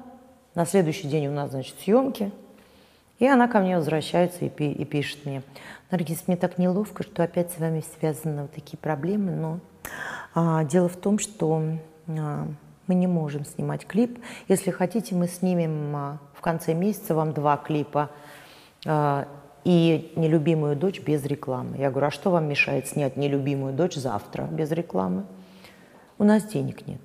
На 0.55 0.65
следующий 0.65 1.07
день 1.07 1.27
у 1.27 1.31
нас, 1.31 1.51
значит, 1.51 1.75
съемки. 1.79 2.31
И 3.19 3.27
она 3.27 3.47
ко 3.47 3.59
мне 3.59 3.77
возвращается 3.77 4.45
и, 4.45 4.49
пи 4.49 4.71
и 4.71 4.83
пишет 4.83 5.27
мне, 5.27 5.43
Наргиз, 5.91 6.23
мне 6.25 6.37
так 6.37 6.57
неловко, 6.57 7.03
что 7.03 7.21
опять 7.21 7.51
с 7.51 7.59
вами 7.59 7.83
связаны 7.99 8.41
вот 8.41 8.51
такие 8.51 8.79
проблемы, 8.79 9.29
но 9.33 9.59
а, 10.33 10.63
дело 10.63 10.89
в 10.89 10.95
том, 10.95 11.19
что 11.19 11.61
а, 12.07 12.47
мы 12.87 12.95
не 12.95 13.05
можем 13.05 13.45
снимать 13.45 13.85
клип. 13.85 14.17
Если 14.47 14.71
хотите, 14.71 15.13
мы 15.13 15.27
снимем 15.27 15.95
а, 15.95 16.17
в 16.33 16.41
конце 16.41 16.73
месяца 16.73 17.13
вам 17.13 17.33
два 17.33 17.57
клипа 17.57 18.09
а, 18.87 19.27
и 19.63 20.13
«Нелюбимую 20.15 20.75
дочь» 20.75 20.99
без 20.99 21.23
рекламы. 21.25 21.77
Я 21.77 21.91
говорю, 21.91 22.07
а 22.07 22.11
что 22.11 22.31
вам 22.31 22.49
мешает 22.49 22.87
снять 22.87 23.17
«Нелюбимую 23.17 23.73
дочь» 23.73 23.93
завтра 23.93 24.45
без 24.45 24.71
рекламы? 24.71 25.25
У 26.17 26.23
нас 26.23 26.43
денег 26.43 26.87
нет. 26.87 27.01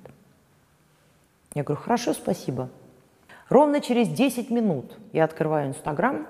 Я 1.57 1.63
говорю, 1.63 1.81
хорошо, 1.81 2.13
спасибо. 2.13 2.69
Ровно 3.49 3.81
через 3.81 4.09
10 4.09 4.51
минут 4.51 4.95
я 5.11 5.23
открываю 5.23 5.69
Инстаграм, 5.69 6.27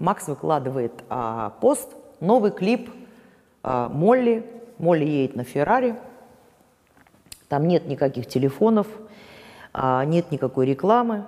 Макс 0.00 0.26
выкладывает 0.26 1.04
а, 1.08 1.50
пост, 1.60 1.94
новый 2.18 2.50
клип 2.50 2.90
а, 3.62 3.88
Молли. 3.88 4.44
Молли 4.78 5.04
едет 5.04 5.36
на 5.36 5.44
Феррари. 5.44 5.94
Там 7.48 7.68
нет 7.68 7.86
никаких 7.86 8.26
телефонов, 8.26 8.88
а, 9.72 10.04
нет 10.04 10.32
никакой 10.32 10.66
рекламы. 10.66 11.26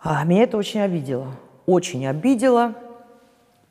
А, 0.00 0.22
меня 0.24 0.44
это 0.44 0.56
очень 0.56 0.80
обидело. 0.80 1.32
Очень 1.66 2.06
обидело. 2.06 2.74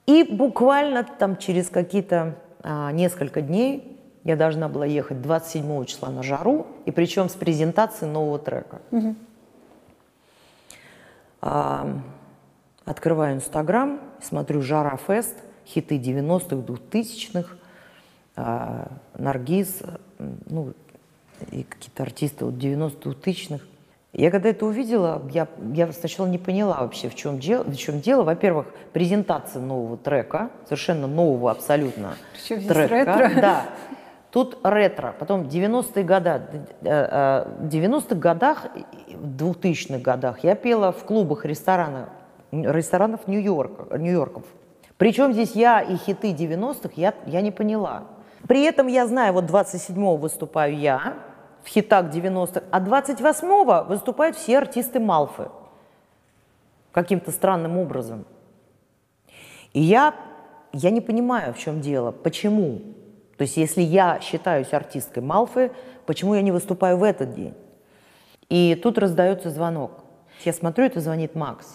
И 0.08 0.24
буквально 0.24 1.06
там 1.06 1.38
через 1.38 1.70
какие-то 1.70 2.36
а, 2.64 2.92
несколько 2.92 3.40
дней 3.40 3.98
я 4.30 4.36
должна 4.36 4.70
была 4.70 4.86
ехать 4.86 5.24
27 5.24 5.86
числа 5.86 6.10
на 6.10 6.22
жару, 6.22 6.68
и 6.86 6.92
причем 6.92 7.30
с 7.30 7.34
презентацией 7.34 8.12
нового 8.12 8.38
трека. 8.38 8.80
Угу. 8.92 9.16
А, 11.42 12.00
открываю 12.86 13.38
Инстаграм, 13.38 14.00
смотрю 14.22 14.62
«Жара 14.62 14.98
Фест», 15.08 15.36
хиты 15.66 15.98
90-х, 15.98 16.58
2000-х, 16.58 17.56
а, 18.36 18.92
Наргиз, 19.18 19.82
ну, 20.46 20.74
и 21.50 21.64
какие-то 21.64 22.04
артисты 22.04 22.46
вот 22.46 22.54
90-х, 22.54 23.10
2000-х. 23.10 23.66
Я 24.14 24.30
когда 24.30 24.50
это 24.50 24.66
увидела, 24.66 25.24
я, 25.32 25.48
я 25.74 25.92
сначала 25.92 26.28
не 26.28 26.38
поняла 26.38 26.82
вообще, 26.82 27.10
в 27.10 27.16
чем, 27.16 27.40
дело, 27.40 27.64
в 27.64 27.76
чем 27.76 28.00
дело. 28.00 28.24
Во-первых, 28.24 28.68
презентация 28.94 29.62
нового 29.62 29.98
трека, 29.98 30.52
совершенно 30.66 31.08
нового 31.08 31.50
абсолютно 31.50 32.16
Причем 32.34 32.68
трека. 32.68 32.88
ретро. 32.88 33.42
Да. 33.42 33.66
Тут 34.32 34.60
ретро, 34.64 35.16
потом 35.18 35.44
90-е 35.44 36.04
годы, 36.04 36.42
в 36.82 37.66
90-х 37.66 38.16
годах, 38.16 38.68
в 39.08 39.36
2000-х 39.38 40.00
годах 40.00 40.44
я 40.44 40.56
пела 40.56 40.92
в 40.92 41.04
клубах, 41.04 41.46
ресторанах, 41.46 42.10
ресторанов 42.52 43.28
Нью-Йорка, 43.28 43.98
Нью-Йорков. 43.98 44.44
Причем 44.98 45.34
здесь 45.34 45.56
я 45.56 45.82
и 45.82 45.96
хиты 45.96 46.34
90-х, 46.34 46.90
я, 46.96 47.16
я 47.26 47.42
не 47.42 47.52
поняла. 47.52 48.04
При 48.48 48.64
этом 48.64 48.88
я 48.88 49.08
знаю, 49.08 49.34
вот 49.34 49.46
27-го 49.46 50.18
выступаю 50.18 50.78
я, 50.78 51.16
в 51.64 51.68
хитах 51.68 52.06
90-х, 52.06 52.62
а 52.70 52.80
28-го 52.80 53.86
выступают 53.88 54.36
все 54.36 54.60
артисты 54.60 55.00
Малфы. 55.00 55.50
Каким-то 56.92 57.32
странным 57.32 57.78
образом. 57.78 58.26
И 59.74 59.82
я, 59.82 60.14
я 60.72 60.92
не 60.92 61.02
понимаю, 61.02 61.54
в 61.54 61.58
чем 61.58 61.82
дело, 61.82 62.12
почему. 62.12 62.82
То 63.40 63.44
есть 63.44 63.56
если 63.56 63.82
я 63.82 64.20
считаюсь 64.20 64.74
артисткой 64.74 65.24
Малфы, 65.24 65.72
почему 66.06 66.36
я 66.36 66.42
не 66.42 66.52
выступаю 66.52 66.98
в 66.98 67.04
этот 67.04 67.34
день? 67.34 67.54
И 68.50 68.78
тут 68.84 68.98
раздается 68.98 69.50
звонок. 69.50 70.04
Я 70.44 70.52
смотрю, 70.52 70.84
это 70.84 71.00
звонит 71.00 71.36
Макс. 71.36 71.66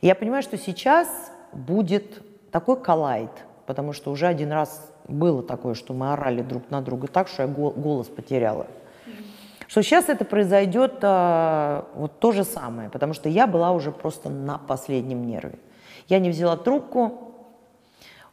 И 0.00 0.06
я 0.06 0.14
понимаю, 0.14 0.44
что 0.44 0.56
сейчас 0.56 1.08
будет 1.52 2.22
такой 2.52 2.80
коллайд, 2.80 3.32
потому 3.66 3.92
что 3.92 4.12
уже 4.12 4.28
один 4.28 4.52
раз 4.52 4.92
было 5.08 5.42
такое, 5.42 5.74
что 5.74 5.92
мы 5.92 6.12
орали 6.12 6.42
друг 6.42 6.70
на 6.70 6.80
друга 6.82 7.08
так, 7.08 7.26
что 7.26 7.42
я 7.42 7.48
голос 7.48 8.06
потеряла. 8.06 8.68
Что 9.66 9.82
сейчас 9.82 10.08
это 10.08 10.24
произойдет 10.24 10.98
а, 11.02 11.88
вот 11.96 12.20
то 12.20 12.30
же 12.30 12.44
самое, 12.44 12.90
потому 12.90 13.12
что 13.12 13.28
я 13.28 13.48
была 13.48 13.72
уже 13.72 13.90
просто 13.90 14.28
на 14.28 14.58
последнем 14.58 15.26
нерве. 15.26 15.58
Я 16.06 16.20
не 16.20 16.30
взяла 16.30 16.56
трубку, 16.56 17.29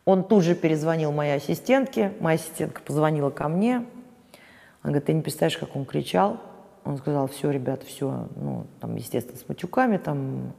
он 0.07 0.23
тут 0.23 0.43
же 0.43 0.55
перезвонил 0.55 1.11
моей 1.11 1.35
ассистентке, 1.35 2.13
моя 2.21 2.35
ассистентка 2.35 2.81
позвонила 2.81 3.29
ко 3.29 3.49
мне, 3.49 3.85
она 4.81 4.93
говорит, 4.93 5.05
ты 5.05 5.13
не 5.13 5.21
представляешь, 5.21 5.57
как 5.57 5.75
он 5.75 5.83
кричал. 5.83 6.37
Он 6.85 6.97
сказал, 6.97 7.27
все, 7.27 7.51
ребята, 7.51 7.85
все, 7.85 8.29
ну, 8.37 8.67
там, 8.79 8.95
естественно, 8.95 9.37
с 9.37 9.49
матюками, 9.49 9.97
там, 9.97 10.53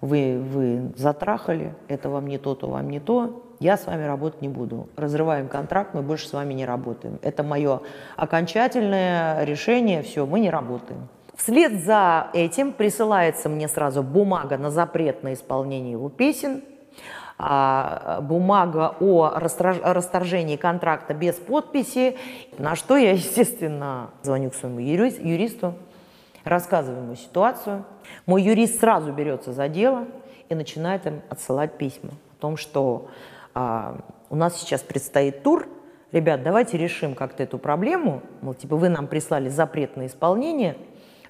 вы, 0.00 0.40
вы 0.40 0.92
затрахали, 0.96 1.76
это 1.86 2.08
вам 2.08 2.26
не 2.26 2.38
то, 2.38 2.56
то 2.56 2.66
вам 2.66 2.90
не 2.90 2.98
то, 2.98 3.54
я 3.60 3.76
с 3.76 3.86
вами 3.86 4.02
работать 4.02 4.42
не 4.42 4.48
буду. 4.48 4.88
Разрываем 4.96 5.46
контракт, 5.46 5.94
мы 5.94 6.02
больше 6.02 6.26
с 6.26 6.32
вами 6.32 6.52
не 6.54 6.66
работаем. 6.66 7.20
Это 7.22 7.44
мое 7.44 7.82
окончательное 8.16 9.44
решение, 9.44 10.02
все, 10.02 10.26
мы 10.26 10.40
не 10.40 10.50
работаем. 10.50 11.06
Вслед 11.36 11.84
за 11.84 12.30
этим 12.34 12.72
присылается 12.72 13.48
мне 13.48 13.68
сразу 13.68 14.02
бумага 14.02 14.58
на 14.58 14.72
запрет 14.72 15.22
на 15.22 15.34
исполнение 15.34 15.92
его 15.92 16.08
песен, 16.08 16.64
бумага 17.38 18.96
о 18.98 19.30
расторжении 19.30 20.56
контракта 20.56 21.14
без 21.14 21.36
подписи, 21.36 22.16
на 22.58 22.74
что 22.74 22.96
я, 22.96 23.12
естественно, 23.12 24.10
звоню 24.22 24.50
к 24.50 24.54
своему 24.54 24.80
юристу, 24.80 25.74
рассказываю 26.44 27.04
ему 27.04 27.14
ситуацию. 27.14 27.84
Мой 28.26 28.42
юрист 28.42 28.80
сразу 28.80 29.12
берется 29.12 29.52
за 29.52 29.68
дело 29.68 30.06
и 30.48 30.54
начинает 30.54 31.06
им 31.06 31.22
отсылать 31.28 31.78
письма 31.78 32.10
о 32.10 32.40
том, 32.40 32.56
что 32.56 33.08
а, 33.54 33.98
у 34.30 34.36
нас 34.36 34.58
сейчас 34.58 34.80
предстоит 34.82 35.42
тур, 35.42 35.68
ребят, 36.12 36.42
давайте 36.42 36.76
решим 36.78 37.14
как-то 37.14 37.42
эту 37.42 37.58
проблему, 37.58 38.22
мол, 38.40 38.54
типа 38.54 38.76
вы 38.76 38.88
нам 38.88 39.06
прислали 39.06 39.48
запрет 39.48 39.96
на 39.96 40.06
исполнение, 40.06 40.76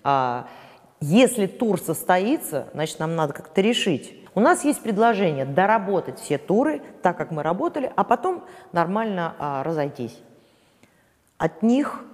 а, 0.05 0.47
если 1.01 1.47
тур 1.47 1.81
состоится, 1.81 2.69
значит, 2.75 2.99
нам 2.99 3.15
надо 3.15 3.33
как-то 3.33 3.61
решить. 3.61 4.18
У 4.35 4.41
нас 4.41 4.65
есть 4.65 4.83
предложение 4.83 5.45
доработать 5.45 6.19
все 6.19 6.39
туры 6.39 6.83
так, 7.03 7.17
как 7.17 7.31
мы 7.31 7.43
работали, 7.43 7.91
а 7.97 8.05
потом 8.05 8.45
нормально 8.73 9.35
а, 9.39 9.63
разойтись. 9.63 10.19
От 11.39 11.63
них 11.63 12.05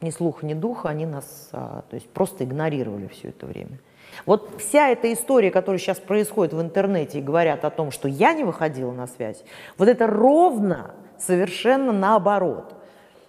ни 0.00 0.10
слуха, 0.10 0.46
ни 0.46 0.54
духа, 0.54 0.88
они 0.88 1.06
нас 1.06 1.48
а, 1.52 1.82
то 1.88 1.94
есть 1.94 2.08
просто 2.10 2.44
игнорировали 2.44 3.08
все 3.08 3.28
это 3.28 3.46
время. 3.46 3.78
Вот 4.26 4.60
вся 4.60 4.88
эта 4.88 5.12
история, 5.12 5.50
которая 5.50 5.78
сейчас 5.78 5.98
происходит 5.98 6.52
в 6.52 6.60
интернете 6.60 7.18
и 7.18 7.22
говорят 7.22 7.64
о 7.64 7.70
том, 7.70 7.90
что 7.90 8.08
я 8.08 8.32
не 8.32 8.44
выходила 8.44 8.92
на 8.92 9.06
связь, 9.06 9.42
вот 9.78 9.88
это 9.88 10.06
ровно 10.06 10.94
совершенно 11.18 11.92
наоборот. 11.92 12.74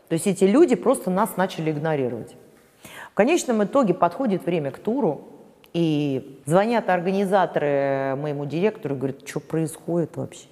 То 0.09 0.13
есть 0.13 0.27
эти 0.27 0.43
люди 0.43 0.75
просто 0.75 1.09
нас 1.09 1.37
начали 1.37 1.71
игнорировать. 1.71 2.35
В 3.11 3.13
конечном 3.13 3.63
итоге 3.63 3.93
подходит 3.93 4.45
время 4.45 4.71
к 4.71 4.79
туру, 4.79 5.27
и 5.73 6.39
звонят 6.45 6.89
организаторы 6.89 8.15
моему 8.17 8.45
директору 8.45 8.95
и 8.95 8.97
говорят, 8.97 9.27
что 9.27 9.39
происходит 9.39 10.17
вообще? 10.17 10.47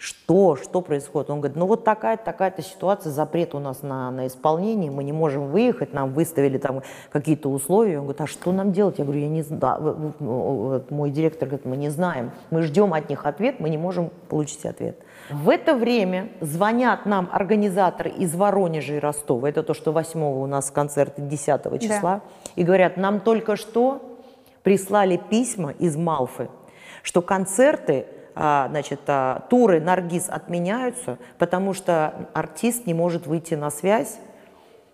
что, 0.00 0.56
что 0.56 0.80
происходит. 0.80 1.28
Он 1.28 1.40
говорит, 1.40 1.58
ну 1.58 1.66
вот 1.66 1.84
такая-то, 1.84 2.24
такая-то 2.24 2.62
ситуация, 2.62 3.12
запрет 3.12 3.54
у 3.54 3.58
нас 3.58 3.82
на, 3.82 4.10
на 4.10 4.28
исполнение, 4.28 4.90
мы 4.90 5.04
не 5.04 5.12
можем 5.12 5.48
выехать, 5.50 5.92
нам 5.92 6.14
выставили 6.14 6.56
там 6.56 6.82
какие-то 7.12 7.50
условия. 7.50 7.98
Он 7.98 8.04
говорит, 8.04 8.22
а 8.22 8.26
что 8.26 8.50
нам 8.50 8.72
делать? 8.72 8.98
Я 8.98 9.04
говорю, 9.04 9.20
я 9.20 9.28
не 9.28 9.42
знаю. 9.42 10.14
Мой 10.18 11.10
директор 11.10 11.48
говорит, 11.48 11.66
мы 11.66 11.76
не 11.76 11.90
знаем. 11.90 12.30
Мы 12.48 12.62
ждем 12.62 12.94
от 12.94 13.10
них 13.10 13.26
ответ, 13.26 13.60
мы 13.60 13.68
не 13.68 13.76
можем 13.76 14.10
получить 14.30 14.64
ответ. 14.64 14.98
В 15.28 15.50
это 15.50 15.74
время 15.74 16.30
звонят 16.40 17.04
нам 17.04 17.28
организаторы 17.30 18.08
из 18.08 18.34
Воронежа 18.34 18.94
и 18.94 18.98
Ростова, 18.98 19.50
это 19.50 19.62
то, 19.62 19.74
что 19.74 19.92
8 19.92 20.18
у 20.22 20.46
нас 20.46 20.70
концерт 20.70 21.12
10 21.18 21.78
числа, 21.78 22.00
да. 22.00 22.22
и 22.56 22.64
говорят, 22.64 22.96
нам 22.96 23.20
только 23.20 23.56
что 23.56 24.09
прислали 24.62 25.16
письма 25.16 25.72
из 25.72 25.96
Малфы, 25.96 26.48
что 27.02 27.22
концерты 27.22 28.06
а, 28.34 28.68
значит, 28.70 29.00
а, 29.06 29.44
туры 29.50 29.80
Наргиз 29.80 30.28
отменяются, 30.28 31.18
потому 31.38 31.74
что 31.74 32.28
артист 32.32 32.86
не 32.86 32.94
может 32.94 33.26
выйти 33.26 33.54
на 33.54 33.70
связь. 33.70 34.18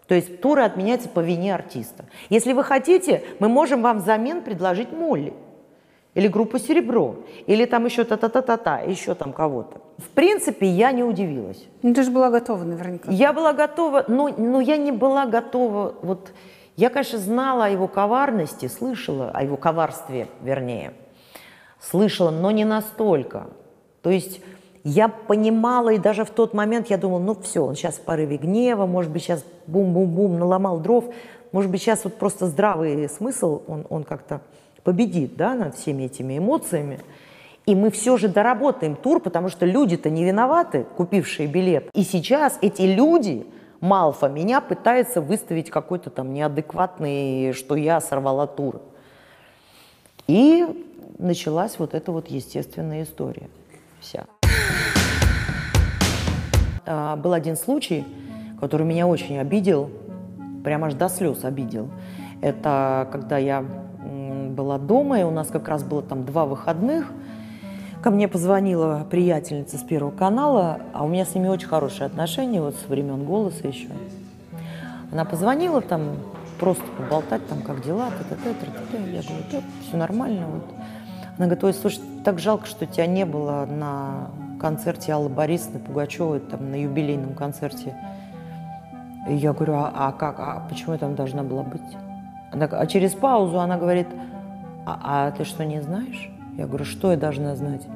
То 0.08 0.14
есть 0.14 0.40
туры 0.40 0.62
отменяются 0.62 1.08
по 1.08 1.20
вине 1.20 1.54
артиста. 1.54 2.04
Если 2.30 2.52
вы 2.52 2.62
хотите, 2.62 3.24
мы 3.40 3.48
можем 3.48 3.82
вам 3.82 3.98
взамен 3.98 4.42
предложить 4.42 4.92
Молли. 4.92 5.34
Или 6.14 6.28
группу 6.28 6.58
«Серебро», 6.58 7.16
или 7.46 7.66
там 7.66 7.84
еще 7.84 8.02
та-та-та-та-та, 8.04 8.78
еще 8.78 9.14
там 9.14 9.34
кого-то. 9.34 9.82
В 9.98 10.08
принципе, 10.08 10.66
я 10.66 10.90
не 10.90 11.04
удивилась. 11.04 11.62
Ну, 11.82 11.92
ты 11.92 12.04
же 12.04 12.10
была 12.10 12.30
готова 12.30 12.64
наверняка. 12.64 13.10
Я 13.10 13.34
была 13.34 13.52
готова, 13.52 14.06
но, 14.08 14.28
но 14.28 14.62
я 14.62 14.78
не 14.78 14.92
была 14.92 15.26
готова, 15.26 15.94
вот, 16.00 16.32
я, 16.76 16.90
конечно, 16.90 17.18
знала 17.18 17.66
о 17.66 17.68
его 17.68 17.88
коварности, 17.88 18.66
слышала 18.66 19.30
о 19.30 19.42
его 19.42 19.56
коварстве, 19.56 20.28
вернее, 20.42 20.92
слышала, 21.80 22.30
но 22.30 22.50
не 22.50 22.64
настолько. 22.64 23.48
То 24.02 24.10
есть 24.10 24.40
я 24.84 25.08
понимала, 25.08 25.94
и 25.94 25.98
даже 25.98 26.24
в 26.24 26.30
тот 26.30 26.54
момент 26.54 26.90
я 26.90 26.98
думала, 26.98 27.18
ну 27.18 27.34
все, 27.34 27.64
он 27.64 27.74
сейчас 27.74 27.96
в 27.96 28.02
порыве 28.02 28.36
гнева, 28.36 28.86
может 28.86 29.10
быть, 29.10 29.22
сейчас 29.22 29.44
бум-бум-бум, 29.66 30.38
наломал 30.38 30.78
дров, 30.78 31.06
может 31.52 31.70
быть, 31.70 31.80
сейчас 31.80 32.04
вот 32.04 32.16
просто 32.16 32.46
здравый 32.46 33.08
смысл, 33.08 33.62
он, 33.66 33.86
он 33.88 34.04
как-то 34.04 34.42
победит 34.84 35.36
да, 35.36 35.54
над 35.54 35.74
всеми 35.76 36.04
этими 36.04 36.38
эмоциями. 36.38 37.00
И 37.64 37.74
мы 37.74 37.90
все 37.90 38.16
же 38.16 38.28
доработаем 38.28 38.94
тур, 38.94 39.18
потому 39.20 39.48
что 39.48 39.66
люди-то 39.66 40.08
не 40.08 40.24
виноваты, 40.24 40.86
купившие 40.96 41.48
билет. 41.48 41.90
И 41.94 42.04
сейчас 42.04 42.58
эти 42.62 42.82
люди 42.82 43.44
Малфа 43.80 44.28
меня 44.28 44.60
пытается 44.60 45.20
выставить 45.20 45.70
какой-то 45.70 46.10
там 46.10 46.32
неадекватный, 46.32 47.52
что 47.52 47.76
я 47.76 48.00
сорвала 48.00 48.46
тур. 48.46 48.80
И 50.26 50.86
началась 51.18 51.78
вот 51.78 51.94
эта 51.94 52.12
вот 52.12 52.28
естественная 52.28 53.02
история 53.04 53.48
вся. 54.00 54.26
А, 56.86 57.16
был 57.16 57.32
один 57.32 57.56
случай, 57.56 58.04
который 58.60 58.86
меня 58.86 59.06
очень 59.06 59.38
обидел, 59.38 59.90
прямо 60.64 60.88
аж 60.88 60.94
до 60.94 61.08
слез 61.08 61.44
обидел. 61.44 61.88
Это 62.42 63.08
когда 63.12 63.38
я 63.38 63.64
была 64.56 64.78
дома, 64.78 65.20
и 65.20 65.22
у 65.22 65.30
нас 65.30 65.48
как 65.48 65.68
раз 65.68 65.84
было 65.84 66.02
там 66.02 66.24
два 66.24 66.46
выходных. 66.46 67.12
Ко 68.06 68.12
мне 68.12 68.28
позвонила 68.28 69.04
приятельница 69.10 69.78
с 69.78 69.82
Первого 69.82 70.12
канала, 70.12 70.78
а 70.92 71.04
у 71.04 71.08
меня 71.08 71.24
с 71.24 71.34
ними 71.34 71.48
очень 71.48 71.66
хорошие 71.66 72.06
отношения, 72.06 72.62
вот 72.62 72.76
с 72.76 72.88
времен 72.88 73.24
«Голоса» 73.24 73.66
еще. 73.66 73.88
Она 75.10 75.24
позвонила 75.24 75.80
там 75.80 76.18
просто 76.60 76.84
поболтать, 76.96 77.44
там, 77.48 77.62
как 77.62 77.82
дела, 77.82 78.10
т 78.10 78.32
-т 78.32 78.38
-т, 78.38 78.54
т 78.54 78.66
-т 78.66 79.02
-т. 79.02 79.12
я 79.12 79.22
говорю, 79.22 79.44
да, 79.50 79.58
все 79.82 79.96
нормально. 79.96 80.46
Вот. 80.46 80.62
Она 81.36 81.46
говорит, 81.46 81.64
ой, 81.64 81.74
слушай, 81.74 82.00
так 82.24 82.38
жалко, 82.38 82.66
что 82.66 82.86
тебя 82.86 83.06
не 83.06 83.24
было 83.26 83.66
на 83.66 84.30
концерте 84.60 85.12
Аллы 85.12 85.28
Борисовны 85.28 85.80
Пугачевой, 85.80 86.38
там, 86.38 86.70
на 86.70 86.80
юбилейном 86.80 87.34
концерте. 87.34 87.96
И 89.28 89.34
я 89.34 89.52
говорю, 89.52 89.74
а, 89.74 89.92
а 89.92 90.12
как, 90.12 90.38
а 90.38 90.64
почему 90.68 90.92
я 90.92 90.98
там 90.98 91.16
должна 91.16 91.42
была 91.42 91.64
быть? 91.64 91.96
Она, 92.52 92.66
а 92.66 92.86
через 92.86 93.14
паузу 93.14 93.58
она 93.58 93.76
говорит, 93.76 94.06
а, 94.86 95.00
а 95.02 95.30
ты 95.32 95.42
что, 95.42 95.64
не 95.64 95.82
знаешь? 95.82 96.35
Я 96.56 96.66
говорю, 96.66 96.84
что 96.84 97.10
я 97.10 97.16
должна 97.16 97.54
знать? 97.54 97.86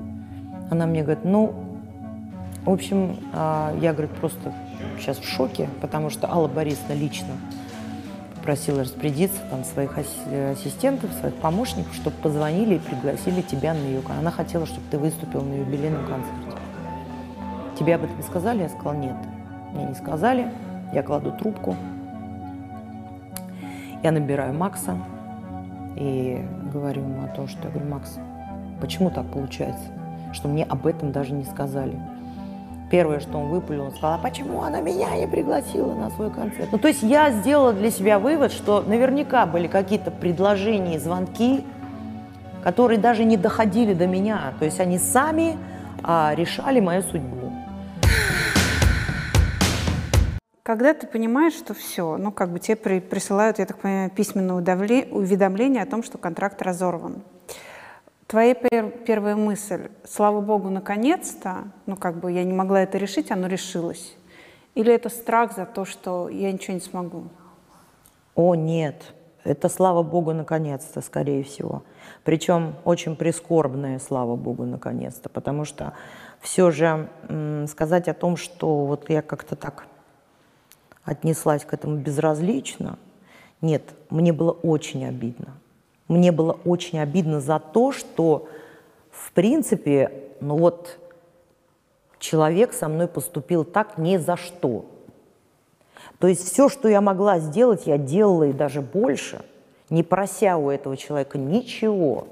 Она 0.71 0.87
мне 0.87 1.03
говорит, 1.03 1.25
ну, 1.25 1.55
в 2.65 2.71
общем, 2.71 3.17
а, 3.33 3.75
я, 3.81 3.93
говорит, 3.93 4.13
просто 4.13 4.53
сейчас 4.99 5.19
в 5.19 5.25
шоке, 5.25 5.69
потому 5.81 6.11
что 6.11 6.31
Алла 6.31 6.49
Борисовна 6.49 6.93
лично 6.93 7.35
попросила 8.37 8.83
распорядиться 8.83 9.39
там 9.51 9.65
своих 9.65 9.97
ассистентов, 9.99 11.13
своих 11.13 11.35
помощников, 11.37 11.95
чтобы 11.95 12.17
позвонили 12.17 12.77
и 12.77 12.79
пригласили 12.79 13.43
тебя 13.43 13.75
на 13.75 13.79
ее. 13.79 14.03
Она 14.19 14.31
хотела, 14.31 14.67
чтобы 14.67 14.83
ты 14.91 14.99
выступил 14.99 15.43
на 15.43 15.55
юбилейном 15.61 16.07
концерте. 16.07 16.61
Тебе 17.79 17.95
об 17.95 18.05
этом 18.05 18.23
сказали? 18.23 18.63
Я 18.63 18.69
сказала, 18.69 18.95
нет. 18.95 19.17
Мне 19.73 19.87
не 19.87 19.95
сказали. 19.95 20.53
Я 20.93 21.03
кладу 21.03 21.33
трубку. 21.33 21.77
Я 24.03 24.13
набираю 24.13 24.55
Макса 24.55 24.97
и 25.97 26.43
говорю 26.73 27.03
ему 27.03 27.25
о 27.25 27.29
том, 27.29 27.49
что 27.49 27.69
я 27.69 27.71
говорю, 27.71 27.91
Макс, 27.91 28.19
почему 28.81 29.11
так 29.11 29.31
получается, 29.31 29.85
что 30.33 30.49
мне 30.49 30.65
об 30.65 30.87
этом 30.87 31.13
даже 31.13 31.33
не 31.33 31.45
сказали? 31.45 31.99
Первое, 32.91 33.21
что 33.21 33.39
он 33.39 33.51
выпалил, 33.51 33.85
он 33.85 33.91
сказал, 33.93 34.15
а 34.15 34.19
почему 34.19 34.63
она 34.63 34.81
меня 34.81 35.17
не 35.17 35.29
пригласила 35.29 35.95
на 35.95 36.11
свой 36.11 36.31
концерт? 36.31 36.71
Ну, 36.73 36.79
то 36.79 36.89
есть 36.89 37.03
я 37.03 37.31
сделала 37.31 37.73
для 37.73 37.91
себя 37.91 38.19
вывод, 38.19 38.51
что 38.51 38.83
наверняка 38.83 39.47
были 39.47 39.69
какие-то 39.69 40.11
предложения 40.11 40.99
звонки, 40.99 41.65
которые 42.65 42.99
даже 42.99 43.25
не 43.25 43.37
доходили 43.37 43.95
до 43.95 44.09
меня. 44.09 44.55
То 44.59 44.65
есть 44.65 44.81
они 44.81 44.99
сами 44.99 45.57
а, 46.03 46.33
решали 46.35 46.81
мою 46.81 47.03
судьбу. 47.03 47.53
Когда 50.63 50.95
ты 50.95 51.07
понимаешь, 51.07 51.55
что 51.55 51.75
все, 51.75 52.17
ну 52.17 52.31
как 52.31 52.51
бы 52.51 52.61
тебе 52.61 52.77
при, 52.77 53.01
присылают, 53.01 53.59
я 53.59 53.67
так 53.67 53.79
понимаю, 53.79 54.11
письменное 54.11 54.57
уведомление 54.57 55.83
о 55.83 55.87
том, 55.87 56.03
что 56.03 56.19
контракт 56.19 56.61
разорван, 56.63 57.23
Твоя 58.31 58.55
пер 58.55 58.93
первая 59.05 59.35
мысль, 59.35 59.89
слава 60.05 60.41
богу, 60.41 60.71
наконец-то, 60.71 61.65
ну 61.87 61.97
как 61.97 62.21
бы 62.21 62.31
я 62.31 62.45
не 62.45 62.53
могла 62.53 62.81
это 62.83 62.97
решить, 62.97 63.33
оно 63.33 63.49
решилось. 63.49 64.17
Или 64.77 64.95
это 64.95 65.09
страх 65.09 65.57
за 65.57 65.67
то, 65.67 65.85
что 65.85 66.29
я 66.29 66.53
ничего 66.53 66.75
не 66.75 66.81
смогу? 66.81 67.25
О, 68.37 68.55
нет. 68.55 69.15
Это, 69.43 69.69
слава 69.69 70.05
богу, 70.05 70.33
наконец-то, 70.33 71.01
скорее 71.01 71.43
всего. 71.43 71.83
Причем 72.23 72.77
очень 72.85 73.17
прискорбное, 73.17 73.99
слава 73.99 74.37
богу, 74.37 74.65
наконец-то. 74.65 75.29
Потому 75.29 75.65
что 75.65 75.95
все 76.41 76.71
же 76.71 77.09
сказать 77.67 78.07
о 78.07 78.15
том, 78.15 78.37
что 78.37 78.85
вот 78.85 79.11
я 79.11 79.23
как-то 79.23 79.57
так 79.57 79.89
отнеслась 81.03 81.65
к 81.65 81.75
этому 81.75 81.97
безразлично, 81.97 82.97
нет, 83.61 83.83
мне 84.09 84.33
было 84.33 84.53
очень 84.53 85.05
обидно. 85.05 85.57
Мне 86.11 86.33
было 86.33 86.59
очень 86.65 86.99
обидно 86.99 87.41
за 87.41 87.61
то, 87.61 87.93
что, 87.93 88.49
в 89.13 89.31
принципе, 89.31 90.11
ну 90.41 90.57
вот, 90.57 90.99
человек 92.19 92.73
со 92.73 92.89
мной 92.89 93.07
поступил 93.07 93.65
так 93.65 93.97
ни 93.97 94.17
за 94.17 94.37
что. 94.37 94.87
То 96.19 96.27
есть 96.27 96.45
все, 96.45 96.69
что 96.69 96.89
я 96.89 97.01
могла 97.01 97.39
сделать, 97.39 97.87
я 97.87 97.97
делала 97.97 98.43
и 98.43 98.53
даже 98.53 98.81
больше, 98.81 99.45
не 99.89 100.03
прося 100.03 100.57
у 100.57 100.69
этого 100.69 100.97
человека 100.97 101.39
ничего, 101.39 102.27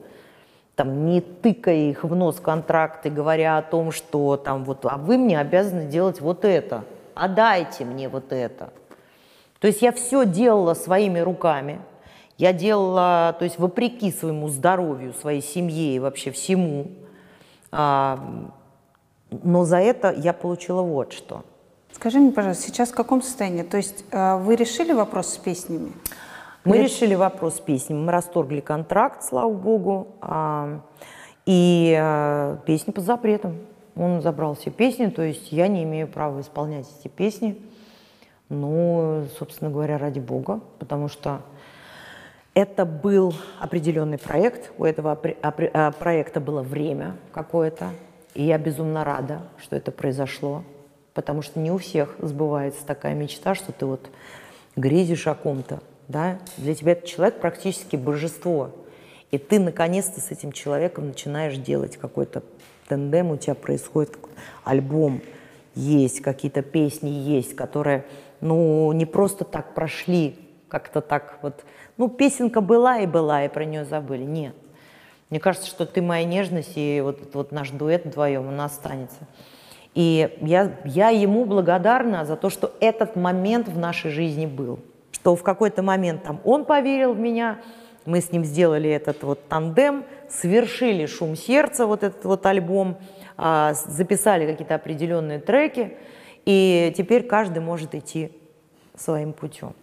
там, 0.75 1.07
не 1.07 1.21
тыкая 1.21 1.89
их 1.89 2.03
в 2.03 2.17
нос 2.17 2.41
контракты, 2.41 3.11
говоря 3.11 3.59
о 3.59 3.63
том, 3.63 3.93
что 3.93 4.37
там 4.37 4.65
вот, 4.65 4.85
а 4.87 4.97
вы 4.97 5.19
мне 5.19 5.39
обязаны 5.39 5.87
делать 5.87 6.21
вот 6.21 6.45
это, 6.45 6.85
а 7.15 7.29
дайте 7.29 7.85
мне 7.85 8.09
вот 8.09 8.33
это. 8.33 8.71
То 9.61 9.69
есть 9.69 9.83
я 9.83 9.93
все 9.93 10.27
делала 10.27 10.75
своими 10.75 11.21
руками– 11.21 11.81
я 12.39 12.53
делала, 12.53 13.35
то 13.39 13.45
есть 13.45 13.59
вопреки 13.59 14.13
своему 14.13 14.49
здоровью, 14.49 15.13
своей 15.13 15.43
семье 15.43 15.97
и 15.97 15.99
вообще 15.99 16.31
всему. 16.31 16.87
А, 17.73 18.49
но 19.31 19.65
за 19.65 19.79
это 19.79 20.13
я 20.13 20.33
получила 20.33 20.83
вот 20.83 21.13
что. 21.13 21.45
Скажи 21.93 22.19
мне, 22.21 22.31
пожалуйста, 22.31 22.69
сейчас 22.69 22.91
в 22.91 22.95
каком 22.95 23.23
состоянии? 23.23 23.65
То 23.65 23.77
есть 23.77 24.05
а, 24.13 24.39
вы 24.39 24.55
решили 24.55 24.93
вопрос 24.93 25.35
с 25.35 25.37
песнями? 25.37 25.93
Мы 26.65 26.77
Или... 26.77 26.85
решили 26.85 27.17
вопрос 27.17 27.57
с 27.57 27.61
песнями. 27.61 27.99
Мы 27.99 28.13
расторгли 28.13 28.61
контракт, 28.61 29.25
слава 29.25 29.53
богу. 29.53 30.09
А, 30.21 30.81
и 31.45 32.57
песни 32.67 32.93
под 32.93 33.05
запретом. 33.05 33.57
Он 33.97 34.21
забрал 34.23 34.55
все 34.55 34.71
песни, 34.71 35.07
то 35.07 35.23
есть 35.23 35.51
я 35.51 35.67
не 35.67 35.83
имею 35.83 36.07
права 36.07 36.41
исполнять 36.41 36.87
эти 37.01 37.09
песни. 37.09 37.61
Ну, 38.49 39.25
собственно 39.39 39.71
говоря, 39.71 39.99
ради 39.99 40.21
бога, 40.21 40.61
потому 40.79 41.09
что 41.09 41.41
это 42.55 42.85
был 42.85 43.35
определенный 43.61 44.19
проект, 44.19 44.73
у 44.79 44.85
этого 44.85 45.19
а, 45.43 45.93
проекта 45.93 46.41
было 46.41 46.63
время 46.63 47.17
какое-то, 47.33 47.91
и 48.35 48.45
я 48.45 48.59
безумно 48.59 49.05
рада, 49.05 49.43
что 49.61 49.77
это 49.77 49.91
произошло, 49.91 50.65
потому 51.15 51.43
что 51.43 51.61
не 51.61 51.71
у 51.71 51.79
всех 51.79 52.17
сбывается 52.19 52.85
такая 52.85 53.15
мечта, 53.15 53.55
что 53.55 53.73
ты 53.73 53.87
вот 53.87 54.11
грезишь 54.77 55.27
о 55.27 55.35
ком-то, 55.35 55.81
да, 56.09 56.39
для 56.57 56.75
тебя 56.75 56.93
этот 56.93 57.07
человек 57.07 57.41
практически 57.41 57.97
божество, 57.97 58.71
и 59.31 59.39
ты 59.39 59.61
наконец-то 59.61 60.21
с 60.21 60.31
этим 60.31 60.53
человеком 60.53 61.09
начинаешь 61.09 61.57
делать 61.57 61.97
какой-то 61.97 62.43
тендем, 62.89 63.31
у 63.31 63.37
тебя 63.37 63.55
происходит 63.55 64.17
альбом, 64.65 65.21
есть 65.75 66.21
какие-то 66.23 66.63
песни, 66.63 67.11
есть, 67.11 67.55
которые, 67.55 68.05
ну, 68.41 68.91
не 68.93 69.07
просто 69.07 69.45
так 69.45 69.75
прошли, 69.75 70.37
как-то 70.69 71.01
так 71.01 71.39
вот 71.43 71.65
ну, 71.99 72.09
песенка 72.09 72.61
была 72.61 73.01
и 73.01 73.07
была, 73.07 73.45
и 73.45 73.49
про 73.49 73.65
нее 73.65 73.85
забыли. 73.85 74.23
Нет. 74.23 74.55
Мне 75.31 75.41
кажется, 75.41 75.69
что 75.69 75.85
ты 75.85 76.01
моя 76.01 76.25
нежность, 76.25 76.73
и 76.77 77.01
вот, 77.05 77.35
вот 77.35 77.53
наш 77.53 77.71
дуэт 77.71 78.07
вдвоем, 78.07 78.49
он 78.49 78.61
останется. 78.61 79.19
И 79.95 80.37
я, 80.41 80.79
я 80.85 81.11
ему 81.11 81.45
благодарна 81.45 82.25
за 82.25 82.37
то, 82.37 82.51
что 82.51 82.73
этот 82.81 83.17
момент 83.17 83.69
в 83.69 83.77
нашей 83.77 84.11
жизни 84.11 84.47
был. 84.47 84.79
Что 85.11 85.35
в 85.35 85.43
какой-то 85.43 85.83
момент 85.83 86.23
там 86.23 86.41
он 86.45 86.65
поверил 86.65 87.13
в 87.13 87.19
меня, 87.19 87.59
мы 88.07 88.21
с 88.21 88.33
ним 88.33 88.45
сделали 88.45 88.89
этот 88.89 89.23
вот 89.23 89.49
тандем, 89.49 90.05
совершили 90.29 91.05
«Шум 91.05 91.37
сердца», 91.37 91.87
вот 91.87 92.05
этот 92.05 92.25
вот 92.25 92.47
альбом, 92.47 92.97
а, 93.37 93.75
записали 93.75 94.47
какие-то 94.47 94.77
определенные 94.77 95.41
треки, 95.41 95.97
и 96.47 96.95
теперь 96.97 97.25
каждый 97.25 97.59
может 97.59 97.95
идти 97.95 98.33
своим 98.97 99.33
путем. 99.33 99.75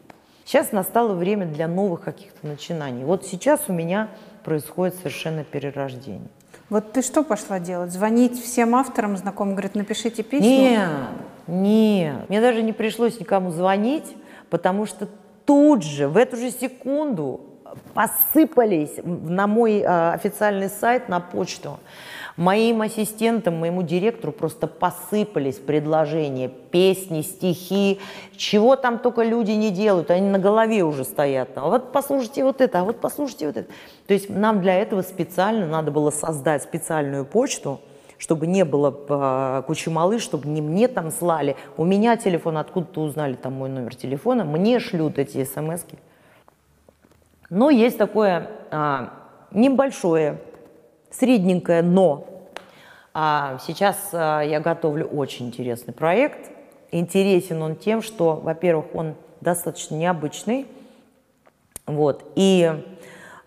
Сейчас 0.45 0.71
настало 0.71 1.13
время 1.15 1.47
для 1.47 1.67
новых 1.67 2.01
каких-то 2.01 2.45
начинаний. 2.45 3.03
Вот 3.03 3.25
сейчас 3.25 3.61
у 3.67 3.73
меня 3.73 4.09
происходит 4.43 4.95
совершенно 4.95 5.43
перерождение. 5.43 6.29
Вот 6.69 6.93
ты 6.93 7.01
что 7.01 7.23
пошла 7.23 7.59
делать? 7.59 7.91
Звонить 7.91 8.41
всем 8.43 8.75
авторам 8.75 9.17
знакомым, 9.17 9.55
говорит, 9.55 9.73
напишите 9.73 10.21
песню? 10.21 10.47
Нет, 10.47 10.89
нет. 11.47 12.29
Мне 12.29 12.41
даже 12.41 12.61
не 12.61 12.73
пришлось 12.73 13.19
никому 13.19 13.51
звонить, 13.51 14.15
потому 14.51 14.85
что 14.85 15.07
тут 15.45 15.83
же, 15.83 16.07
в 16.07 16.15
эту 16.15 16.37
же 16.37 16.51
секунду 16.51 17.41
посыпались 17.95 18.99
на 19.03 19.47
мой 19.47 19.79
э, 19.79 20.11
официальный 20.11 20.69
сайт, 20.69 21.09
на 21.09 21.19
почту 21.19 21.79
Моим 22.37 22.81
ассистентам, 22.81 23.55
моему 23.57 23.81
директору 23.81 24.33
просто 24.33 24.67
посыпались 24.67 25.55
предложения, 25.55 26.49
песни, 26.49 27.21
стихи, 27.21 28.01
чего 28.35 28.75
там 28.75 28.99
только 28.99 29.23
люди 29.23 29.51
не 29.51 29.71
делают, 29.71 30.11
они 30.11 30.27
на 30.29 30.37
голове 30.37 30.83
уже 30.83 31.05
стоят. 31.05 31.51
А 31.55 31.69
вот 31.69 31.93
послушайте 31.93 32.43
вот 32.43 32.59
это, 32.59 32.81
а 32.81 32.83
вот 32.83 32.99
послушайте 32.99 33.47
вот 33.47 33.55
это. 33.55 33.69
То 34.05 34.13
есть 34.13 34.29
нам 34.29 34.61
для 34.61 34.75
этого 34.75 35.01
специально 35.01 35.65
надо 35.65 35.91
было 35.91 36.09
создать 36.09 36.61
специальную 36.61 37.23
почту, 37.23 37.79
чтобы 38.17 38.47
не 38.47 38.65
было 38.65 38.93
э, 39.07 39.63
кучи 39.65 39.87
малы, 39.87 40.19
чтобы 40.19 40.49
не 40.49 40.61
мне 40.61 40.89
там 40.89 41.11
слали. 41.11 41.55
У 41.77 41.85
меня 41.85 42.17
телефон, 42.17 42.57
откуда-то 42.57 42.99
узнали 42.99 43.35
там 43.35 43.53
мой 43.53 43.69
номер 43.69 43.95
телефона, 43.95 44.43
мне 44.43 44.79
шлют 44.79 45.19
эти 45.19 45.45
смс 45.45 45.85
-ки. 45.85 45.97
Но 47.49 47.69
есть 47.69 47.97
такое 47.97 48.49
а, 48.71 49.13
небольшое, 49.51 50.39
средненькое 51.19 51.81
но. 51.81 52.27
А 53.13 53.57
сейчас 53.65 54.09
а, 54.11 54.41
я 54.41 54.59
готовлю 54.59 55.05
очень 55.05 55.47
интересный 55.47 55.93
проект. 55.93 56.51
Интересен 56.91 57.61
он 57.61 57.75
тем, 57.75 58.01
что, 58.01 58.35
во-первых, 58.35 58.93
он 58.93 59.15
достаточно 59.41 59.95
необычный. 59.95 60.67
Вот, 61.85 62.23
и 62.35 62.83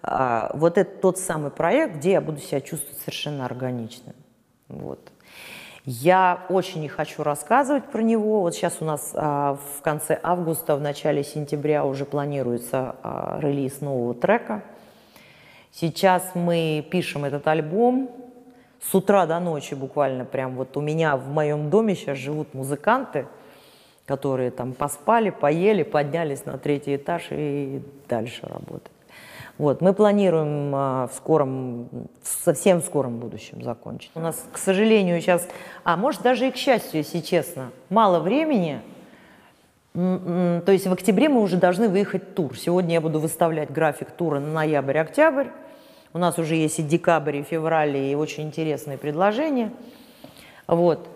а, 0.03 0.51
вот 0.55 0.79
это 0.79 0.91
тот 1.01 1.19
самый 1.19 1.51
проект, 1.51 1.97
где 1.97 2.13
я 2.13 2.21
буду 2.21 2.39
себя 2.39 2.61
чувствовать 2.61 2.99
совершенно 3.01 3.45
органичным. 3.45 4.15
Вот. 4.69 5.01
Я 5.85 6.45
очень 6.51 6.83
не 6.83 6.89
хочу 6.89 7.23
рассказывать 7.23 7.85
про 7.85 8.03
него. 8.03 8.43
Вот 8.43 8.55
сейчас 8.55 8.77
у 8.81 8.85
нас 8.85 9.13
а, 9.15 9.59
в 9.79 9.83
конце 9.83 10.21
августа, 10.23 10.77
в 10.77 10.81
начале 10.81 11.25
сентября 11.25 11.85
уже 11.85 12.05
планируется 12.05 12.97
а, 13.03 13.39
релиз 13.41 13.81
нового 13.81 14.15
трека. 14.15 14.63
Сейчас 15.81 16.33
мы 16.35 16.85
пишем 16.91 17.25
этот 17.25 17.47
альбом. 17.47 18.11
С 18.83 18.93
утра 18.97 19.27
до 19.27 19.39
ночи 19.39 19.75
буквально 19.75 20.25
прям 20.25 20.57
вот 20.57 20.77
у 20.77 20.81
меня 20.81 21.17
в 21.17 21.29
моем 21.29 21.71
доме 21.71 21.95
сейчас 21.95 22.19
живут 22.19 22.53
музыканты, 22.53 23.29
которые 24.05 24.51
там 24.51 24.73
поспали, 24.73 25.31
поели, 25.31 25.85
поднялись 25.85 26.45
на 26.47 26.59
третий 26.59 26.97
этаж 26.97 27.29
и 27.31 27.81
дальше 28.09 28.41
работают. 28.43 28.91
Вот, 29.57 29.81
мы 29.81 29.93
планируем 29.93 30.73
а, 30.75 31.07
в 31.07 31.15
скором, 31.15 31.89
совсем 32.25 32.81
в 32.81 32.85
скором 32.85 33.21
будущем 33.21 33.63
закончить. 33.63 34.11
У 34.17 34.21
нас, 34.21 34.45
к 34.53 34.59
сожалению, 34.59 35.21
сейчас, 35.21 35.47
а 35.85 35.97
может 35.97 36.23
даже 36.23 36.49
и 36.49 36.51
к 36.51 36.57
счастью, 36.57 37.03
если 37.03 37.21
честно, 37.21 37.71
мало 37.89 38.19
времени. 38.19 38.81
То 39.95 40.65
есть 40.67 40.89
в 40.89 40.93
октябре 40.93 41.29
мы 41.29 41.41
уже 41.41 41.57
должны 41.57 41.89
выехать 41.89 42.35
тур. 42.35 42.59
Сегодня 42.59 42.95
я 42.95 43.01
буду 43.01 43.21
выставлять 43.21 43.71
график 43.71 44.11
тура 44.11 44.41
на 44.41 44.51
ноябрь-октябрь. 44.53 45.47
У 46.13 46.19
нас 46.19 46.39
уже 46.39 46.55
есть 46.55 46.79
и 46.79 46.83
декабрь, 46.83 47.37
и 47.37 47.43
февраль, 47.43 47.97
и 47.97 48.15
очень 48.15 48.45
интересные 48.45 48.99
предложения. 48.99 49.73
Вот. 50.67 51.09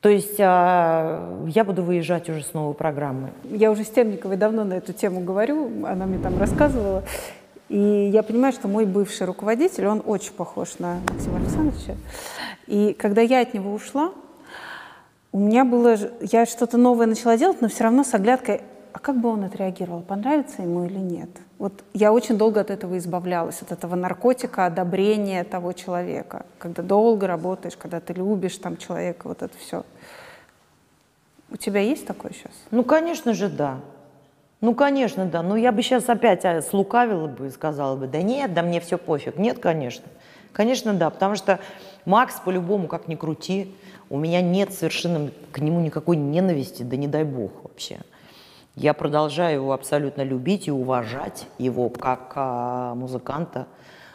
То 0.00 0.08
есть 0.08 0.36
а, 0.38 1.44
я 1.48 1.64
буду 1.64 1.82
выезжать 1.82 2.28
уже 2.30 2.42
с 2.42 2.54
новой 2.54 2.74
программой. 2.74 3.30
Я 3.44 3.70
уже 3.72 3.84
с 3.84 3.88
Темниковой 3.88 4.36
давно 4.36 4.64
на 4.64 4.74
эту 4.74 4.92
тему 4.92 5.20
говорю, 5.20 5.86
она 5.86 6.06
мне 6.06 6.18
там 6.18 6.38
рассказывала. 6.38 7.02
И 7.68 8.10
я 8.12 8.22
понимаю, 8.22 8.52
что 8.52 8.68
мой 8.68 8.86
бывший 8.86 9.26
руководитель, 9.26 9.86
он 9.86 10.02
очень 10.06 10.32
похож 10.32 10.78
на 10.78 11.00
Максима 11.08 11.38
Александровича. 11.38 11.96
И 12.66 12.94
когда 12.94 13.22
я 13.22 13.40
от 13.40 13.54
него 13.54 13.72
ушла, 13.72 14.12
у 15.32 15.38
меня 15.38 15.64
было... 15.64 15.96
Я 16.20 16.46
что-то 16.46 16.78
новое 16.78 17.06
начала 17.06 17.36
делать, 17.36 17.60
но 17.60 17.68
все 17.68 17.84
равно 17.84 18.04
с 18.04 18.14
оглядкой, 18.14 18.62
а 18.92 18.98
как 18.98 19.20
бы 19.20 19.28
он 19.28 19.44
отреагировал, 19.44 20.00
понравится 20.00 20.62
ему 20.62 20.84
или 20.86 20.98
нет? 20.98 21.28
Вот 21.58 21.72
я 21.92 22.12
очень 22.12 22.38
долго 22.38 22.60
от 22.60 22.70
этого 22.70 22.98
избавлялась, 22.98 23.62
от 23.62 23.72
этого 23.72 23.96
наркотика, 23.96 24.66
одобрения 24.66 25.42
того 25.42 25.72
человека. 25.72 26.46
Когда 26.58 26.82
долго 26.82 27.26
работаешь, 27.26 27.76
когда 27.76 28.00
ты 28.00 28.12
любишь 28.12 28.56
там 28.58 28.76
человека, 28.76 29.26
вот 29.26 29.42
это 29.42 29.56
все. 29.58 29.84
У 31.50 31.56
тебя 31.56 31.80
есть 31.80 32.06
такое 32.06 32.32
сейчас? 32.32 32.52
Ну, 32.70 32.84
конечно 32.84 33.34
же, 33.34 33.48
да. 33.48 33.80
Ну, 34.60 34.74
конечно, 34.74 35.26
да. 35.26 35.42
Но 35.42 35.56
я 35.56 35.72
бы 35.72 35.82
сейчас 35.82 36.08
опять 36.08 36.44
а, 36.44 36.62
слукавила 36.62 37.26
бы 37.26 37.48
и 37.48 37.50
сказала 37.50 37.96
бы, 37.96 38.06
да 38.06 38.22
нет, 38.22 38.54
да 38.54 38.62
мне 38.62 38.80
все 38.80 38.96
пофиг. 38.96 39.36
Нет, 39.36 39.58
конечно. 39.58 40.04
Конечно, 40.52 40.94
да, 40.94 41.10
потому 41.10 41.34
что 41.34 41.58
Макс 42.04 42.34
по-любому, 42.44 42.86
как 42.86 43.08
ни 43.08 43.16
крути, 43.16 43.74
у 44.10 44.18
меня 44.18 44.42
нет 44.42 44.72
совершенно 44.72 45.30
к 45.52 45.58
нему 45.58 45.80
никакой 45.80 46.16
ненависти, 46.16 46.82
да 46.82 46.96
не 46.96 47.08
дай 47.08 47.24
бог 47.24 47.50
вообще. 47.62 47.98
Я 48.78 48.94
продолжаю 48.94 49.54
его 49.56 49.72
абсолютно 49.72 50.22
любить 50.22 50.68
и 50.68 50.70
уважать 50.70 51.48
его 51.58 51.88
как 51.88 52.30
а, 52.36 52.94
музыканта, 52.94 53.66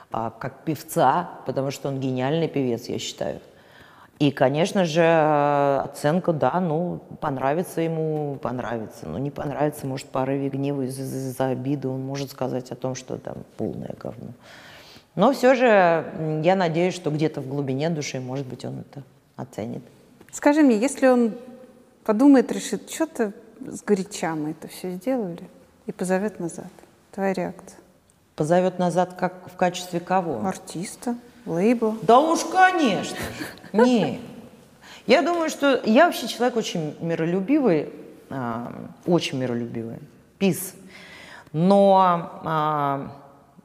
а, 0.09 0.29
как 0.29 0.63
певца, 0.63 1.31
потому 1.45 1.69
что 1.69 1.89
он 1.89 1.99
гениальный 1.99 2.47
певец, 2.47 2.85
я 2.85 2.97
считаю. 2.97 3.41
И, 4.19 4.31
конечно 4.31 4.85
же, 4.85 5.03
оценка, 5.83 6.31
да, 6.31 6.61
ну, 6.61 7.01
понравится 7.19 7.81
ему, 7.81 8.37
понравится. 8.41 9.05
Но 9.05 9.17
не 9.17 9.31
понравится, 9.31 9.85
может, 9.85 10.07
порыве 10.07 10.47
гнева 10.47 10.83
из-за, 10.83 11.01
из 11.03 11.37
обиды, 11.41 11.89
он 11.89 11.99
может 11.99 12.31
сказать 12.31 12.71
о 12.71 12.75
том, 12.75 12.95
что 12.95 13.17
там 13.17 13.39
полное 13.57 13.93
говно. 13.99 14.29
Но 15.15 15.33
все 15.33 15.55
же 15.55 16.41
я 16.41 16.55
надеюсь, 16.55 16.93
что 16.93 17.11
где-то 17.11 17.41
в 17.41 17.49
глубине 17.49 17.89
души, 17.89 18.21
может 18.21 18.47
быть, 18.47 18.63
он 18.63 18.79
это 18.79 19.03
оценит. 19.35 19.83
Скажи 20.31 20.61
мне, 20.61 20.77
если 20.77 21.07
он 21.07 21.33
подумает, 22.05 22.49
решит, 22.53 22.89
что-то 22.89 23.33
с 23.67 23.83
горяча 23.83 24.35
мы 24.35 24.51
это 24.51 24.67
все 24.67 24.91
сделали 24.91 25.49
и 25.85 25.91
позовет 25.91 26.39
назад. 26.39 26.71
Твоя 27.11 27.33
реакция? 27.33 27.79
Позовет 28.35 28.79
назад 28.79 29.13
как 29.13 29.51
в 29.51 29.55
качестве 29.55 29.99
кого? 29.99 30.45
Артиста, 30.45 31.15
лейбла. 31.45 31.95
Да 32.01 32.19
уж, 32.19 32.41
конечно. 32.45 33.17
Не. 33.71 34.19
Я 35.05 35.21
думаю, 35.21 35.49
что 35.49 35.81
я 35.85 36.05
вообще 36.05 36.27
человек 36.27 36.55
очень 36.55 36.95
миролюбивый, 36.99 37.91
а, 38.29 38.73
очень 39.05 39.37
миролюбивый. 39.37 39.99
Пис. 40.39 40.73
Но, 41.51 42.41
а, 42.43 43.11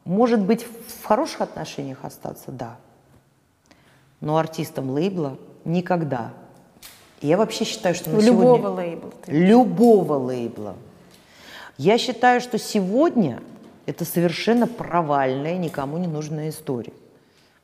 может 0.04 0.40
быть, 0.40 0.66
в 0.88 1.04
хороших 1.04 1.40
отношениях 1.40 1.98
остаться, 2.02 2.50
да. 2.50 2.76
Но 4.20 4.36
артистом 4.36 4.90
лейбла 4.90 5.38
никогда. 5.64 6.32
Я 7.20 7.36
вообще 7.36 7.64
считаю, 7.64 7.94
что 7.94 8.10
на 8.10 8.20
любого 8.20 8.58
сегодня... 8.58 8.68
лейбла. 8.68 9.10
Ты. 9.24 9.32
Любого 9.32 10.14
лейбла. 10.14 10.76
Я 11.76 11.98
считаю, 11.98 12.40
что 12.40 12.58
сегодня 12.58 13.40
это 13.86 14.04
совершенно 14.04 14.66
провальная, 14.66 15.56
никому 15.56 15.98
не 15.98 16.06
нужная 16.06 16.50
история. 16.50 16.92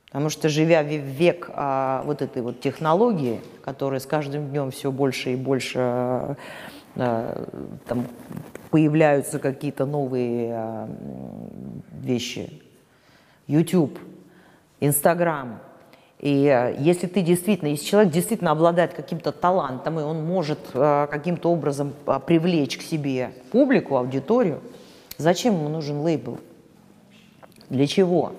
Потому 0.07 0.30
что, 0.30 0.48
живя 0.48 0.82
в 0.82 0.86
век 0.86 1.50
а, 1.52 2.02
вот 2.05 2.22
этой 2.22 2.42
вот 2.42 2.61
технологии, 2.61 3.40
которая 3.64 4.00
с 4.00 4.07
каждым 4.07 4.48
днем 4.48 4.70
все 4.70 4.92
больше 4.92 5.32
и 5.32 5.36
больше 5.36 5.78
а, 5.78 6.36
там 6.94 8.07
появляются 8.70 9.38
какие-то 9.38 9.86
новые 9.86 10.52
а, 10.55 10.88
вещи, 12.00 12.62
YouTube, 13.46 13.98
Instagram– 14.80 15.61
и 16.25 16.47
э, 16.47 16.75
если 16.79 17.07
ты 17.07 17.20
действительно, 17.20 17.68
если 17.68 17.85
человек 17.85 18.11
действительно 18.11 18.51
обладает 18.53 18.95
каким-то 18.95 19.31
талантом, 19.31 20.01
и 20.01 20.03
он 20.03 20.25
может 20.25 20.59
э, 20.72 21.07
каким-то 21.11 21.53
образом 21.53 21.93
э, 22.07 22.18
привлечь 22.27 22.79
к 22.79 22.81
себе 22.83 23.35
публику, 23.53 23.99
аудиторию, 23.99 24.62
зачем 25.18 25.53
ему 25.53 25.68
нужен 25.68 26.01
лейбл? 26.01 26.39
Для 27.68 27.87
чего? 27.87 28.33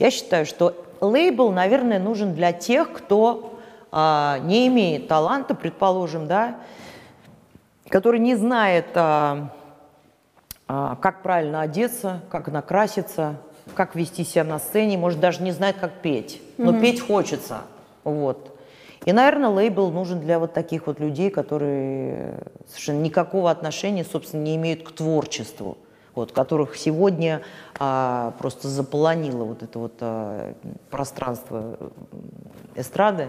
Я 0.00 0.10
считаю, 0.10 0.44
что 0.44 0.74
лейбл, 1.00 1.52
наверное, 1.52 2.00
нужен 2.00 2.34
для 2.34 2.52
тех, 2.52 2.92
кто 2.92 3.48
не 3.92 4.68
имеет 4.68 5.06
таланта, 5.06 5.54
предположим, 5.54 6.26
да, 6.26 6.56
который 7.88 8.18
не 8.20 8.34
знает, 8.36 8.86
как 8.94 9.52
правильно 11.22 11.60
одеться, 11.60 12.22
как 12.30 12.48
накраситься, 12.48 13.36
как 13.74 13.94
вести 13.94 14.24
себя 14.24 14.44
на 14.44 14.58
сцене, 14.58 14.98
может, 14.98 15.20
даже 15.20 15.42
не 15.42 15.52
знает, 15.52 15.76
как 15.80 15.92
петь. 16.02 16.40
Но 16.58 16.72
mm-hmm. 16.72 16.80
петь 16.80 17.00
хочется. 17.00 17.62
Вот. 18.04 18.52
И, 19.04 19.12
наверное, 19.12 19.50
лейбл 19.50 19.90
нужен 19.90 20.20
для 20.20 20.38
вот 20.38 20.52
таких 20.52 20.86
вот 20.86 21.00
людей, 21.00 21.30
которые 21.30 22.38
совершенно 22.68 23.00
никакого 23.00 23.50
отношения, 23.50 24.04
собственно, 24.04 24.42
не 24.42 24.56
имеют 24.56 24.84
к 24.84 24.92
творчеству, 24.92 25.76
вот, 26.14 26.32
которых 26.32 26.76
сегодня 26.76 27.42
а, 27.80 28.32
просто 28.38 28.68
заполонило 28.68 29.44
вот 29.44 29.62
это 29.62 29.78
вот 29.78 29.94
а, 30.00 30.54
пространство 30.90 31.78
эстрады. 32.76 33.28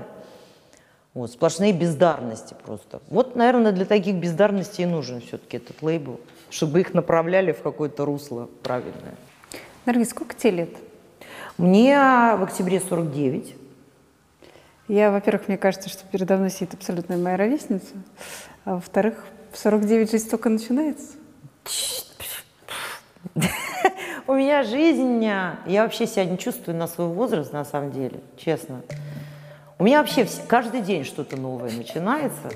Вот, 1.16 1.32
сплошные 1.32 1.74
бездарности 1.74 2.56
просто. 2.66 3.02
Вот, 3.10 3.36
наверное, 3.36 3.72
для 3.72 3.86
таких 3.86 4.16
бездарностей 4.16 4.84
и 4.84 4.88
нужен 4.88 5.22
все-таки 5.22 5.58
этот 5.58 5.82
лейбл, 5.82 6.20
чтобы 6.50 6.82
их 6.82 6.94
направляли 6.94 7.52
в 7.52 7.62
какое-то 7.62 8.06
русло 8.06 8.50
правильное. 8.64 9.16
Наргиз, 9.86 10.12
сколько 10.12 10.34
тебе 10.34 10.52
лет? 10.52 10.70
Мне 11.58 11.98
в 11.98 12.44
октябре 12.44 12.80
49. 12.80 13.56
Я, 14.88 15.12
во-первых, 15.12 15.50
мне 15.50 15.58
кажется, 15.58 15.90
что 15.90 16.06
передо 16.06 16.38
мной 16.38 16.50
сидит 16.50 16.74
абсолютная 16.74 17.18
моя 17.18 17.36
ровесница. 17.36 17.94
А 18.64 18.76
во-вторых, 18.76 19.26
в 19.52 19.58
49 19.58 20.10
жизнь 20.10 20.30
только 20.30 20.48
начинается. 20.48 21.18
У 24.28 24.34
меня 24.34 24.64
жизнь, 24.64 25.22
я 25.24 25.84
вообще 25.84 26.08
себя 26.08 26.24
не 26.24 26.38
чувствую 26.38 26.78
на 26.78 26.88
свой 26.88 27.08
возраст, 27.08 27.52
на 27.52 27.66
самом 27.66 27.92
деле, 27.92 28.22
честно. 28.38 28.82
У 29.80 29.84
меня 29.84 30.00
вообще 30.00 30.26
каждый 30.48 30.82
день 30.82 31.04
что-то 31.04 31.36
новое 31.36 31.72
начинается. 31.72 32.52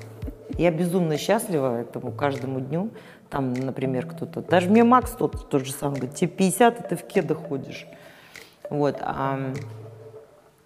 Я 0.56 0.70
безумно 0.70 1.18
счастлива 1.18 1.82
этому 1.82 2.10
каждому 2.10 2.60
дню. 2.60 2.90
Там, 3.30 3.52
например, 3.52 4.06
кто-то, 4.06 4.40
даже 4.40 4.70
мне 4.70 4.84
Макс 4.84 5.10
тот, 5.12 5.50
тот 5.50 5.66
же 5.66 5.72
самый, 5.72 5.96
говорит, 5.96 6.14
тебе 6.14 6.30
50, 6.30 6.80
и 6.80 6.88
ты 6.88 6.96
в 6.96 7.06
кедах 7.06 7.38
ходишь. 7.38 7.86
Вот. 8.70 8.96
А, 9.00 9.52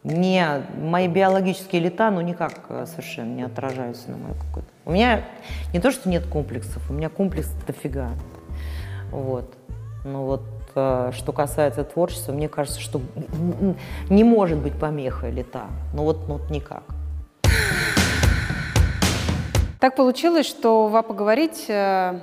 не, 0.05 0.47
мои 0.77 1.09
биологические 1.09 1.83
лета, 1.83 2.11
ну, 2.11 2.21
никак 2.21 2.67
э, 2.69 2.87
совершенно 2.87 3.35
не 3.35 3.43
отражаются 3.43 4.11
на 4.11 4.17
мою 4.17 4.35
какую-то. 4.35 4.71
У 4.85 4.93
меня 4.93 5.25
не 5.73 5.81
то, 5.81 5.93
что 5.93 6.09
нет 6.09 6.27
комплексов, 6.27 6.89
у 6.91 6.93
меня 6.93 7.09
комплекс 7.09 7.49
дофига. 7.67 8.11
Вот. 9.11 9.55
Ну 10.05 10.25
вот, 10.25 10.43
э, 10.75 11.11
что 11.15 11.33
касается 11.33 11.85
творчества, 11.85 12.33
мне 12.33 12.49
кажется, 12.49 12.81
что 12.81 13.01
не 14.09 14.25
может 14.25 14.59
быть 14.59 14.79
помехой 14.79 15.31
лета. 15.31 15.67
Ну 15.95 16.03
вот, 16.03 16.27
ну 16.27 16.39
вот 16.39 16.51
никак. 16.51 16.83
Так 19.79 19.97
получилось, 19.97 20.47
что 20.47 20.89
в 20.89 20.97
«А 20.97 21.03
поговорить» 21.03 21.67
э, 21.69 22.21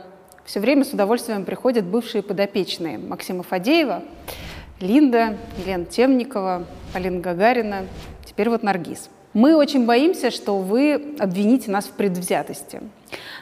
все 0.50 0.60
время 0.60 0.84
с 0.84 0.94
удовольствием 0.94 1.46
приходят 1.46 1.86
бывшие 1.86 2.24
подопечные 2.24 2.98
Максима 2.98 3.44
Фадеева, 3.44 4.02
Линда, 4.80 5.38
Елена 5.60 5.86
Темникова, 5.86 6.66
Полина 6.92 7.20
Гагарина, 7.20 7.86
теперь 8.26 8.50
вот 8.50 8.64
Наргиз. 8.64 9.12
Мы 9.34 9.56
очень 9.56 9.86
боимся, 9.86 10.32
что 10.32 10.58
вы 10.58 11.16
обвините 11.20 11.70
нас 11.70 11.86
в 11.86 11.92
предвзятости. 11.92 12.82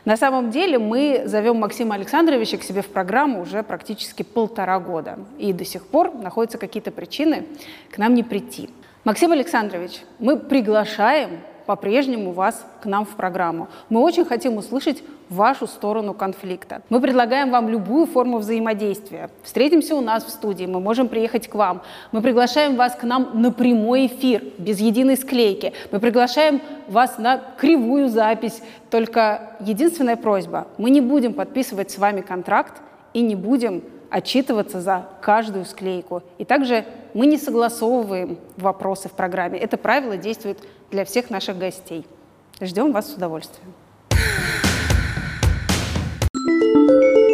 На 0.03 0.17
самом 0.17 0.51
деле 0.51 0.79
мы 0.79 1.23
зовем 1.27 1.59
Максима 1.59 1.95
Александровича 1.95 2.57
к 2.57 2.63
себе 2.63 2.81
в 2.81 2.87
программу 2.87 3.41
уже 3.41 3.63
практически 3.63 4.23
полтора 4.23 4.77
года. 4.77 5.17
И 5.37 5.53
до 5.53 5.63
сих 5.63 5.87
пор 5.87 6.13
находятся 6.13 6.57
какие-то 6.57 6.91
причины 6.91 7.45
к 7.89 7.97
нам 7.99 8.15
не 8.15 8.23
прийти. 8.23 8.69
Максим 9.05 9.31
Александрович, 9.31 10.01
мы 10.19 10.37
приглашаем 10.37 11.39
по-прежнему 11.67 12.33
вас 12.33 12.65
к 12.81 12.85
нам 12.85 13.05
в 13.05 13.15
программу. 13.15 13.69
Мы 13.87 14.01
очень 14.01 14.25
хотим 14.25 14.57
услышать 14.57 15.01
вашу 15.29 15.67
сторону 15.67 16.13
конфликта. 16.13 16.81
Мы 16.89 17.01
предлагаем 17.01 17.51
вам 17.51 17.69
любую 17.69 18.05
форму 18.05 18.37
взаимодействия. 18.37 19.29
Встретимся 19.43 19.95
у 19.95 20.01
нас 20.01 20.23
в 20.23 20.29
студии, 20.29 20.65
мы 20.65 20.79
можем 20.79 21.07
приехать 21.07 21.47
к 21.47 21.55
вам. 21.55 21.81
Мы 22.11 22.21
приглашаем 22.21 22.75
вас 22.75 22.95
к 22.95 23.03
нам 23.03 23.41
на 23.41 23.51
прямой 23.51 24.07
эфир, 24.07 24.43
без 24.57 24.79
единой 24.79 25.17
склейки. 25.17 25.73
Мы 25.91 25.99
приглашаем 25.99 26.61
вас 26.87 27.17
на 27.17 27.41
кривую 27.57 28.09
запись. 28.09 28.61
Только 28.89 29.57
единственная 29.59 30.15
просьба, 30.15 30.67
мы 30.77 30.89
не 30.89 31.01
будем 31.01 31.33
подписывать 31.33 31.91
с 31.91 31.97
вами 31.97 32.21
контракт 32.21 32.81
и 33.13 33.21
не 33.21 33.35
будем 33.35 33.83
отчитываться 34.09 34.79
за 34.79 35.05
каждую 35.21 35.65
склейку. 35.65 36.23
И 36.37 36.45
также 36.45 36.85
мы 37.13 37.25
не 37.25 37.37
согласовываем 37.37 38.37
вопросы 38.55 39.09
в 39.09 39.11
программе. 39.11 39.59
Это 39.59 39.77
правило 39.77 40.17
действует 40.17 40.59
для 40.91 41.03
всех 41.03 41.29
наших 41.29 41.57
гостей. 41.57 42.05
Ждем 42.61 42.91
вас 42.91 43.11
с 43.11 43.15
удовольствием. 43.15 43.73
Música 46.73 47.26